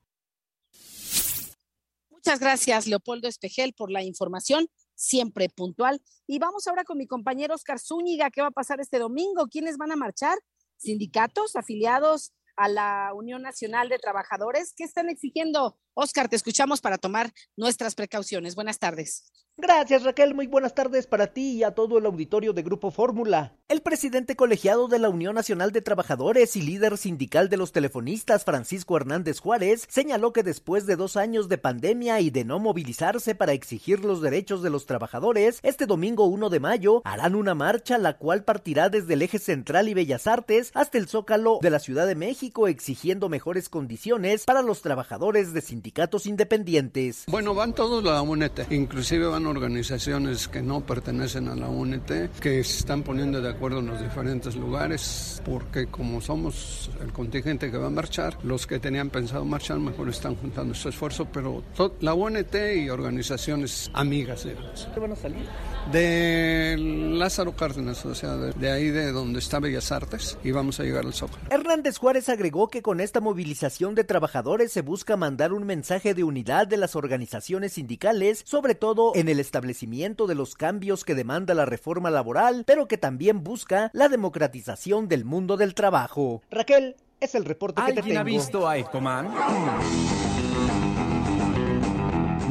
Muchas 2.10 2.39
gracias, 2.39 2.88
Leopoldo 2.88 3.28
Espejel, 3.28 3.74
por 3.74 3.91
la 3.91 4.03
información 4.03 4.70
siempre 5.00 5.50
puntual. 5.50 6.02
Y 6.28 6.39
vamos 6.39 6.68
ahora 6.68 6.84
con 6.84 6.97
mi 6.97 7.08
compañero 7.08 7.56
Oscar 7.56 7.80
Zúñiga, 7.80 8.30
¿qué 8.30 8.41
va 8.41 8.47
a 8.47 8.52
pasar 8.52 8.82
este 8.82 9.00
domingo? 9.00 9.47
¿Quiénes 9.47 9.78
van 9.78 9.93
a 9.93 9.95
marchar? 9.95 10.38
¿Sindicatos 10.76 11.56
afiliados 11.56 12.34
a 12.58 12.68
la 12.68 13.12
Unión 13.16 13.41
Nacional 13.41 13.88
de 13.88 13.97
Trabajadores? 13.97 14.74
¿Qué 14.76 14.84
están 14.84 15.10
exigiendo? 15.10 15.80
Oscar, 15.94 16.30
te 16.30 16.36
escuchamos 16.36 16.82
para 16.82 16.98
tomar 16.98 17.34
nuestras 17.58 17.96
precauciones. 17.96 18.56
Buenas 18.56 18.80
tardes. 18.80 19.32
Gracias 19.58 20.04
Raquel, 20.04 20.36
muy 20.36 20.48
buenas 20.48 20.74
tardes 20.74 21.06
para 21.06 21.34
ti 21.34 21.58
y 21.58 21.64
a 21.64 21.72
todo 21.72 21.98
el 21.98 22.06
auditorio 22.06 22.54
de 22.54 22.64
Grupo 22.64 22.92
Fórmula. 22.92 23.58
El 23.68 23.82
presidente 23.82 24.38
colegiado 24.38 24.88
de 24.88 25.00
la 25.00 25.10
Unión 25.10 25.36
Nacional 25.36 25.74
de 25.74 25.82
Trabajadores 25.82 26.56
y 26.56 26.62
líder 26.62 26.98
sindical 26.98 27.50
de 27.50 27.58
los 27.58 27.74
telefonistas, 27.74 28.46
Francisco 28.46 28.96
Hernández 28.96 29.42
Juárez, 29.42 29.86
señaló 29.90 30.32
que 30.32 30.44
después 30.44 30.86
de 30.86 30.96
dos 30.96 31.18
años 31.18 31.50
de 31.50 31.58
pandemia 31.58 32.22
y 32.22 32.30
de 32.30 32.46
no 32.46 32.60
movilizarse 32.60 33.36
para 33.36 33.52
exigir 33.52 34.06
los 34.06 34.22
derechos 34.22 34.64
de 34.64 34.70
los 34.70 34.86
trabajadores, 34.86 35.60
este 35.62 35.86
domingo 35.86 36.24
1 36.26 36.50
de 36.50 36.60
mayo 36.62 37.02
harán 37.04 37.36
una 37.36 37.54
marcha 37.54 37.98
la 37.98 38.18
cual 38.18 38.46
partirá 38.46 38.88
desde 38.88 39.16
el 39.16 39.24
eje 39.24 39.40
central 39.40 39.90
y 39.90 39.94
Bellas 39.94 40.26
Artes 40.26 40.72
hasta 40.74 40.98
el 40.98 41.10
Zócalo 41.10 41.60
de 41.62 41.70
la 41.70 41.80
Ciudad 41.80 42.08
de 42.08 42.16
México 42.16 42.70
exigiendo 42.70 43.28
mejores 43.28 43.68
condiciones 43.68 44.46
para 44.46 44.62
los 44.62 44.82
trabajadores 44.82 45.52
de 45.54 45.60
sindicatos 45.60 45.78
independientes. 46.25 47.23
Bueno, 47.27 47.53
van 47.53 47.73
todos 47.73 48.03
la 48.03 48.21
UNET, 48.21 48.71
inclusive 48.71 49.27
van 49.27 49.45
organizaciones 49.45 50.47
que 50.47 50.61
no 50.61 50.82
pertenecen 50.82 51.47
a 51.47 51.55
la 51.55 51.67
UNT, 51.69 52.39
que 52.39 52.63
se 52.63 52.80
están 52.80 53.03
poniendo 53.03 53.41
de 53.41 53.49
acuerdo 53.49 53.80
en 53.80 53.88
los 53.88 54.01
diferentes 54.01 54.55
lugares, 54.55 55.41
porque 55.45 55.88
como 55.88 56.21
somos 56.21 56.89
el 57.01 57.11
contingente 57.11 57.71
que 57.71 57.77
va 57.77 57.88
a 57.88 57.91
marchar, 57.91 58.38
los 58.43 58.67
que 58.67 58.80
tenían 58.80 59.09
pensado 59.09 59.45
marchar 59.45 59.80
mejor 59.80 60.09
están 60.09 60.36
juntando 60.36 60.73
su 60.73 60.89
esfuerzo, 60.89 61.27
pero 61.32 61.63
la 62.01 62.13
UNT 62.13 62.55
y 62.75 62.89
organizaciones 62.89 63.89
amigas. 63.93 64.47
¿Qué 64.93 64.99
van 64.99 65.11
a 65.11 65.15
salir? 65.15 65.45
De 65.91 66.75
Lázaro 66.77 67.55
Cárdenas, 67.55 68.05
o 68.05 68.13
sea, 68.13 68.36
de, 68.36 68.53
de, 68.53 68.71
ahí 68.71 68.89
de 68.89 69.11
donde 69.11 69.39
está 69.39 69.59
Bellas 69.59 69.91
Artes, 69.91 70.38
y 70.43 70.51
vamos 70.51 70.80
a 70.80 70.84
llegar 70.84 71.05
al 71.05 71.13
Zócalo. 71.13 71.43
Hernández 71.49 71.97
Juárez 71.97 72.30
agregó 72.30 72.69
que 72.69 72.82
con 72.82 72.99
esta 72.99 73.21
movilización 73.21 73.95
de 73.95 74.03
trabajadores 74.03 74.71
se 74.71 74.82
busca 74.82 75.17
mandar 75.17 75.53
un 75.53 75.65
mensaje 75.70 76.15
de 76.15 76.24
unidad 76.24 76.65
de 76.65 76.78
las 76.78 76.95
organizaciones 76.95 77.74
sindicales, 77.74 78.41
sobre 78.43 78.74
todo 78.74 79.11
en 79.13 79.30
el 79.30 79.39
establecimiento 79.39 80.26
de 80.26 80.34
los 80.34 80.55
cambios 80.55 81.05
que 81.05 81.13
demanda 81.13 81.53
la 81.53 81.65
reforma 81.65 82.09
laboral, 82.09 82.63
pero 82.65 82.88
que 82.88 82.97
también 82.97 83.43
busca 83.43 83.91
la 83.93 84.09
democratización 84.09 85.07
del 85.07 85.26
mundo 85.26 85.57
del 85.57 85.76
trabajo. 85.76 86.41
Raquel, 86.49 86.95
es 87.20 87.36
el 87.36 87.45
reporte 87.45 87.84
que 87.86 87.93
te 87.93 88.01
tengo. 88.01 88.20
ha 88.20 88.24
visto 88.24 88.67
a 88.67 88.80
Ecoman? 88.80 89.32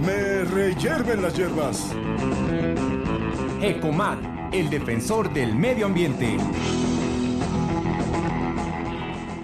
Me 0.07 0.45
reyerven 0.45 1.21
las 1.21 1.37
hierbas. 1.37 1.91
Ecoman, 3.61 4.51
el 4.53 4.71
defensor 4.71 5.33
del 5.33 5.57
medio 5.57 5.87
ambiente. 5.87 6.37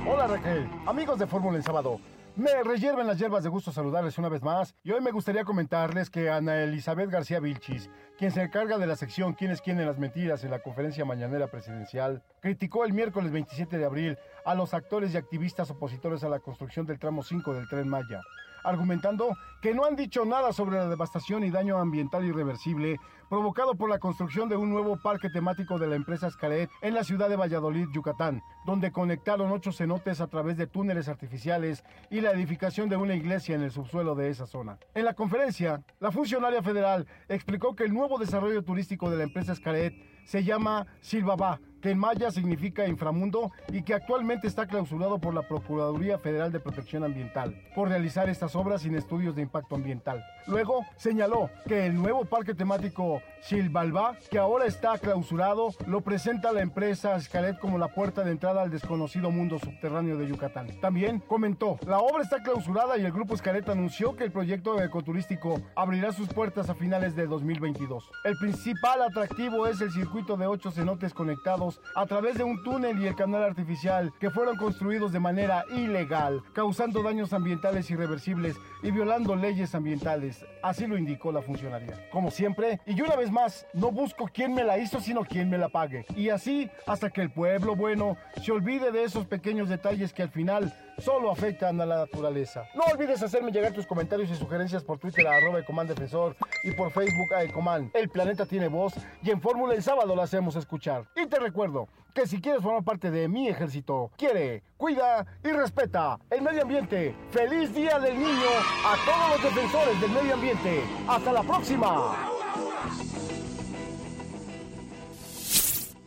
Hola 0.06 0.28
Raquel, 0.28 0.70
amigos 0.86 1.18
de 1.18 1.26
Fórmula 1.26 1.56
en 1.56 1.64
Sábado. 1.64 1.98
Me 2.36 2.50
reyerven 2.64 3.06
las 3.06 3.16
hierbas 3.16 3.44
de 3.44 3.48
gusto 3.48 3.70
saludarles 3.70 4.18
una 4.18 4.28
vez 4.28 4.42
más 4.42 4.74
y 4.82 4.90
hoy 4.90 5.00
me 5.00 5.12
gustaría 5.12 5.44
comentarles 5.44 6.10
que 6.10 6.30
Ana 6.30 6.64
Elizabeth 6.64 7.08
García 7.08 7.38
Vilchis, 7.38 7.88
quien 8.18 8.32
se 8.32 8.42
encarga 8.42 8.76
de 8.76 8.88
la 8.88 8.96
sección 8.96 9.34
¿Quién 9.34 9.52
es 9.52 9.60
quién 9.60 9.78
en 9.78 9.86
las 9.86 10.00
mentiras 10.00 10.42
en 10.42 10.50
la 10.50 10.58
conferencia 10.58 11.04
mañanera 11.04 11.46
presidencial, 11.46 12.24
criticó 12.40 12.84
el 12.84 12.92
miércoles 12.92 13.30
27 13.30 13.78
de 13.78 13.84
abril 13.84 14.18
a 14.44 14.56
los 14.56 14.74
actores 14.74 15.14
y 15.14 15.16
activistas 15.16 15.70
opositores 15.70 16.24
a 16.24 16.28
la 16.28 16.40
construcción 16.40 16.86
del 16.86 16.98
tramo 16.98 17.22
5 17.22 17.54
del 17.54 17.68
tren 17.68 17.88
Maya, 17.88 18.20
argumentando 18.64 19.36
que 19.62 19.74
no 19.74 19.84
han 19.84 19.96
dicho 19.96 20.24
nada 20.24 20.52
sobre 20.52 20.76
la 20.76 20.88
devastación 20.88 21.44
y 21.44 21.50
daño 21.50 21.78
ambiental 21.78 22.24
irreversible 22.24 22.98
provocado 23.28 23.74
por 23.74 23.90
la 23.90 23.98
construcción 23.98 24.48
de 24.48 24.56
un 24.56 24.70
nuevo 24.70 24.96
parque 24.96 25.30
temático 25.30 25.78
de 25.78 25.86
la 25.86 25.96
empresa 25.96 26.30
Scaret 26.30 26.70
en 26.82 26.94
la 26.94 27.04
ciudad 27.04 27.28
de 27.28 27.36
Valladolid, 27.36 27.88
Yucatán, 27.92 28.42
donde 28.66 28.92
conectaron 28.92 29.50
ocho 29.50 29.72
cenotes 29.72 30.20
a 30.20 30.28
través 30.28 30.56
de 30.56 30.66
túneles 30.66 31.08
artificiales 31.08 31.84
y 32.10 32.20
la 32.20 32.32
edificación 32.32 32.88
de 32.88 32.96
una 32.96 33.14
iglesia 33.14 33.54
en 33.54 33.62
el 33.62 33.70
subsuelo 33.70 34.14
de 34.14 34.28
esa 34.28 34.46
zona. 34.46 34.78
En 34.94 35.04
la 35.04 35.14
conferencia, 35.14 35.82
la 36.00 36.12
funcionaria 36.12 36.62
federal 36.62 37.06
explicó 37.28 37.74
que 37.74 37.84
el 37.84 37.94
nuevo 37.94 38.18
desarrollo 38.18 38.62
turístico 38.62 39.10
de 39.10 39.16
la 39.16 39.24
empresa 39.24 39.54
Scaret 39.54 39.94
se 40.24 40.44
llama 40.44 40.86
Silvaba, 41.00 41.60
que 41.84 41.90
en 41.90 41.98
maya 41.98 42.30
significa 42.30 42.88
inframundo 42.88 43.52
y 43.70 43.82
que 43.82 43.92
actualmente 43.92 44.46
está 44.46 44.66
clausurado 44.66 45.18
por 45.18 45.34
la 45.34 45.46
Procuraduría 45.46 46.16
Federal 46.16 46.50
de 46.50 46.58
Protección 46.58 47.04
Ambiental 47.04 47.60
por 47.74 47.90
realizar 47.90 48.30
estas 48.30 48.56
obras 48.56 48.80
sin 48.80 48.94
estudios 48.94 49.36
de 49.36 49.42
impacto 49.42 49.74
ambiental. 49.74 50.24
Luego 50.46 50.86
señaló 50.96 51.50
que 51.68 51.84
el 51.84 51.94
nuevo 51.94 52.24
parque 52.24 52.54
temático 52.54 53.20
Silvalba, 53.42 54.16
que 54.30 54.38
ahora 54.38 54.64
está 54.64 54.96
clausurado, 54.96 55.74
lo 55.86 56.00
presenta 56.00 56.52
la 56.52 56.62
empresa 56.62 57.20
Scalet 57.20 57.58
como 57.58 57.76
la 57.76 57.88
puerta 57.88 58.24
de 58.24 58.30
entrada 58.30 58.62
al 58.62 58.70
desconocido 58.70 59.30
mundo 59.30 59.58
subterráneo 59.58 60.16
de 60.16 60.26
Yucatán. 60.26 60.80
También 60.80 61.18
comentó, 61.20 61.78
la 61.86 61.98
obra 61.98 62.22
está 62.22 62.42
clausurada 62.42 62.96
y 62.96 63.04
el 63.04 63.12
grupo 63.12 63.36
Scalet 63.36 63.68
anunció 63.68 64.16
que 64.16 64.24
el 64.24 64.32
proyecto 64.32 64.82
ecoturístico 64.82 65.60
abrirá 65.76 66.12
sus 66.12 66.28
puertas 66.28 66.70
a 66.70 66.74
finales 66.74 67.14
de 67.14 67.26
2022. 67.26 68.10
El 68.24 68.38
principal 68.38 69.02
atractivo 69.02 69.66
es 69.66 69.82
el 69.82 69.92
circuito 69.92 70.38
de 70.38 70.46
ocho 70.46 70.70
cenotes 70.70 71.12
conectados 71.12 71.73
a 71.94 72.06
través 72.06 72.36
de 72.36 72.44
un 72.44 72.62
túnel 72.62 73.00
y 73.00 73.06
el 73.06 73.14
canal 73.14 73.42
artificial 73.42 74.12
que 74.18 74.30
fueron 74.30 74.56
construidos 74.56 75.12
de 75.12 75.20
manera 75.20 75.64
ilegal, 75.70 76.42
causando 76.52 77.02
daños 77.02 77.32
ambientales 77.32 77.90
irreversibles 77.90 78.56
y 78.82 78.90
violando 78.90 79.36
leyes 79.36 79.74
ambientales. 79.74 80.44
Así 80.62 80.86
lo 80.86 80.98
indicó 80.98 81.32
la 81.32 81.42
funcionaria. 81.42 82.08
Como 82.10 82.30
siempre, 82.30 82.80
y 82.86 83.00
una 83.00 83.16
vez 83.16 83.30
más, 83.30 83.66
no 83.72 83.90
busco 83.90 84.28
quién 84.32 84.54
me 84.54 84.64
la 84.64 84.78
hizo, 84.78 85.00
sino 85.00 85.24
quién 85.24 85.50
me 85.50 85.58
la 85.58 85.68
pague. 85.68 86.06
Y 86.16 86.28
así 86.28 86.70
hasta 86.86 87.10
que 87.10 87.20
el 87.20 87.30
pueblo 87.30 87.76
bueno 87.76 88.16
se 88.42 88.52
olvide 88.52 88.90
de 88.90 89.04
esos 89.04 89.26
pequeños 89.26 89.68
detalles 89.68 90.12
que 90.12 90.22
al 90.22 90.30
final 90.30 90.72
solo 90.98 91.30
afectan 91.30 91.80
a 91.80 91.86
la 91.86 91.98
naturaleza. 91.98 92.64
No 92.74 92.82
olvides 92.92 93.22
hacerme 93.22 93.50
llegar 93.50 93.72
tus 93.72 93.86
comentarios 93.86 94.30
y 94.30 94.34
sugerencias 94.34 94.82
por 94.82 94.98
Twitter 94.98 95.26
a 95.26 95.36
arroba 95.36 95.60
y 95.60 96.72
por 96.72 96.90
Facebook 96.90 97.34
a 97.34 97.42
Ecoman. 97.42 97.90
El 97.94 98.08
planeta 98.08 98.46
tiene 98.46 98.68
voz 98.68 98.94
y 99.22 99.30
en 99.30 99.40
Fórmula 99.40 99.74
el 99.74 99.82
sábado 99.82 100.14
la 100.14 100.24
hacemos 100.24 100.56
escuchar. 100.56 101.06
Y 101.16 101.26
te 101.26 101.38
recuerdo 101.38 101.88
que 102.14 102.26
si 102.26 102.40
quieres 102.40 102.62
formar 102.62 102.84
parte 102.84 103.10
de 103.10 103.28
mi 103.28 103.48
ejército, 103.48 104.10
quiere, 104.16 104.62
cuida 104.76 105.26
y 105.42 105.48
respeta 105.48 106.18
el 106.30 106.42
medio 106.42 106.62
ambiente. 106.62 107.14
¡Feliz 107.30 107.74
Día 107.74 107.98
del 107.98 108.16
Niño 108.16 108.50
a 108.86 108.96
todos 109.04 109.42
los 109.42 109.54
defensores 109.54 110.00
del 110.00 110.10
medio 110.10 110.34
ambiente! 110.34 110.82
¡Hasta 111.08 111.32
la 111.32 111.42
próxima! 111.42 112.33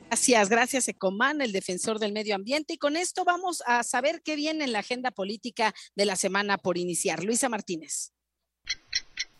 Gracias, 0.10 0.47
gracias 0.47 0.88
Ecoman, 0.88 1.41
el 1.41 1.51
defensor 1.51 1.99
del 1.99 2.14
medio 2.14 2.36
ambiente. 2.36 2.74
Y 2.74 2.78
con 2.78 2.95
esto 2.95 3.26
vamos 3.26 3.62
a 3.66 3.84
saber 3.84 4.22
qué 4.24 4.38
viene 4.38 4.64
en 4.64 4.72
la 4.72 4.80
agenda 4.80 5.12
política 5.12 5.74
de 5.95 6.05
la 6.05 6.16
semana 6.16 6.58
por 6.58 6.78
iniciar. 6.78 7.26
Luisa 7.26 7.49
Martínez. 7.49 8.14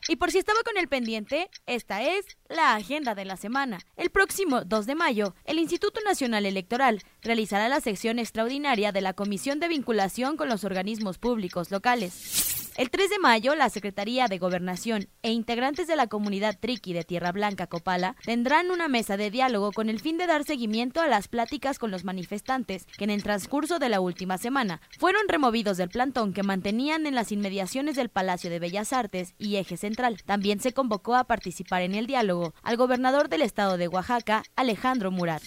Y 0.10 0.18
por 0.18 0.32
si 0.32 0.40
estaba 0.40 0.60
con 0.64 0.78
el 0.78 0.88
pendiente, 0.88 1.50
esta 1.66 2.04
es 2.04 2.26
la 2.50 2.76
agenda 2.76 3.16
de 3.16 3.26
la 3.26 3.38
semana. 3.38 3.80
El 3.96 4.10
próximo 4.10 4.64
2 4.64 4.86
de 4.86 4.96
mayo, 4.96 5.36
el 5.46 5.58
Instituto 5.58 6.02
Nacional 6.02 6.46
Electoral 6.46 7.02
realizará 7.22 7.70
la 7.70 7.82
sección 7.82 8.20
extraordinaria 8.20 8.92
de 8.92 9.02
la 9.02 9.14
Comisión 9.14 9.60
de 9.60 9.70
Vinculación 9.70 10.38
con 10.38 10.50
los 10.50 10.64
Organismos 10.64 11.18
Públicos 11.18 11.72
Locales. 11.72 12.67
El 12.78 12.92
3 12.92 13.10
de 13.10 13.18
mayo, 13.18 13.56
la 13.56 13.72
Secretaría 13.72 14.28
de 14.28 14.38
Gobernación 14.38 15.10
e 15.24 15.32
integrantes 15.32 15.88
de 15.88 15.96
la 15.96 16.06
comunidad 16.06 16.60
Triqui 16.60 16.94
de 16.94 17.04
Tierra 17.04 17.32
Blanca 17.32 17.66
Copala 17.66 18.16
tendrán 18.24 18.70
una 18.70 18.88
mesa 18.88 19.18
de 19.18 19.32
diálogo 19.32 19.72
con 19.72 19.90
el 19.90 20.00
fin 20.00 20.20
de 20.20 20.28
dar 20.28 20.44
seguimiento 20.44 21.02
a 21.02 21.08
las 21.08 21.28
pláticas 21.28 21.80
con 21.80 21.90
los 21.90 22.04
manifestantes 22.04 22.86
que 22.96 23.06
en 23.06 23.10
el 23.10 23.24
transcurso 23.24 23.80
de 23.80 23.90
la 23.90 24.00
última 24.00 24.38
semana 24.38 24.80
fueron 25.00 25.28
removidos 25.28 25.78
del 25.78 25.90
plantón 25.90 26.34
que 26.34 26.44
mantenían 26.44 27.08
en 27.08 27.16
las 27.16 27.32
inmediaciones 27.32 27.96
del 27.96 28.10
Palacio 28.10 28.52
de 28.52 28.60
Bellas 28.60 28.94
Artes 28.94 29.34
y 29.40 29.56
Eje 29.56 29.76
Central. 29.76 30.22
También 30.24 30.60
se 30.60 30.74
convocó 30.74 31.16
a 31.16 31.24
participar 31.24 31.82
en 31.82 31.96
el 31.96 32.06
diálogo 32.06 32.54
al 32.62 32.78
gobernador 32.78 33.28
del 33.28 33.42
estado 33.42 33.78
de 33.78 33.88
Oaxaca, 33.88 34.44
Alejandro 34.56 35.10
Murat. 35.10 35.42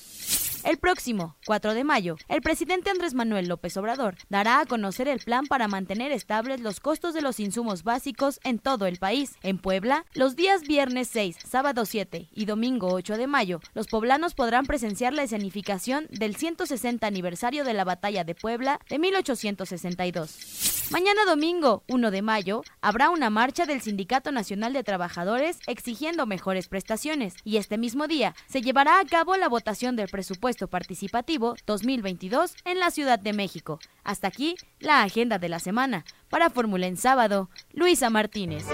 El 0.62 0.76
próximo 0.76 1.36
4 1.46 1.72
de 1.72 1.84
mayo, 1.84 2.16
el 2.28 2.42
presidente 2.42 2.90
Andrés 2.90 3.14
Manuel 3.14 3.48
López 3.48 3.76
Obrador 3.78 4.16
dará 4.28 4.60
a 4.60 4.66
conocer 4.66 5.08
el 5.08 5.20
plan 5.20 5.46
para 5.46 5.68
mantener 5.68 6.12
estables 6.12 6.60
los 6.60 6.80
costos 6.80 7.14
de 7.14 7.22
los 7.22 7.40
insumos 7.40 7.82
básicos 7.82 8.40
en 8.44 8.58
todo 8.58 8.86
el 8.86 8.98
país. 8.98 9.36
En 9.42 9.58
Puebla, 9.58 10.04
los 10.14 10.36
días 10.36 10.62
viernes 10.62 11.08
6, 11.08 11.38
sábado 11.48 11.86
7 11.86 12.28
y 12.32 12.44
domingo 12.44 12.92
8 12.92 13.16
de 13.16 13.26
mayo, 13.26 13.60
los 13.74 13.86
poblanos 13.86 14.34
podrán 14.34 14.66
presenciar 14.66 15.14
la 15.14 15.22
escenificación 15.22 16.06
del 16.10 16.36
160 16.36 17.06
aniversario 17.06 17.64
de 17.64 17.74
la 17.74 17.84
Batalla 17.84 18.24
de 18.24 18.34
Puebla 18.34 18.80
de 18.88 18.98
1862. 18.98 20.79
Mañana 20.90 21.24
domingo 21.24 21.84
1 21.86 22.10
de 22.10 22.20
mayo 22.20 22.64
habrá 22.80 23.10
una 23.10 23.30
marcha 23.30 23.64
del 23.64 23.80
Sindicato 23.80 24.32
Nacional 24.32 24.72
de 24.72 24.82
Trabajadores 24.82 25.60
exigiendo 25.68 26.26
mejores 26.26 26.66
prestaciones 26.66 27.36
y 27.44 27.58
este 27.58 27.78
mismo 27.78 28.08
día 28.08 28.34
se 28.48 28.60
llevará 28.60 28.98
a 28.98 29.04
cabo 29.04 29.36
la 29.36 29.48
votación 29.48 29.94
del 29.94 30.08
presupuesto 30.08 30.66
participativo 30.66 31.54
2022 31.64 32.56
en 32.64 32.80
la 32.80 32.90
Ciudad 32.90 33.20
de 33.20 33.32
México. 33.32 33.78
Hasta 34.02 34.26
aquí 34.26 34.56
la 34.80 35.02
agenda 35.02 35.38
de 35.38 35.48
la 35.48 35.60
semana. 35.60 36.04
Para 36.28 36.50
Fórmula 36.50 36.88
en 36.88 36.96
sábado, 36.96 37.50
Luisa 37.72 38.10
Martínez. 38.10 38.64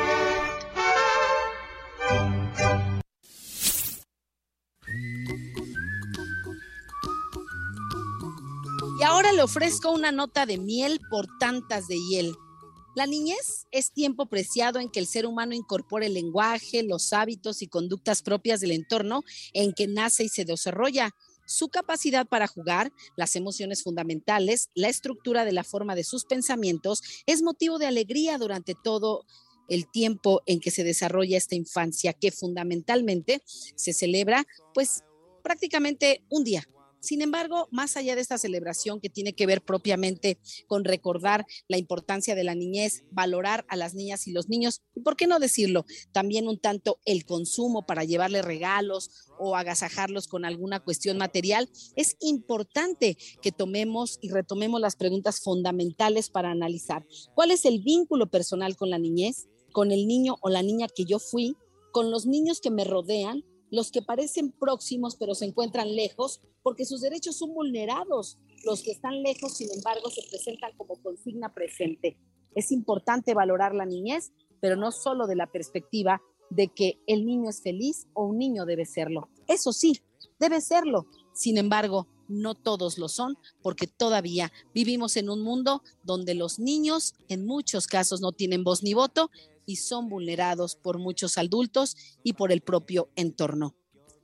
Ahora 9.07 9.33
le 9.33 9.43
ofrezco 9.43 9.93
una 9.93 10.11
nota 10.11 10.47
de 10.47 10.59
miel 10.59 11.01
por 11.09 11.27
tantas 11.39 11.87
de 11.87 11.97
hiel. 11.97 12.35
La 12.97 13.07
niñez 13.07 13.67
es 13.71 13.93
tiempo 13.93 14.27
preciado 14.27 14.81
en 14.81 14.91
que 14.91 14.99
el 14.99 15.07
ser 15.07 15.27
humano 15.27 15.55
incorpore 15.55 16.07
el 16.07 16.15
lenguaje, 16.15 16.83
los 16.83 17.13
hábitos 17.13 17.63
y 17.63 17.69
conductas 17.69 18.23
propias 18.23 18.61
del 18.61 18.73
entorno 18.73 19.23
en 19.53 19.73
que 19.75 19.87
nace 19.87 20.25
y 20.25 20.29
se 20.29 20.45
desarrolla. 20.45 21.15
Su 21.47 21.69
capacidad 21.69 22.27
para 22.27 22.49
jugar, 22.49 22.93
las 23.17 23.37
emociones 23.37 23.85
fundamentales, 23.85 24.71
la 24.75 24.89
estructura 24.89 25.45
de 25.45 25.53
la 25.53 25.63
forma 25.63 25.95
de 25.95 26.03
sus 26.03 26.25
pensamientos 26.25 27.03
es 27.27 27.43
motivo 27.43 27.79
de 27.79 27.87
alegría 27.87 28.39
durante 28.39 28.75
todo 28.75 29.25
el 29.69 29.89
tiempo 29.89 30.43
en 30.47 30.59
que 30.59 30.73
se 30.73 30.83
desarrolla 30.83 31.39
esta 31.39 31.55
infancia, 31.55 32.13
que 32.13 32.33
fundamentalmente 32.33 33.41
se 33.47 33.93
celebra 33.93 34.47
pues 34.75 35.05
prácticamente 35.45 36.25
un 36.29 36.43
día, 36.43 36.67
sin 37.07 37.23
embargo, 37.23 37.69
más 37.71 37.97
allá 37.97 38.17
de 38.17 38.21
esta 38.21 38.37
celebración 38.37 39.01
que 39.01 39.09
tiene 39.09 39.33
que 39.33 39.47
ver 39.47 39.63
propiamente 39.63 40.39
con 40.67 40.85
recordar 40.85 41.47
la 41.69 41.79
importancia 41.79 42.35
de 42.35 42.45
la 42.45 42.55
niñez, 42.55 43.05
valorar 43.13 43.65
a 43.69 43.77
las 43.77 43.95
niñas 43.95 44.27
y 44.27 44.33
los 44.33 44.49
niños, 44.49 44.83
por 45.05 45.17
qué 45.17 45.27
no 45.27 45.39
decirlo, 45.39 45.85
también 46.13 46.49
un 46.49 46.59
tanto 46.59 46.99
el 47.05 47.25
consumo 47.25 47.87
para 47.87 48.05
llevarle 48.05 48.43
regalos 48.43 49.11
o 49.39 49.55
agasajarlos 49.55 50.27
con 50.27 50.45
alguna 50.45 50.81
cuestión 50.81 51.17
material, 51.17 51.69
es 51.95 52.17
importante 52.21 53.17
que 53.41 53.53
tomemos 53.53 54.19
y 54.21 54.31
retomemos 54.31 54.81
las 54.81 54.97
preguntas 54.97 55.41
fundamentales 55.41 56.29
para 56.29 56.51
analizar. 56.51 57.07
¿Cuál 57.35 57.53
es 57.53 57.65
el 57.65 57.81
vínculo 57.83 58.29
personal 58.29 58.77
con 58.77 58.91
la 58.91 58.99
niñez, 58.99 59.47
con 59.73 59.93
el 59.93 60.09
niño 60.09 60.37
o 60.41 60.49
la 60.49 60.63
niña 60.63 60.89
que 60.89 61.05
yo 61.05 61.19
fui, 61.21 61.57
con 61.93 62.11
los 62.11 62.27
niños 62.27 62.61
que 62.61 62.71
me 62.71 62.85
rodean? 62.85 63.45
Los 63.71 63.91
que 63.91 64.03
parecen 64.03 64.53
próximos 64.53 65.17
pero 65.17 65.35
se 65.35 65.45
encuentran 65.45 65.95
lejos, 65.95 66.41
porque 66.63 66.85
sus 66.85 67.01
derechos 67.01 67.37
son 67.37 67.55
vulnerados. 67.55 68.39
Los 68.65 68.83
que 68.83 68.91
están 68.91 69.23
lejos, 69.23 69.57
sin 69.57 69.71
embargo, 69.73 70.11
se 70.11 70.23
presentan 70.29 70.77
como 70.77 71.01
consigna 71.03 71.53
presente. 71.55 72.19
Es 72.55 72.73
importante 72.73 73.35
valorar 73.35 73.75
la 73.75 73.87
niñez, 73.87 74.33
pero 74.61 74.77
no 74.77 74.91
solo 74.91 75.27
de 75.27 75.37
la 75.37 75.47
perspectiva 75.47 76.23
de 76.51 76.69
que 76.69 77.01
el 77.07 77.27
niño 77.27 77.51
es 77.51 77.63
feliz 77.63 78.07
o 78.15 78.27
un 78.27 78.39
niño 78.39 78.65
debe 78.67 78.87
serlo. 78.87 79.29
Eso 79.47 79.73
sí, 79.73 80.01
debe 80.39 80.61
serlo. 80.61 81.07
Sin 81.35 81.59
embargo, 81.59 82.09
no 82.29 82.55
todos 82.55 82.99
lo 82.99 83.09
son, 83.09 83.37
porque 83.63 83.87
todavía 83.87 84.53
vivimos 84.75 85.17
en 85.17 85.31
un 85.31 85.43
mundo 85.43 85.83
donde 86.03 86.35
los 86.35 86.59
niños 86.59 87.15
en 87.29 87.47
muchos 87.47 87.87
casos 87.87 88.21
no 88.21 88.33
tienen 88.33 88.65
voz 88.65 88.83
ni 88.83 88.95
voto 88.95 89.31
y 89.67 89.77
son 89.77 90.09
vulnerados 90.09 90.77
por 90.77 90.99
muchos 90.99 91.37
adultos 91.37 91.97
y 92.23 92.33
por 92.33 92.53
el 92.53 92.63
propio 92.63 93.11
entorno. 93.17 93.77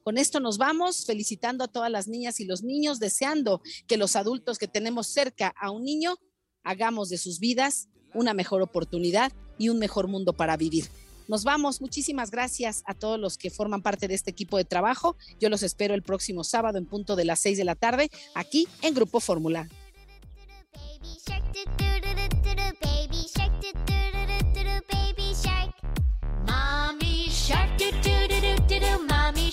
Con 0.03 0.19
esto 0.19 0.41
nos 0.41 0.59
vamos, 0.59 1.05
felicitando 1.05 1.65
a 1.65 1.69
todas 1.69 1.91
las 1.91 2.09
niñas 2.09 2.41
y 2.41 2.45
los 2.45 2.63
niños, 2.63 2.99
deseando 2.99 3.61
que 3.87 3.97
los 3.97 4.17
adultos 4.17 4.59
que 4.59 4.67
tenemos 4.67 5.09
cerca 5.09 5.55
a 5.61 5.71
un 5.71 5.85
niño 5.85 6.17
hagamos 6.65 7.09
de 7.09 7.19
sus 7.19 7.39
vidas 7.39 7.89
una 8.15 8.35
mejor 8.35 8.63
oportunidad 8.63 9.33
y 9.59 9.69
un 9.69 9.79
mejor 9.79 10.09
mundo 10.09 10.33
para 10.33 10.57
vivir. 10.57 10.87
Nos 11.29 11.45
vamos, 11.45 11.81
muchísimas 11.81 12.31
gracias 12.31 12.83
a 12.85 12.95
todos 12.95 13.19
los 13.19 13.39
que 13.39 13.51
forman 13.51 13.83
parte 13.83 14.09
de 14.09 14.15
este 14.15 14.31
equipo 14.31 14.57
de 14.57 14.65
trabajo. 14.65 15.17
Yo 15.41 15.49
los 15.49 15.63
espero 15.63 15.95
el 15.95 16.03
próximo 16.03 16.45
sábado 16.45 16.79
en 16.79 16.87
punto 16.87 17.17
de 17.17 17.25
las 17.25 17.41
seis 17.41 17.57
de 17.57 17.65
la 17.65 17.75
tarde 17.75 18.11
aquí 18.35 18.67
en 18.83 18.95
Grupo 18.95 19.21
Fórmula. 19.21 19.69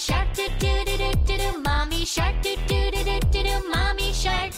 Shark 0.10 0.28
do 0.34 0.45
do 0.62 0.72
do 0.86 0.95
do 0.97 1.10
do 1.28 1.36
do 1.38 1.49
mommy 1.66 2.03
shark 2.14 2.36
do 2.41 2.55
do 2.70 2.80
do 2.93 3.01
do 3.10 3.16
do 3.34 3.41
do 3.47 3.55
mommy 3.74 4.12
shark 4.22 4.51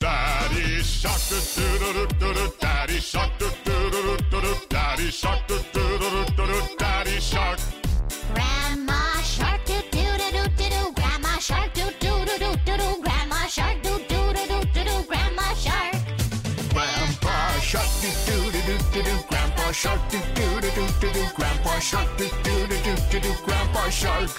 Daddy 0.00 0.82
shark 0.82 1.20
do 1.30 1.38
do 1.56 1.66
do 1.82 1.88
do 1.92 2.14
do 2.20 2.28
do 2.38 2.44
daddy 2.62 2.98
shark 3.10 3.30
do 3.40 3.48
do 3.66 3.90
do 3.92 4.00
do 4.06 4.16
do 4.30 4.40
do 4.40 4.52
daddy 4.70 5.10
shark 5.10 5.40
do 5.48 5.58
do 5.74 5.84
do 6.02 6.08
do 6.36 6.46
do 6.52 6.76
daddy 6.78 7.20
shark 7.20 7.58
Grandma 8.34 8.99
grandpa 19.70 19.72
shark. 19.72 20.10
Do 20.10 20.18
do 20.34 20.60
do 20.60 20.70
do 20.74 20.86
do 21.00 21.12
do 21.12 21.34
grandpa 21.36 21.78
shark 21.78 22.16
do 22.16 22.28
do 22.42 22.66
do 22.66 22.76
do 22.82 22.94
do 23.10 23.20
do 23.20 23.32
grandpa 23.44 23.90
shark 23.90 24.30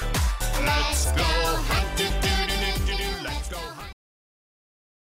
Let's 0.60 1.12
go 1.12 1.24
hunting 1.70 2.11